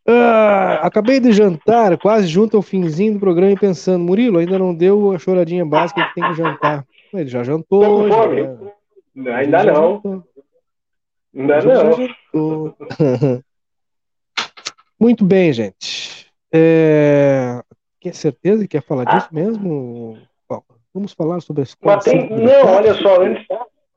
[0.10, 4.74] Ah, acabei de jantar, quase junto ao finzinho do programa e pensando, Murilo, ainda não
[4.74, 6.86] deu a choradinha básica que tem que jantar.
[7.14, 7.82] Ele já jantou.
[7.82, 8.49] Tá hoje?
[9.14, 9.34] Né?
[9.34, 10.24] Ainda não.
[11.36, 12.74] Ainda não.
[14.99, 16.28] Muito bem, gente.
[16.52, 17.62] É...
[17.99, 19.16] Quer certeza que quer falar ah.
[19.16, 20.18] disso mesmo?
[20.49, 20.64] Bom,
[20.94, 21.99] vamos falar sobre a escola.
[21.99, 22.30] Tem...
[22.30, 23.45] Não, olha só, antes,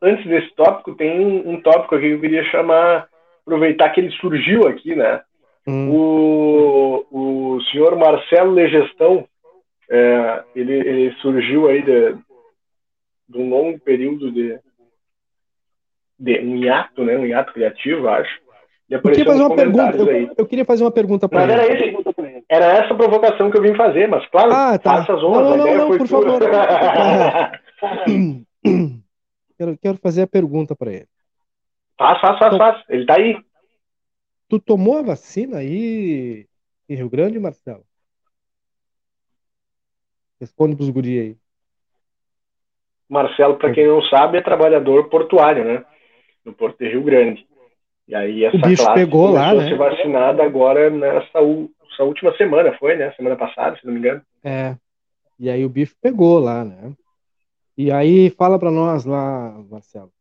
[0.03, 3.09] antes desse tópico, tem um, um tópico aqui que eu queria chamar,
[3.43, 5.23] aproveitar que ele surgiu aqui, né?
[5.67, 5.91] Hum.
[5.91, 7.07] O,
[7.57, 9.27] o senhor Marcelo Legestão,
[9.91, 12.17] é, ele, ele surgiu aí de,
[13.29, 14.59] de um longo período de,
[16.21, 17.17] de um hiato, né?
[17.17, 18.39] Um hiato criativo, acho.
[18.91, 19.97] Eu queria fazer uma pergunta.
[19.97, 21.53] Eu, eu, queria fazer uma pergunta para ele.
[21.53, 21.95] Era, esse,
[22.49, 24.99] era essa provocação que eu vim fazer, mas claro, ah, tá.
[24.99, 25.57] faça as honras.
[25.57, 26.41] Não, não, não, não por favor.
[29.57, 31.07] quero, quero fazer a pergunta para ele.
[31.97, 32.85] Faz, faz, faz, faz.
[32.89, 33.39] Ele está aí.
[34.49, 36.47] Tu tomou a vacina aí
[36.89, 37.85] em Rio Grande, Marcelo?
[40.41, 41.37] Responde pros guri aí.
[43.09, 45.85] Marcelo, para quem não sabe, é trabalhador portuário, né?
[46.45, 47.47] No Porto de Rio Grande.
[48.09, 49.65] E aí essa o bicho classe pegou lá, né?
[49.65, 53.13] a ser vacinada agora nessa, nessa última semana, foi, né?
[53.13, 54.23] Semana passada, se não me engano.
[54.43, 54.77] É.
[55.39, 56.93] E aí o bicho pegou lá, né?
[57.77, 60.13] E aí fala para nós lá, Marcelo.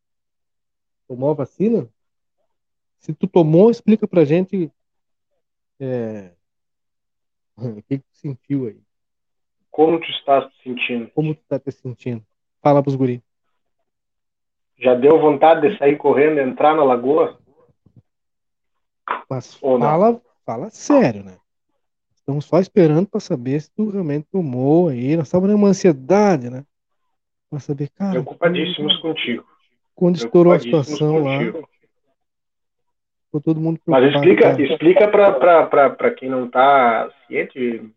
[1.08, 1.90] Tomou a vacina?
[3.00, 4.72] Se tu tomou, explica pra gente
[5.80, 6.32] é,
[7.58, 8.80] o que, que tu sentiu aí.
[9.72, 11.10] Como tu está se sentindo?
[11.12, 12.26] Como tu está te sentindo?
[12.62, 13.24] Fala pros guri.
[14.80, 17.38] Já deu vontade de sair correndo, entrar na lagoa?
[19.30, 21.38] Mas fala, fala sério, né?
[22.16, 25.18] Estamos só esperando para saber se tu realmente tomou aí.
[25.18, 26.64] Nós estávamos numa ansiedade, né?
[27.50, 28.12] Para saber, cara.
[28.12, 29.44] Preocupadíssimos contigo.
[29.96, 31.40] Quando estourou a situação lá.
[33.26, 34.62] Ficou todo mundo Mas explica, cara.
[34.62, 37.92] explica para quem não está ciente,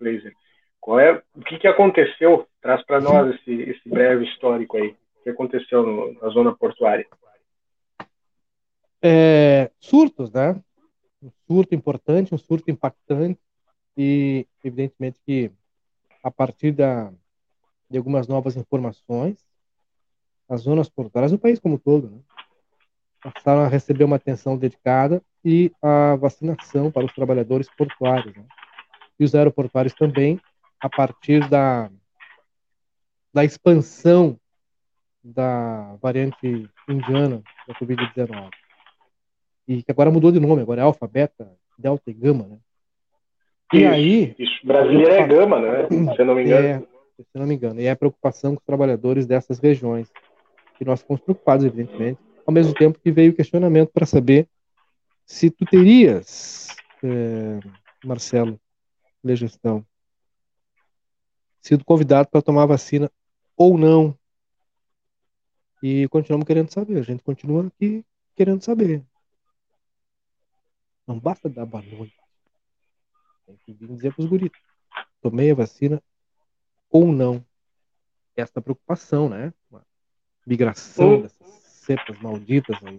[0.00, 0.32] Blazer,
[0.80, 2.46] qual é, o que, que aconteceu?
[2.60, 4.94] Traz para nós esse, esse breve histórico aí.
[5.26, 7.04] Que aconteceu no, na zona portuária?
[9.02, 10.54] É, surtos, né?
[11.20, 13.40] Um surto importante, um surto impactante
[13.96, 15.50] e, evidentemente, que
[16.22, 17.12] a partir da,
[17.90, 19.44] de algumas novas informações,
[20.48, 22.20] as zonas portuárias, o país como todo, né?
[23.20, 28.32] passaram a receber uma atenção dedicada e a vacinação para os trabalhadores portuários.
[28.36, 28.44] Né?
[29.18, 30.40] E os aeroportuários também,
[30.78, 31.90] a partir da,
[33.34, 34.38] da expansão
[35.34, 38.50] da variante indiana da Covid-19.
[39.68, 42.58] E que agora mudou de nome, agora é alfa, beta, delta e gama, né?
[43.72, 44.36] E isso, aí...
[44.38, 45.88] Isso, é gama, né?
[46.14, 46.66] Se eu não me engano.
[46.66, 46.78] É,
[47.18, 47.80] se não me engano.
[47.80, 50.08] E é a preocupação com os trabalhadores dessas regiões.
[50.80, 54.46] E nós ficamos preocupados, evidentemente, ao mesmo tempo que veio o questionamento para saber
[55.24, 56.68] se tu terias,
[57.02, 57.58] é,
[58.04, 58.60] Marcelo,
[59.24, 59.84] legestão,
[61.60, 63.10] sido convidado para tomar vacina
[63.56, 64.16] ou não.
[65.88, 66.98] E continuamos querendo saber.
[66.98, 68.04] A gente continua aqui
[68.34, 69.04] querendo saber.
[71.06, 72.10] Não basta dar balões.
[73.46, 74.50] Tem que vir dizer para os guris.
[75.22, 76.02] Tomei a vacina
[76.90, 77.40] ou não.
[78.36, 79.52] esta preocupação, né?
[79.70, 79.80] Uma
[80.44, 81.22] migração Hum.
[81.22, 82.98] dessas cepas malditas aí.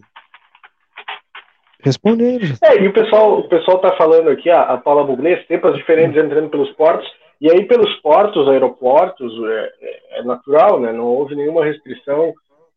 [1.84, 2.40] Responder.
[2.64, 6.18] É, e o pessoal, o pessoal tá falando aqui, a, a Paula Buglé, cepas diferentes
[6.18, 7.08] entrando pelos portos,
[7.40, 10.92] e aí pelos portos, aeroportos, é, é- é natural, né?
[10.94, 12.34] Não houve nenhuma restrição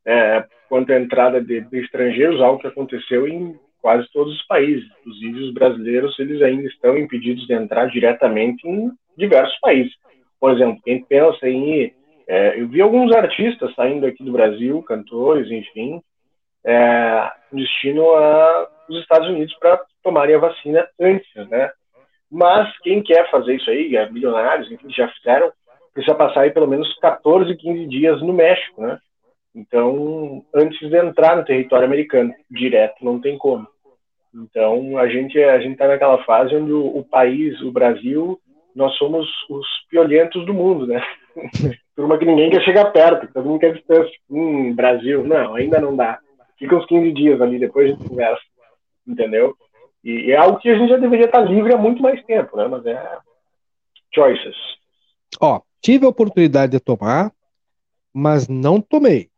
[0.07, 4.89] é, quanto à entrada de, de estrangeiros, algo que aconteceu em quase todos os países.
[5.01, 9.93] Inclusive os brasileiros, eles ainda estão impedidos de entrar diretamente em diversos países.
[10.39, 11.93] Por exemplo, quem pensa em...
[12.27, 16.01] é, eu vi alguns artistas saindo aqui do Brasil, cantores, enfim,
[16.65, 21.71] é, destino aos Estados Unidos para tomarem a vacina antes, né?
[22.31, 25.53] Mas quem quer fazer isso aí, é, milionários, enfim, já fizeram,
[25.93, 28.99] precisa passar aí pelo menos 14, 15 dias no México, né?
[29.55, 33.67] Então, antes de entrar no território americano, direto, não tem como.
[34.35, 38.41] Então, a gente a gente está naquela fase onde o, o país, o Brasil,
[38.75, 41.03] nós somos os piolentos do mundo, né?
[41.97, 44.13] Turma que ninguém quer chegar perto, todo mundo quer distância.
[44.31, 46.19] Hum, Brasil, não, ainda não dá.
[46.57, 48.43] Fica uns 15 dias ali, depois a gente conversa,
[49.07, 49.55] entendeu?
[50.05, 52.57] E, e é algo que a gente já deveria estar livre há muito mais tempo,
[52.57, 52.69] né?
[52.69, 53.19] Mas é
[54.15, 54.57] choices.
[55.41, 57.33] Ó, tive a oportunidade de tomar,
[58.13, 59.30] mas não tomei.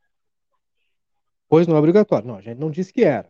[1.53, 2.27] Pois não é obrigatório.
[2.27, 3.29] Não, a gente não disse que era.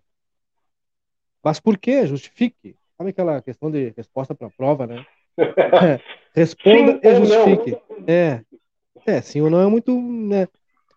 [1.42, 2.06] Mas por quê?
[2.06, 2.76] Justifique.
[2.96, 5.04] Sabe aquela questão de resposta para a prova, né?
[6.32, 7.24] Responda Sim e não.
[7.26, 7.82] justifique.
[8.06, 8.40] É.
[9.04, 10.00] É, sim ou não é muito.
[10.00, 10.46] Né?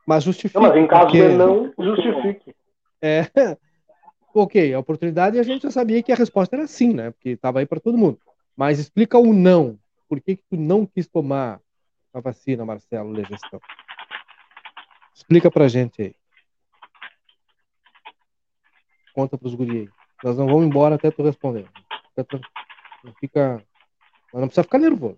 [0.06, 0.54] Mas justifique.
[0.54, 2.56] Não, mas em caso porque- de não, justifique.
[3.02, 3.22] É.
[4.32, 7.10] Ok, a oportunidade a gente já sabia que a resposta era sim, né?
[7.10, 8.20] Porque estava aí para todo mundo.
[8.56, 9.80] Mas explica o não.
[10.10, 11.60] Por que, que tu não quis tomar
[12.14, 13.62] a vacina, Marcelo Legestão?
[15.16, 16.16] Explica pra gente aí.
[19.16, 19.90] Conta pros guri aí.
[20.24, 21.66] Nós não vamos embora até tu responder.
[23.04, 23.62] Não fica.
[24.34, 25.18] Mas não precisa ficar nervoso.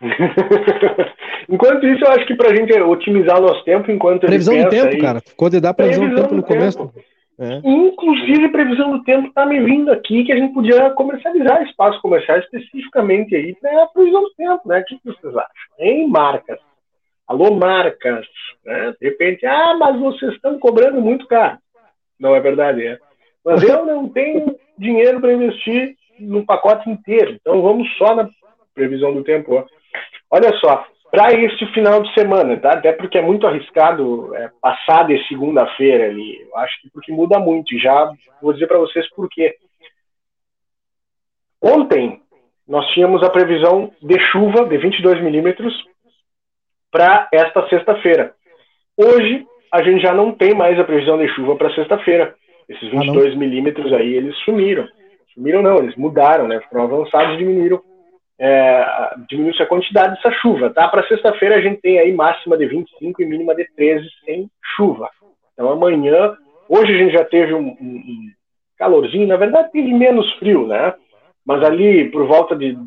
[1.48, 4.94] enquanto isso, eu acho que pra gente otimizar o nosso tempo, enquanto Previsão do tempo,
[4.94, 5.20] aí- cara.
[5.20, 6.78] Ficou de dar previsão do Previsão tempo no do começo.
[6.78, 7.18] tempo.
[7.40, 7.60] É.
[7.64, 12.38] Inclusive, previsão do tempo tá me vindo aqui que a gente podia comercializar espaço comercial
[12.40, 14.80] especificamente aí para previsão do tempo, né?
[14.80, 15.50] O que que vocês acham?
[15.78, 16.58] Em marcas.
[17.28, 18.26] Alô, marcas.
[18.64, 18.92] Né?
[19.00, 21.58] De repente, ah, mas vocês estão cobrando muito caro.
[22.18, 22.98] Não é verdade, é.
[23.44, 27.32] Mas eu não tenho dinheiro para investir no pacote inteiro.
[27.32, 28.28] Então vamos só na
[28.74, 29.54] previsão do tempo.
[29.54, 29.64] ó.
[30.30, 32.72] Olha só, para este final de semana, tá?
[32.72, 36.42] Até porque é muito arriscado é, passar de segunda-feira ali.
[36.42, 37.78] Eu acho que porque muda muito.
[37.78, 38.12] Já
[38.42, 39.56] vou dizer para vocês por quê.
[41.62, 42.20] Ontem
[42.66, 45.74] nós tínhamos a previsão de chuva de 22 milímetros
[46.90, 48.34] para esta sexta-feira.
[48.96, 52.34] Hoje a gente já não tem mais a previsão de chuva para sexta-feira.
[52.68, 53.00] Esses Ah, não?
[53.04, 54.86] 22 milímetros aí eles sumiram.
[55.34, 56.60] Sumiram não, eles mudaram, né?
[56.70, 57.80] Foram avançados e diminuíram
[58.40, 58.84] é,
[59.28, 60.86] diminuiu-se a quantidade dessa chuva, tá?
[60.86, 65.10] Para sexta-feira a gente tem aí máxima de 25 e mínima de 13 sem chuva.
[65.54, 66.36] Então amanhã,
[66.68, 68.30] hoje a gente já teve um, um- um
[68.78, 70.94] calorzinho, na verdade teve menos frio, né?
[71.44, 72.78] Mas ali por volta de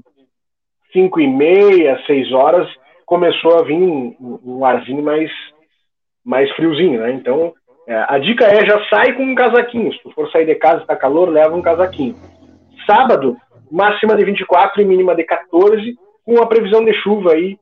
[0.94, 2.70] 5 e meia, 6 horas,
[3.06, 5.30] começou a vir um, um- um arzinho mais,
[6.26, 7.12] mais friozinho, né?
[7.12, 7.54] Então
[7.88, 9.92] é, a dica é já sai com um casaquinho.
[9.94, 12.16] Se tu for sair de casa e tá calor, leva um casaquinho.
[12.86, 13.38] Sábado,
[13.72, 15.96] máxima de 24 e mínima de 14,
[16.26, 17.58] com a previsão de chuva aí,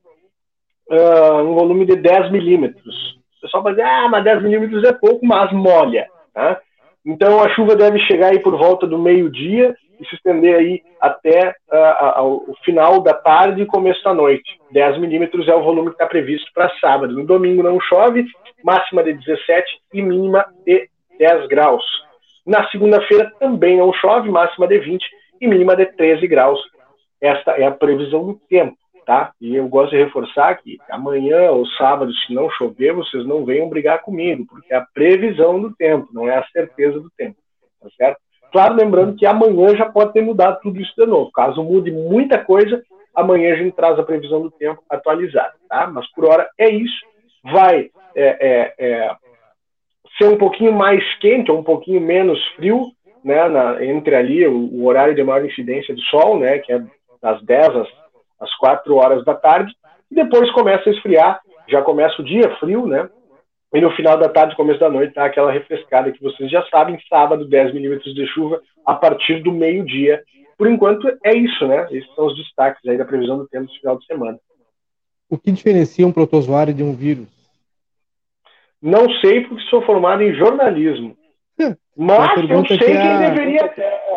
[0.91, 3.17] ah, um volume de 10 milímetros.
[3.37, 6.07] O pessoal vai dizer, ah, mas 10 milímetros é pouco, mas molha.
[6.33, 6.59] Tá?
[7.05, 11.55] Então a chuva deve chegar aí por volta do meio-dia e se estender aí até
[11.71, 14.59] ah, ao o final da tarde e começo da noite.
[14.71, 17.13] 10 milímetros é o volume que está previsto para sábado.
[17.13, 18.25] No domingo não chove,
[18.63, 21.83] máxima de 17 e mínima de 10 graus.
[22.45, 25.05] Na segunda-feira também não chove, máxima de 20
[25.41, 26.59] e mínima de 13 graus.
[27.21, 29.31] Esta é a previsão do tempo, tá?
[29.41, 33.69] E eu gosto de reforçar que amanhã ou sábado, se não chover, vocês não venham
[33.69, 37.35] brigar comigo, porque é a previsão do tempo, não é a certeza do tempo,
[37.81, 38.19] tá certo?
[38.51, 41.31] Claro, lembrando que amanhã já pode ter mudado tudo isso de novo.
[41.31, 42.81] Caso mude muita coisa,
[43.15, 45.87] amanhã a gente traz a previsão do tempo atualizada, tá?
[45.87, 47.05] Mas por hora é isso.
[47.43, 49.15] Vai é, é, é,
[50.17, 52.91] ser um pouquinho mais quente ou um pouquinho menos frio,
[53.23, 56.81] né, na, entre ali o, o, horário de maior incidência do sol, né, que é
[57.21, 57.87] das 10 às,
[58.39, 59.73] às 4 horas da tarde,
[60.11, 63.09] e depois começa a esfriar, já começa o dia frio, né,
[63.73, 66.99] e no final da tarde, começo da noite, tá aquela refrescada que vocês já sabem,
[67.07, 70.23] sábado 10 milímetros de chuva a partir do meio-dia.
[70.57, 73.79] Por enquanto é isso, né, esses são os destaques aí da previsão do tempo do
[73.79, 74.39] final de semana.
[75.29, 77.27] O que diferencia um protozoário de um vírus?
[78.81, 81.15] Não sei porque sou formado em jornalismo.
[81.95, 83.29] Mas eu sei que quem a...
[83.29, 83.73] deveria.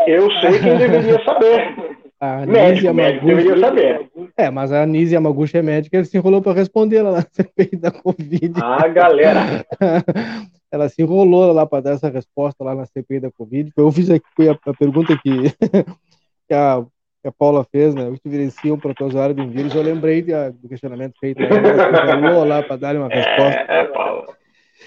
[0.06, 1.74] Eu sei quem deveria saber.
[2.20, 4.08] A Médico, médico deveria saber.
[4.36, 7.90] É, mas a Yamaguchi é médica, ele se enrolou para responder lá na CPI da
[7.90, 8.54] Covid.
[8.62, 9.66] Ah, galera.
[10.70, 13.72] ela se enrolou lá para dar essa resposta lá na CPI da Covid.
[13.76, 15.50] Eu fiz aqui a, a pergunta que,
[16.48, 16.84] que, a,
[17.22, 18.08] que a Paula fez, né?
[18.08, 19.72] O que evidencia um protozoário de um vírus.
[19.74, 21.40] Eu lembrei de, a, do questionamento feito.
[21.40, 21.46] Né?
[21.48, 23.60] Ela se enrolou lá para dar uma resposta.
[23.68, 24.34] É, Paulo.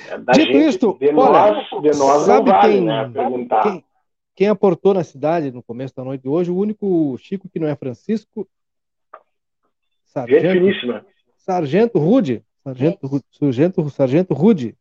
[0.10, 3.12] É Dito gente, isto, de olha, nós, de nós sabe vale, quem- né?
[3.64, 3.86] Quem,
[4.36, 7.68] quem aportou na cidade no começo da noite de hoje, o único Chico que não
[7.70, 8.46] é Francisco,
[10.28, 11.06] Gente Sargento, finíssima.
[11.38, 14.76] Sargento Rude, Sargento, Sargento, Sargento Rude,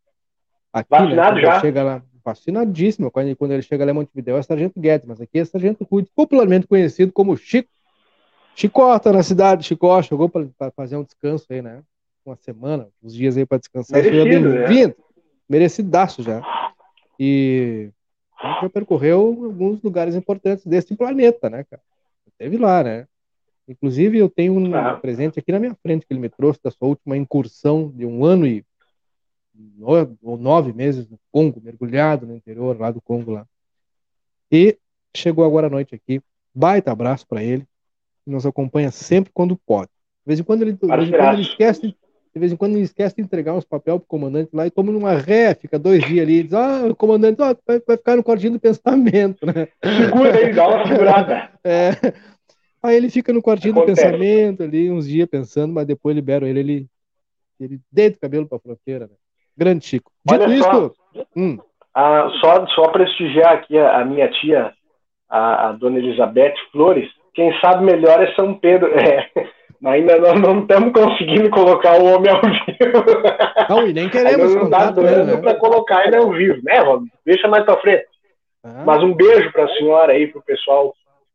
[0.73, 1.61] aqui, Vacinado né, já?
[1.61, 5.45] Chega lá, vacinadíssimo, quando ele, chega lá em Montevideo é Sargento Guedes, mas aqui é
[5.45, 7.69] Sargento Rude, popularmente conhecido como Chico.
[8.57, 11.83] Chicota na cidade, Chicó, chegou para fazer um descanso aí, né?
[12.25, 14.01] Uma semana, uns dias aí para descansar.
[14.03, 14.67] Seja Merecido, né?
[14.67, 14.95] bem-vindo.
[15.49, 16.41] Merecidaço já.
[17.19, 17.91] E
[18.63, 21.83] já percorreu alguns lugares importantes desse planeta, né, cara?
[22.39, 23.07] Teve lá, né?
[23.69, 24.95] Inclusive, eu tenho um Ah.
[24.97, 28.25] presente aqui na minha frente que ele me trouxe da sua última incursão de um
[28.25, 28.65] ano e
[30.23, 33.47] ou nove meses no Congo, mergulhado no interior lá do Congo lá.
[34.51, 34.79] E
[35.17, 36.21] chegou agora à noite aqui.
[36.55, 37.67] Baita abraço para ele.
[38.27, 39.91] Nos acompanha sempre quando pode.
[40.25, 41.83] De vez em quando ele, de vez em quando ele esquece,
[42.35, 44.91] de vez em quando ele esquece de entregar uns papel pro comandante lá e toma
[44.91, 48.17] numa ré, fica dois dias ali e diz: Ah, o comandante ó, vai, vai ficar
[48.17, 49.69] no quartinho do pensamento, né?
[49.85, 51.51] Segura aí, dá uma segurada.
[51.67, 51.93] É.
[52.83, 54.03] Aí ele fica no quartinho do Acontece.
[54.03, 56.87] pensamento ali, uns dias pensando, mas depois libero ele, ele,
[57.59, 59.15] ele deita o cabelo pra fronteira, né?
[59.57, 60.11] Grande Chico.
[60.27, 60.71] Dito Olha só.
[60.71, 60.95] isso,
[61.37, 61.59] hum,
[61.95, 64.73] Ah, só só prestigiar aqui a, a minha tia,
[65.29, 67.09] a, a dona Elizabeth Flores.
[67.35, 68.91] Quem sabe melhor é São Pedro.
[69.87, 73.05] É, ainda não, não estamos conseguindo colocar o homem ao vivo.
[73.69, 75.37] não, e nem queremos não dá ele, dando né?
[75.43, 77.07] para colocar ele ao vivo, né, Rob?
[77.27, 78.07] Deixa mais para frente.
[78.65, 80.95] Ah, Mas um beijo para a senhora aí, para o pessoal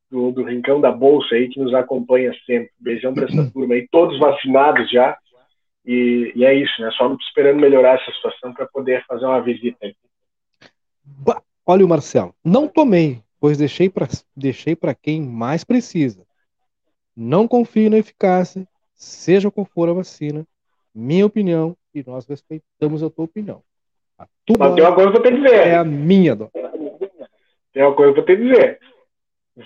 [0.09, 2.71] do, do Rincão da Bolsa aí que nos acompanha sempre.
[2.79, 5.15] Beijão para essa turma aí, todos vacinados já.
[5.91, 6.91] E, e é isso, né?
[6.91, 9.91] Só esperando melhorar essa situação para poder fazer uma visita.
[11.03, 12.35] Bah, Olha o Marcelo.
[12.45, 14.07] Não tomei, pois deixei para
[14.37, 16.23] deixei para quem mais precisa.
[17.15, 20.45] Não confio na eficácia, seja qual for a vacina.
[20.93, 23.63] Minha opinião, e nós respeitamos a tua opinião.
[24.15, 25.55] A tua Mas tem uma coisa para te dizer.
[25.55, 26.49] é a minha, Dó.
[27.73, 28.79] Tem uma coisa para te dizer.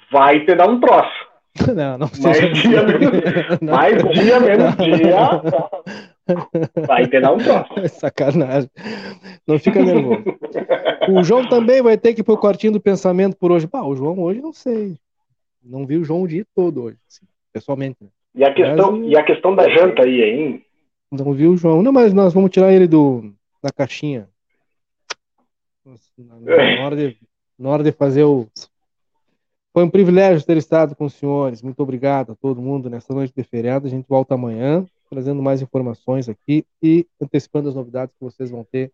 [0.09, 1.33] Vai te dar um troço.
[1.75, 6.03] Não, não Mais seja dia, menos, mais dia, menos dia.
[6.87, 7.73] Vai te dar um troço.
[7.99, 8.69] Sacanagem.
[9.45, 10.23] Não fica nervoso.
[11.09, 13.67] O João também vai ter que ir pro quartinho do pensamento por hoje.
[13.71, 14.97] O João hoje não sei.
[15.63, 17.97] Não vi o João o dia todo hoje, assim, pessoalmente.
[18.01, 18.09] né?
[18.35, 20.65] E a questão, e a questão da janta aí, hein?
[21.11, 21.81] Não vi o João.
[21.81, 24.27] Não, mas nós vamos tirar ele do, da caixinha.
[25.85, 27.17] Nossa, Na, na hora de,
[27.57, 28.47] na hora de fazer o.
[29.73, 31.61] Foi um privilégio ter estado com os senhores.
[31.61, 33.87] Muito obrigado a todo mundo nessa noite de feriado.
[33.87, 38.63] A gente volta amanhã, trazendo mais informações aqui e antecipando as novidades que vocês vão
[38.63, 38.91] ter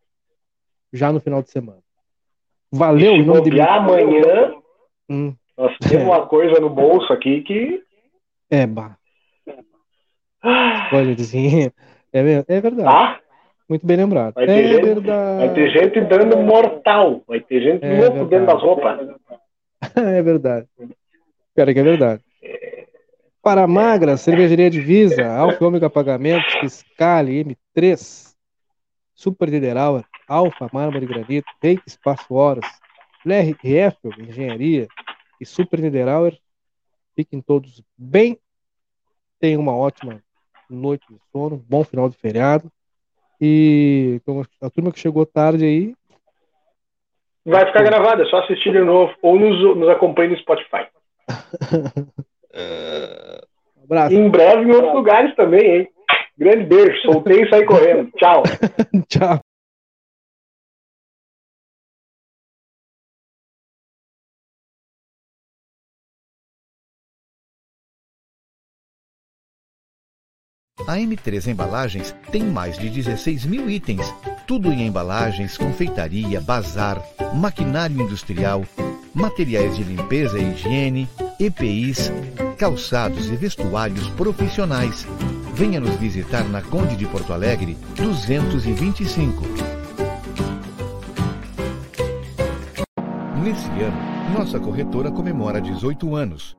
[0.92, 1.80] já no final de semana.
[2.72, 4.54] Valeu, em nome de amanhã,
[5.10, 7.84] Hum, nós temos uma coisa no bolso aqui que.
[8.52, 8.96] é, bah.
[10.94, 11.74] Olha, dizer,
[12.14, 12.84] é, é verdade.
[12.84, 13.20] Tá?
[13.68, 14.34] Muito bem lembrado.
[14.36, 15.38] Vai É ter, gente, verdade.
[15.46, 17.22] vai ter gente dando mortal.
[17.28, 18.30] Vai ter gente É louco verdade.
[18.30, 19.20] dentro das roupas.
[19.96, 20.68] É verdade.
[21.56, 22.22] Pera que é verdade.
[23.42, 28.36] Para Magra, Cervejaria Divisa, Alfa Ômega Pagamentos, Fiscale, M3,
[29.16, 32.66] Super Niederauer, Alfa Mármore e Granito, Reiki Espaço Horas,
[33.24, 34.88] Blair Rieffel, Engenharia
[35.40, 36.38] e Super Niederauer.
[37.16, 38.38] Fiquem todos bem.
[39.40, 40.22] Tenham uma ótima
[40.70, 42.70] noite de sono, bom final de feriado.
[43.40, 45.96] E então, a turma que chegou tarde aí,
[47.46, 49.14] Vai ficar gravado, é só assistir de novo.
[49.22, 50.88] Ou nos, nos acompanhe no Spotify.
[53.78, 54.16] um abraço.
[54.16, 55.90] Em breve em outros lugares também, hein?
[56.38, 57.02] Grande beijo.
[57.02, 58.10] Soltei e saí correndo.
[58.18, 58.44] Tchau.
[59.08, 59.40] Tchau.
[70.88, 74.12] A M3 Embalagens tem mais de 16 mil itens,
[74.48, 77.00] tudo em embalagens, confeitaria, bazar,
[77.36, 78.64] maquinário industrial,
[79.14, 81.08] materiais de limpeza e higiene,
[81.40, 82.12] EPIs,
[82.58, 85.08] calçados e vestuários profissionais.
[85.54, 89.46] Venha nos visitar na Conde de Porto Alegre, 225.
[93.42, 96.59] Nesse ano, nossa corretora comemora 18 anos.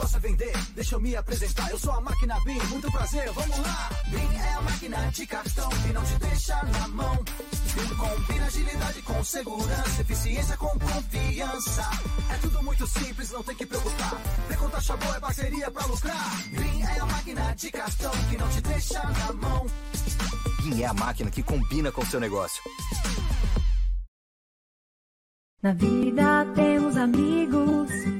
[0.00, 1.70] Negócio é vender, deixa eu me apresentar.
[1.70, 3.90] Eu sou a máquina BIM, muito prazer, vamos lá.
[4.08, 7.16] BIM é a máquina de cartão que não te deixa na mão.
[7.74, 11.90] BIM combina agilidade com segurança, eficiência com confiança.
[12.30, 14.16] É tudo muito simples, não tem que preocupar.
[14.48, 16.42] Vem com taxa boa, é parceria pra lucrar.
[16.48, 19.66] BIM é a máquina de cartão que não te deixa na mão.
[20.62, 22.62] BIM é a máquina que combina com o seu negócio.
[25.62, 28.19] Na vida temos amigos